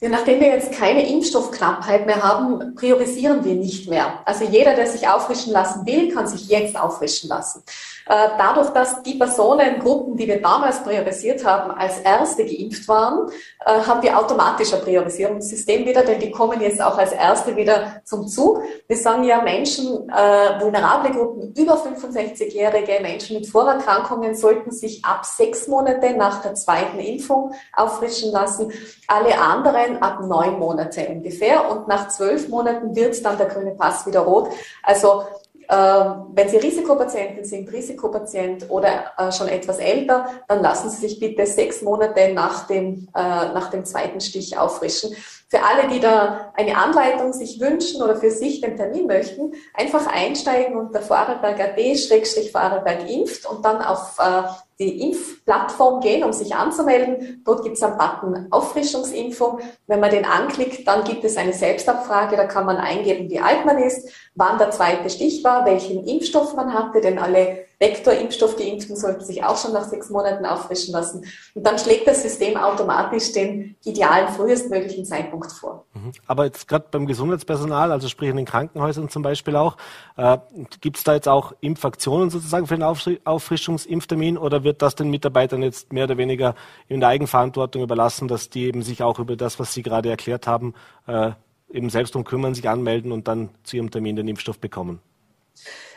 Ja, 0.00 0.08
nachdem 0.10 0.40
wir 0.40 0.48
jetzt 0.48 0.72
keine 0.72 1.08
Impfstoffknappheit 1.08 2.04
mehr 2.04 2.22
haben, 2.22 2.74
priorisieren 2.74 3.44
wir 3.44 3.54
nicht 3.54 3.88
mehr. 3.88 4.20
Also 4.26 4.44
jeder, 4.44 4.74
der 4.74 4.86
sich 4.86 5.08
auffrischen 5.08 5.52
lassen 5.52 5.86
will, 5.86 6.12
kann 6.12 6.26
sich 6.26 6.48
jetzt 6.48 6.76
auffrischen 6.78 7.28
lassen. 7.28 7.62
Äh, 8.06 8.28
dadurch, 8.36 8.70
dass 8.70 9.02
die 9.02 9.14
Personengruppen, 9.14 10.16
die 10.16 10.26
wir 10.26 10.42
damals 10.42 10.82
priorisiert 10.82 11.44
haben, 11.44 11.70
als 11.70 12.00
erste 12.00 12.44
geimpft 12.44 12.86
waren, 12.86 13.30
äh, 13.64 13.80
haben 13.80 14.02
wir 14.02 14.18
automatisch 14.18 14.74
ein 14.74 14.80
Priorisierungssystem 14.80 15.86
wieder, 15.86 16.02
denn 16.02 16.20
die 16.20 16.30
kommen 16.30 16.60
jetzt 16.60 16.82
auch 16.82 16.98
als 16.98 17.12
erste 17.12 17.56
wieder 17.56 18.02
zum 18.04 18.26
Zug. 18.28 18.62
Wir 18.86 18.96
sagen 18.96 19.24
ja, 19.24 19.40
Menschen, 19.40 20.08
äh, 20.10 20.60
vulnerable 20.60 21.12
Gruppen, 21.12 21.54
über 21.56 21.76
65-jährige 21.76 23.00
Menschen 23.00 23.36
mit 23.36 23.46
Vorerkrankungen 23.46 24.34
sollten 24.34 24.70
sich 24.70 25.04
ab 25.04 25.24
sechs 25.24 25.66
Monate 25.66 26.14
nach 26.14 26.42
der 26.42 26.54
zweiten 26.54 26.98
Impfung 26.98 27.54
auffrischen 27.74 28.32
lassen. 28.32 28.70
Alle 29.08 29.38
anderen 29.40 30.02
ab 30.02 30.20
neun 30.20 30.58
Monate 30.58 31.08
ungefähr. 31.08 31.70
Und 31.70 31.88
nach 31.88 32.08
zwölf 32.08 32.48
Monaten 32.48 32.94
wird 32.94 33.24
dann 33.24 33.38
der 33.38 33.46
grüne 33.46 33.72
Pass 33.72 34.06
wieder 34.06 34.20
rot. 34.20 34.50
Also 34.82 35.24
wenn 35.68 36.48
Sie 36.48 36.56
Risikopatienten 36.56 37.44
sind, 37.44 37.72
Risikopatient 37.72 38.70
oder 38.70 39.12
äh, 39.16 39.32
schon 39.32 39.48
etwas 39.48 39.78
älter, 39.78 40.26
dann 40.48 40.62
lassen 40.62 40.90
Sie 40.90 41.06
sich 41.06 41.18
bitte 41.18 41.46
sechs 41.46 41.82
Monate 41.82 42.32
nach 42.32 42.66
dem, 42.66 43.08
äh, 43.14 43.20
nach 43.20 43.70
dem 43.70 43.84
zweiten 43.84 44.20
Stich 44.20 44.58
auffrischen. 44.58 45.14
Für 45.54 45.62
alle, 45.62 45.86
die 45.86 46.00
da 46.00 46.50
eine 46.54 46.76
Anleitung 46.76 47.32
sich 47.32 47.60
wünschen 47.60 48.02
oder 48.02 48.16
für 48.16 48.32
sich 48.32 48.60
den 48.60 48.76
Termin 48.76 49.06
möchten, 49.06 49.52
einfach 49.72 50.08
einsteigen 50.08 50.76
unter 50.76 51.00
Vorarlberg.at-Vorarlberg 51.00 53.08
impft 53.08 53.46
und 53.46 53.64
dann 53.64 53.80
auf 53.80 54.18
äh, 54.18 54.42
die 54.80 55.00
Impfplattform 55.02 56.00
gehen, 56.00 56.24
um 56.24 56.32
sich 56.32 56.56
anzumelden. 56.56 57.42
Dort 57.44 57.62
gibt 57.62 57.76
es 57.76 57.84
einen 57.84 57.96
Button 57.96 58.48
Auffrischungsimpfung. 58.50 59.60
Wenn 59.86 60.00
man 60.00 60.10
den 60.10 60.24
anklickt, 60.24 60.88
dann 60.88 61.04
gibt 61.04 61.22
es 61.22 61.36
eine 61.36 61.52
Selbstabfrage. 61.52 62.36
Da 62.36 62.46
kann 62.46 62.66
man 62.66 62.78
eingeben, 62.78 63.30
wie 63.30 63.38
alt 63.38 63.64
man 63.64 63.78
ist, 63.78 64.08
wann 64.34 64.58
der 64.58 64.72
zweite 64.72 65.08
Stich 65.08 65.44
war, 65.44 65.66
welchen 65.66 66.04
Impfstoff 66.04 66.56
man 66.56 66.74
hatte, 66.74 67.00
denn 67.00 67.20
alle 67.20 67.64
Vektorimpfstoffgeimpften 67.84 68.96
sollten 68.96 69.24
sich 69.24 69.44
auch 69.44 69.56
schon 69.56 69.72
nach 69.72 69.84
sechs 69.84 70.08
Monaten 70.08 70.46
auffrischen 70.46 70.92
lassen. 70.92 71.24
Und 71.54 71.66
dann 71.66 71.78
schlägt 71.78 72.06
das 72.06 72.22
System 72.22 72.56
automatisch 72.56 73.32
den 73.32 73.76
idealen 73.84 74.28
frühestmöglichen 74.28 75.04
Zeitpunkt 75.04 75.52
vor. 75.52 75.84
Mhm. 75.94 76.12
Aber 76.26 76.46
jetzt 76.46 76.66
gerade 76.66 76.86
beim 76.90 77.06
Gesundheitspersonal, 77.06 77.92
also 77.92 78.08
sprich 78.08 78.30
in 78.30 78.36
den 78.36 78.46
Krankenhäusern 78.46 79.08
zum 79.08 79.22
Beispiel 79.22 79.56
auch, 79.56 79.76
äh, 80.16 80.38
gibt 80.80 80.96
es 80.96 81.04
da 81.04 81.14
jetzt 81.14 81.28
auch 81.28 81.52
Impfaktionen 81.60 82.30
sozusagen 82.30 82.66
für 82.66 82.76
den 82.76 82.84
Auffrischungsimpftermin 83.26 84.38
oder 84.38 84.64
wird 84.64 84.80
das 84.80 84.94
den 84.94 85.10
Mitarbeitern 85.10 85.62
jetzt 85.62 85.92
mehr 85.92 86.04
oder 86.04 86.16
weniger 86.16 86.54
in 86.88 87.00
der 87.00 87.10
Eigenverantwortung 87.10 87.82
überlassen, 87.82 88.28
dass 88.28 88.48
die 88.48 88.64
eben 88.64 88.82
sich 88.82 89.02
auch 89.02 89.18
über 89.18 89.36
das, 89.36 89.58
was 89.58 89.74
Sie 89.74 89.82
gerade 89.82 90.08
erklärt 90.08 90.46
haben, 90.46 90.74
äh, 91.06 91.32
eben 91.70 91.90
selbst 91.90 92.16
um 92.16 92.24
kümmern, 92.24 92.54
sich 92.54 92.68
anmelden 92.68 93.12
und 93.12 93.28
dann 93.28 93.50
zu 93.64 93.76
ihrem 93.76 93.90
Termin 93.90 94.16
den 94.16 94.28
Impfstoff 94.28 94.58
bekommen? 94.58 95.00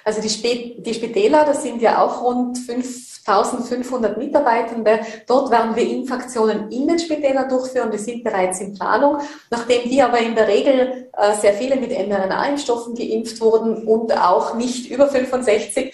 Also 0.07 0.21
die, 0.21 0.29
Spä 0.29 0.75
die 0.77 0.93
Spitäler, 0.93 1.43
das 1.43 1.63
sind 1.63 1.81
ja 1.81 2.01
auch 2.01 2.23
rund 2.23 2.57
5500 2.57 4.17
Mitarbeitende. 4.17 5.01
Dort 5.27 5.51
werden 5.51 5.75
wir 5.75 5.83
Infektionen 5.83 6.71
in 6.71 6.87
den 6.87 6.97
Spitälern 6.97 7.49
durchführen. 7.49 7.91
Die 7.91 7.97
sind 7.97 8.23
bereits 8.23 8.61
in 8.61 8.73
Planung. 8.73 9.17
Nachdem 9.49 9.89
die 9.89 10.01
aber 10.01 10.19
in 10.19 10.33
der 10.33 10.47
Regel 10.47 11.09
äh, 11.11 11.33
sehr 11.41 11.51
viele 11.55 11.75
mit 11.75 11.89
mRNA-Impfstoffen 11.89 12.95
geimpft 12.95 13.41
wurden 13.41 13.85
und 13.85 14.17
auch 14.17 14.55
nicht 14.55 14.89
über 14.89 15.09
65, 15.09 15.77
äh, 15.77 15.91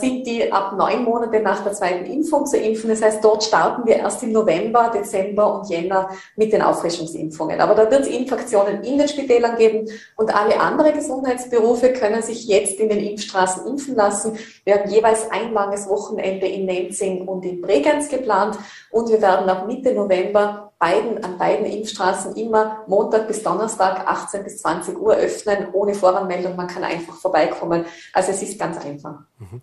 sind 0.00 0.26
die 0.26 0.52
ab 0.52 0.74
neun 0.76 1.04
Monate 1.04 1.40
nach 1.40 1.64
der 1.64 1.72
zweiten 1.72 2.04
Impfung 2.04 2.46
zu 2.46 2.56
impfen. 2.56 2.90
Das 2.90 3.02
heißt, 3.02 3.24
dort 3.24 3.42
starten 3.42 3.86
wir 3.86 3.96
erst 3.96 4.22
im 4.22 4.32
November, 4.32 4.90
Dezember 4.94 5.54
und 5.54 5.68
Jänner 5.68 6.10
mit 6.36 6.52
den 6.52 6.62
Auffrischungsimpfungen. 6.62 7.60
Aber 7.60 7.74
da 7.74 7.90
wird 7.90 8.02
es 8.02 8.08
Infektionen 8.08 8.84
in 8.84 8.98
den 8.98 9.08
Spitälern 9.08 9.56
geben 9.56 9.88
und 10.16 10.34
alle 10.34 10.60
anderen 10.60 10.92
Gesundheitsberufe 10.94 11.92
können 11.92 12.22
sich 12.22 12.46
jetzt 12.46 12.78
in 12.78 12.88
den 12.88 13.00
Impfstraßen 13.00 13.66
impfen 13.66 13.96
lassen. 13.96 14.38
Wir 14.64 14.78
haben 14.78 14.90
jeweils 14.90 15.30
ein 15.30 15.52
langes 15.52 15.88
Wochenende 15.88 16.46
in 16.46 16.66
Nenzing 16.66 17.26
und 17.26 17.44
in 17.44 17.60
Bregenz 17.60 18.08
geplant 18.08 18.56
und 18.90 19.10
wir 19.10 19.20
werden 19.20 19.48
ab 19.48 19.66
Mitte 19.66 19.92
November 19.92 20.67
beiden, 20.78 21.22
an 21.24 21.38
beiden 21.38 21.66
Impfstraßen 21.66 22.36
immer 22.36 22.84
Montag 22.86 23.26
bis 23.26 23.42
Donnerstag 23.42 24.06
18 24.06 24.44
bis 24.44 24.58
20 24.58 24.98
Uhr 24.98 25.14
öffnen, 25.14 25.68
ohne 25.72 25.94
Voranmeldung. 25.94 26.56
Man 26.56 26.68
kann 26.68 26.84
einfach 26.84 27.14
vorbeikommen. 27.14 27.84
Also 28.12 28.30
es 28.30 28.42
ist 28.42 28.58
ganz 28.58 28.78
einfach. 28.78 29.20
Mhm. 29.38 29.60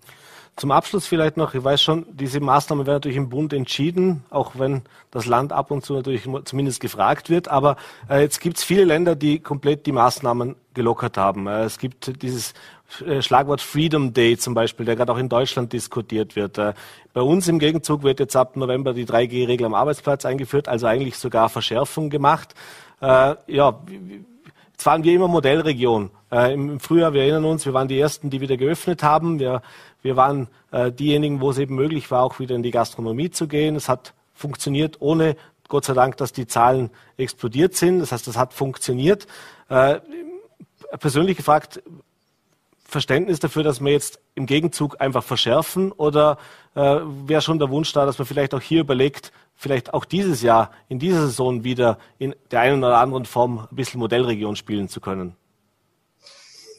Zum 0.58 0.71
Abschluss 0.71 1.06
vielleicht 1.06 1.36
noch, 1.36 1.54
ich 1.54 1.62
weiß 1.62 1.82
schon, 1.82 2.06
diese 2.15 2.39
Maßnahmen 2.39 2.86
werden 2.86 2.95
natürlich 2.95 3.17
im 3.17 3.28
Bund 3.28 3.51
entschieden, 3.51 4.23
auch 4.30 4.54
wenn 4.56 4.84
das 5.12 5.25
Land 5.25 5.51
ab 5.51 5.69
und 5.69 5.84
zu 5.84 5.93
natürlich 5.93 6.30
zumindest 6.45 6.80
gefragt 6.80 7.30
wird. 7.30 7.49
Aber 7.49 7.75
äh, 8.10 8.21
jetzt 8.21 8.39
gibt 8.39 8.58
es 8.58 8.63
viele 8.63 8.86
Länder, 8.86 9.17
die 9.17 9.39
komplett 9.39 9.86
die 9.86 9.91
Maßnahmen 9.91 10.56
gelockert 10.73 11.17
haben. 11.17 11.47
Äh, 11.47 11.63
es 11.63 11.78
gibt 11.78 12.21
dieses 12.21 12.54
Schlagwort 13.19 13.62
Freedom 13.62 14.13
Day 14.13 14.38
zum 14.38 14.54
Beispiel, 14.54 14.86
der 14.86 14.95
gerade 14.95 15.12
auch 15.12 15.17
in 15.17 15.30
Deutschland 15.30 15.74
diskutiert 15.74 16.36
wird. 16.36 16.58
Äh, 16.58 16.74
bei 17.13 17.21
uns 17.21 17.48
im 17.48 17.60
Gegenzug 17.60 18.04
wird 18.04 18.19
jetzt 18.19 18.36
ab 18.36 18.56
November 18.56 18.93
die 18.93 19.06
3G-Regel 19.06 19.65
am 19.65 19.74
Arbeitsplatz 19.74 20.26
eingeführt, 20.26 20.67
also 20.67 20.88
eigentlich 20.88 21.17
sogar 21.17 21.50
Verschärfung 21.50 22.10
gemacht. 22.10 22.54
Äh, 23.02 23.36
ja, 23.48 23.80
Jetzt 24.76 24.86
waren 24.88 25.06
wir 25.06 25.13
immer 25.13 25.30
Modellregion. 25.30 26.10
Äh, 26.30 26.54
Im 26.54 26.82
Frühjahr, 26.82 27.13
wir 27.13 27.21
erinnern 27.21 27.45
uns, 27.45 27.65
wir 27.65 27.74
waren 27.74 27.88
die 27.88 27.98
Ersten, 27.98 28.30
die 28.30 28.41
wieder 28.41 28.58
geöffnet 28.58 29.04
haben. 29.04 29.39
Wir, 29.39 29.62
wir 30.02 30.17
waren 30.17 30.50
äh, 30.71 30.91
diejenigen, 30.91 31.39
wo 31.39 31.52
es 31.52 31.58
eben 31.60 31.76
möglich 31.76 32.12
war, 32.12 32.24
auch 32.24 32.39
wieder 32.39 32.56
in 32.56 32.62
die 32.62 32.71
Gastronomie 32.71 33.32
zu 33.32 33.48
gehen. 33.48 33.78
Es 33.78 33.88
hat 33.88 34.13
funktioniert, 34.34 34.98
ohne 35.00 35.38
Gott 35.69 35.86
sei 35.86 35.93
Dank, 35.93 36.17
dass 36.17 36.34
die 36.34 36.45
Zahlen 36.45 36.89
explodiert 37.15 37.74
sind. 37.76 38.00
Das 38.00 38.12
heißt, 38.12 38.28
das 38.28 38.36
hat 38.36 38.54
funktioniert. 38.54 39.28
Äh, 39.69 40.02
persönlich 41.00 41.38
gefragt, 41.38 41.82
Verständnis 42.88 43.39
dafür, 43.39 43.63
dass 43.63 43.84
wir 43.84 43.91
jetzt 43.91 44.19
im 44.36 44.45
Gegenzug 44.45 45.02
einfach 45.02 45.24
verschärfen? 45.24 45.91
Oder 45.91 46.38
äh, 46.76 47.00
wäre 47.26 47.41
schon 47.41 47.60
der 47.60 47.69
Wunsch 47.69 47.91
da, 47.91 48.06
dass 48.06 48.17
man 48.17 48.28
vielleicht 48.28 48.54
auch 48.54 48.62
hier 48.62 48.82
überlegt, 48.82 49.32
vielleicht 49.56 49.93
auch 49.93 50.06
dieses 50.06 50.41
Jahr, 50.41 50.71
in 50.88 51.00
dieser 51.00 51.21
Saison 51.21 51.63
wieder 51.63 51.98
in 52.19 52.36
der 52.52 52.62
einen 52.62 52.84
oder 52.84 53.00
anderen 53.00 53.26
Form 53.26 53.67
ein 53.71 53.76
bisschen 53.76 54.00
Modellregion 54.00 54.56
spielen 54.56 54.88
zu 54.88 55.02
können? 55.02 55.36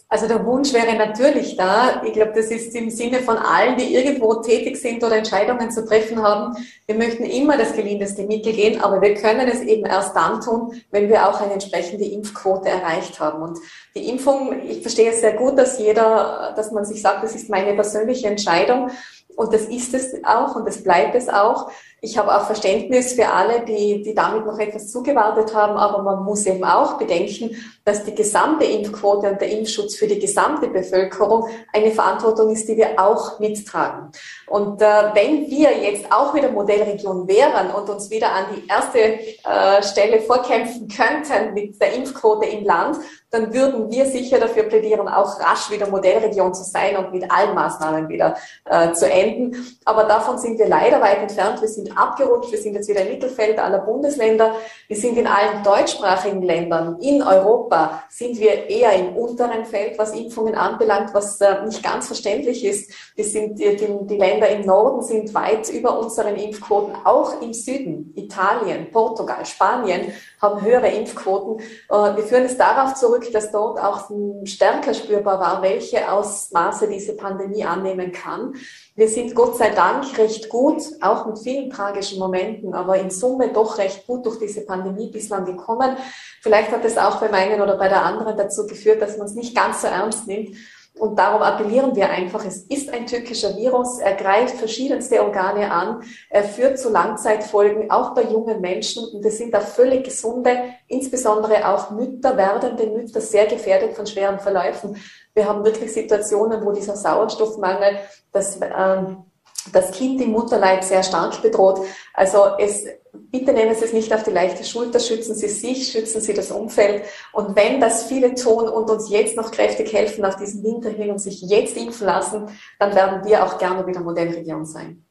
Also 0.09 0.29
der 0.29 0.47
Wunsch 0.47 0.73
wäre 0.73 0.95
natürlich 0.95 1.57
da. 1.57 2.03
Ich 2.05 2.13
glaube, 2.13 2.33
das 2.33 2.47
ist 2.47 2.73
im 2.77 2.91
Sinne 2.91 3.19
von 3.19 3.37
allen, 3.37 3.77
die 3.77 3.93
irgendwo 3.93 4.35
tätig 4.37 4.77
sind 4.77 5.03
oder 5.03 5.17
Entscheidungen 5.17 5.73
zu 5.73 5.85
treffen 5.85 6.23
haben. 6.23 6.57
Wir 6.87 6.95
möchten 6.95 7.25
immer 7.25 7.59
das 7.59 7.73
gelindeste 7.73 8.23
Mittel 8.23 8.53
gehen, 8.53 8.81
aber 8.81 9.03
wir 9.03 9.15
können 9.15 9.49
es 9.49 9.63
eben 9.63 9.85
erst 9.85 10.15
dann 10.15 10.41
tun, 10.41 10.81
wenn 10.93 11.09
wir 11.09 11.29
auch 11.29 11.41
eine 11.41 11.55
entsprechende 11.55 12.05
Impfquote 12.05 12.69
erreicht 12.69 13.19
haben. 13.19 13.43
Und 13.43 13.59
die 13.97 14.09
Impfung, 14.09 14.55
ich 14.65 14.83
verstehe 14.83 15.11
es 15.11 15.21
sehr 15.21 15.33
gut, 15.33 15.59
dass 15.59 15.81
jeder, 15.81 16.53
dass 16.55 16.71
man 16.71 16.85
sich 16.85 17.03
sagt, 17.03 17.25
das 17.25 17.35
ist 17.35 17.51
meine 17.51 17.75
persönliche 17.75 18.29
Entscheidung. 18.29 18.91
Und 19.35 19.53
das 19.53 19.63
ist 19.63 19.93
es 19.93 20.15
auch 20.25 20.55
und 20.55 20.67
das 20.67 20.83
bleibt 20.83 21.15
es 21.17 21.29
auch. 21.29 21.71
Ich 22.03 22.19
habe 22.19 22.37
auch 22.37 22.45
Verständnis 22.45 23.15
für 23.15 23.29
alle, 23.29 23.65
die, 23.65 24.03
die 24.03 24.15
damit 24.15 24.45
noch 24.45 24.59
etwas 24.59 24.93
zugewartet 24.93 25.55
haben, 25.55 25.77
aber 25.77 26.03
man 26.03 26.25
muss 26.25 26.45
eben 26.45 26.63
auch 26.63 26.99
bedenken, 26.99 27.57
dass 27.87 28.05
die 28.05 28.15
gesamte 28.15 28.67
Impfquote 28.67 29.31
und 29.31 29.41
der 29.41 29.51
Impfschutz 29.51 29.97
für 29.97 30.07
die 30.07 30.19
gesamte 30.19 30.69
Bevölkerung 30.69 31.49
eine 31.73 31.93
Verantwortung 31.93 32.51
ist, 32.51 32.69
die 32.69 32.77
wir 32.77 33.01
auch 33.01 33.39
mittragen. 33.39 34.11
Und 34.47 34.83
äh, 34.83 34.87
wenn 35.15 35.49
wir 35.49 35.71
jetzt 35.79 36.13
auch 36.13 36.35
wieder 36.35 36.51
Modellregion 36.51 37.27
wären 37.29 37.71
und 37.71 37.89
uns 37.89 38.11
wieder 38.11 38.31
an 38.33 38.45
die 38.55 38.69
erste 38.69 38.99
äh, 38.99 39.83
Stelle 39.83 40.21
vorkämpfen 40.21 40.89
könnten 40.89 41.55
mit 41.55 41.81
der 41.81 41.95
Impfquote 41.95 42.47
im 42.47 42.65
Land, 42.65 42.99
dann 43.31 43.53
würden 43.53 43.91
wir 43.91 44.07
sicher 44.07 44.39
dafür 44.39 44.65
plädieren, 44.65 45.09
auch 45.09 45.39
rasch 45.41 45.71
wieder 45.71 45.89
Modellregion 45.89 46.55
zu 46.55 46.65
sein 46.65 46.97
und 46.97 47.13
mit 47.13 47.31
allen 47.31 47.55
Maßnahmen 47.55 48.09
wieder 48.09 48.37
äh, 48.65 48.93
zu 48.93 49.11
enden. 49.11 49.79
Aber 49.85 50.05
davon 50.05 50.39
sind 50.39 50.59
wir 50.59 50.69
leider 50.69 51.01
weit 51.01 51.19
entfernt. 51.19 51.61
Wir 51.61 51.69
sind 51.69 51.86
abgerutscht. 51.93 52.53
Wir 52.53 52.59
sind 52.59 52.75
jetzt 52.75 52.89
wieder 52.89 53.03
im 53.03 53.09
Mittelfeld 53.09 53.59
aller 53.59 53.79
Bundesländer. 53.79 54.55
Wir 54.89 54.97
sind 54.97 55.19
in 55.19 55.27
allen 55.27 55.63
deutschsprachigen 55.63 56.43
Ländern 56.43 56.97
in 57.01 57.23
Europa 57.23 58.05
sind 58.09 58.39
wir 58.39 58.69
eher 58.69 58.93
im 58.95 59.17
unteren 59.17 59.65
Feld, 59.65 59.99
was 59.99 60.15
Impfungen 60.15 60.55
anbelangt, 60.55 61.15
was 61.15 61.41
äh, 61.41 61.65
nicht 61.65 61.83
ganz 61.83 62.07
verständlich 62.07 62.65
ist. 62.65 62.93
Wir 63.15 63.25
sind, 63.25 63.59
die, 63.59 63.77
die 63.77 64.17
Länder 64.17 64.49
im 64.49 64.67
Norden 64.67 65.03
sind 65.03 65.35
weit 65.35 65.69
über 65.71 65.99
unseren 65.99 66.37
Impfquoten. 66.37 66.95
Auch 67.05 67.41
im 67.41 67.53
Süden, 67.53 68.13
Italien, 68.17 68.91
Portugal, 68.91 69.45
Spanien 69.47 70.13
haben 70.41 70.63
höhere 70.63 70.89
Impfquoten. 70.89 71.61
Äh, 71.89 72.17
wir 72.17 72.25
führen 72.25 72.45
es 72.45 72.57
darauf 72.57 72.95
zurück, 72.95 73.31
dass 73.33 73.53
dort 73.53 73.81
auch 73.81 74.11
stärker 74.45 74.95
spürbar 74.95 75.41
war, 75.41 75.63
welche 75.63 76.11
Ausmaße 76.11 76.89
diese 76.89 77.17
Pandemie 77.17 77.65
annehmen 77.65 78.13
kann. 78.13 78.55
Wir 78.95 79.09
sind 79.09 79.35
Gott 79.35 79.57
sei 79.57 79.71
Dank 79.71 80.17
recht 80.19 80.49
gut, 80.49 80.83
auch 81.01 81.27
mit 81.27 81.39
vielen 81.39 81.71
tragischen 81.71 82.19
Momenten, 82.19 82.75
aber 82.75 82.99
in 82.99 83.11
Summe 83.11 83.53
doch 83.53 83.79
recht 83.79 84.07
gut 84.07 84.25
durch 84.25 84.39
diese 84.39 84.63
Pandemie 84.63 85.11
bislang 85.11 85.45
gekommen. 85.45 85.97
Vielleicht 86.41 86.71
hat 86.71 86.85
es 86.85 86.97
auch 86.97 87.17
beim 87.17 87.35
einen 87.35 87.61
oder 87.61 87.77
bei 87.77 87.89
der 87.89 88.05
anderen 88.05 88.37
dazu 88.37 88.67
geführt, 88.67 89.03
dass 89.03 89.19
man 89.19 89.27
es 89.27 89.35
nicht 89.35 89.55
ganz 89.55 89.83
so 89.83 89.89
ernst 89.89 90.27
nimmt. 90.27 90.57
Und 90.99 91.19
darum 91.19 91.43
appellieren 91.43 91.95
wir 91.95 92.09
einfach, 92.09 92.45
es 92.47 92.63
ist 92.63 92.93
ein 92.93 93.07
tückischer 93.07 93.55
Virus, 93.57 93.99
er 93.99 94.15
greift 94.15 94.57
verschiedenste 94.57 95.23
Organe 95.23 95.71
an, 95.71 96.03
er 96.31 96.43
führt 96.43 96.79
zu 96.79 96.89
Langzeitfolgen, 96.89 97.91
auch 97.91 98.15
bei 98.15 98.23
jungen 98.23 98.63
Menschen. 98.63 99.05
Und 99.13 99.25
es 99.25 99.37
sind 99.37 99.53
da 99.53 99.61
völlig 99.61 100.05
gesunde, 100.05 100.57
insbesondere 100.89 101.69
auch 101.69 101.91
Mütter, 101.91 102.39
werdende 102.39 102.87
Mütter, 102.87 103.21
sehr 103.21 103.47
gefährdet 103.47 103.95
von 103.95 104.07
schweren 104.07 104.41
Verläufen. 104.41 104.97
Wir 105.35 105.47
haben 105.47 105.65
wirklich 105.65 105.93
Situationen, 105.93 106.65
wo 106.65 106.73
dieser 106.73 106.97
Sauerstoffmangel 106.97 107.99
das, 108.33 108.59
ähm, 108.63 109.25
das 109.73 109.91
Kind 109.91 110.23
im 110.23 110.31
Mutterleib 110.31 110.83
sehr 110.83 111.03
stark 111.03 111.43
bedroht. 111.43 111.81
Also 112.15 112.57
es, 112.59 112.87
bitte 113.31 113.53
nehmen 113.53 113.75
Sie 113.75 113.85
es 113.85 113.93
nicht 113.93 114.13
auf 114.13 114.23
die 114.23 114.31
leichte 114.31 114.65
Schulter, 114.65 115.01
schützen 115.01 115.35
Sie 115.35 115.49
sich, 115.49 115.89
schützen 115.89 116.21
Sie 116.21 116.35
das 116.35 116.51
Umfeld. 116.51 117.05
Und 117.33 117.57
wenn 117.57 117.81
das 117.81 118.05
viele 118.05 118.35
tun 118.35 118.69
und 118.69 118.91
uns 118.91 119.11
jetzt 119.11 119.37
noch 119.37 119.51
kräftig 119.51 119.93
helfen 119.93 120.25
auf 120.25 120.37
diesen 120.37 120.63
Winter 120.63 120.91
hin 120.91 121.11
und 121.11 121.19
sich 121.19 121.43
jetzt 121.43 121.77
impfen 121.77 122.07
lassen, 122.07 122.47
dann 122.79 122.95
werden 122.95 123.25
wir 123.25 123.45
auch 123.45 123.59
gerne 123.59 123.87
wieder 123.87 124.01
Modellregion 124.01 124.65
sein. 124.65 125.05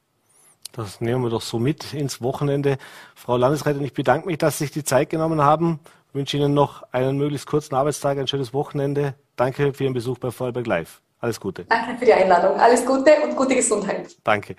Das 0.72 1.00
nehmen 1.00 1.22
wir 1.22 1.30
doch 1.30 1.42
so 1.42 1.58
mit 1.58 1.94
ins 1.94 2.20
Wochenende. 2.20 2.76
Frau 3.14 3.36
Landesrätin, 3.36 3.82
ich 3.82 3.94
bedanke 3.94 4.26
mich, 4.26 4.38
dass 4.38 4.58
Sie 4.58 4.64
sich 4.64 4.72
die 4.72 4.84
Zeit 4.84 5.08
genommen 5.08 5.42
haben. 5.42 5.80
Ich 6.08 6.14
wünsche 6.14 6.36
Ihnen 6.36 6.52
noch 6.52 6.82
einen 6.92 7.16
möglichst 7.16 7.46
kurzen 7.46 7.74
Arbeitstag, 7.74 8.18
ein 8.18 8.26
schönes 8.26 8.52
Wochenende. 8.52 9.14
Danke 9.36 9.72
für 9.72 9.84
Ihren 9.84 9.94
Besuch 9.94 10.18
bei 10.18 10.30
Vorarlberg 10.30 10.66
Live. 10.66 11.00
Alles 11.18 11.40
Gute. 11.40 11.64
Danke 11.64 11.98
für 11.98 12.04
die 12.04 12.12
Einladung. 12.12 12.60
Alles 12.60 12.84
Gute 12.84 13.10
und 13.24 13.36
gute 13.36 13.54
Gesundheit. 13.54 14.16
Danke. 14.22 14.54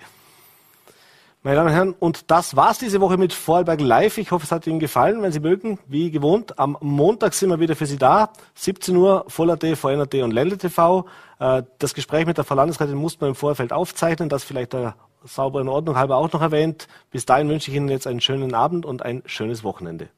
Meine 1.42 1.54
Damen 1.54 1.68
und 1.68 1.74
Herren, 1.74 1.94
und 2.00 2.32
das 2.32 2.56
war's 2.56 2.78
diese 2.78 3.00
Woche 3.00 3.16
mit 3.16 3.32
Vorarlberg 3.32 3.80
Live. 3.80 4.18
Ich 4.18 4.32
hoffe, 4.32 4.44
es 4.44 4.50
hat 4.50 4.66
Ihnen 4.66 4.80
gefallen. 4.80 5.22
Wenn 5.22 5.30
Sie 5.30 5.38
mögen, 5.38 5.78
wie 5.86 6.10
gewohnt, 6.10 6.58
am 6.58 6.76
Montag 6.80 7.32
sind 7.32 7.48
wir 7.50 7.60
wieder 7.60 7.76
für 7.76 7.86
Sie 7.86 7.96
da. 7.96 8.30
17 8.56 8.96
Uhr, 8.96 9.24
Voll.at, 9.28 9.64
VNAT 9.76 10.16
und 10.16 10.32
Ländle 10.32 10.58
TV. 10.58 11.06
Äh, 11.38 11.62
das 11.78 11.94
Gespräch 11.94 12.26
mit 12.26 12.38
der 12.38 12.44
Frau 12.44 12.56
Landesrätin 12.56 12.96
muss 12.96 13.20
man 13.20 13.30
im 13.30 13.36
Vorfeld 13.36 13.72
aufzeichnen. 13.72 14.28
Das 14.28 14.42
vielleicht 14.42 14.72
der 14.72 14.96
sauberen 15.22 15.68
Ordnung 15.68 15.96
halber 15.96 16.16
auch 16.16 16.32
noch 16.32 16.42
erwähnt. 16.42 16.88
Bis 17.12 17.24
dahin 17.24 17.48
wünsche 17.48 17.70
ich 17.70 17.76
Ihnen 17.76 17.88
jetzt 17.88 18.08
einen 18.08 18.20
schönen 18.20 18.52
Abend 18.52 18.84
und 18.84 19.02
ein 19.02 19.22
schönes 19.24 19.62
Wochenende. 19.62 20.08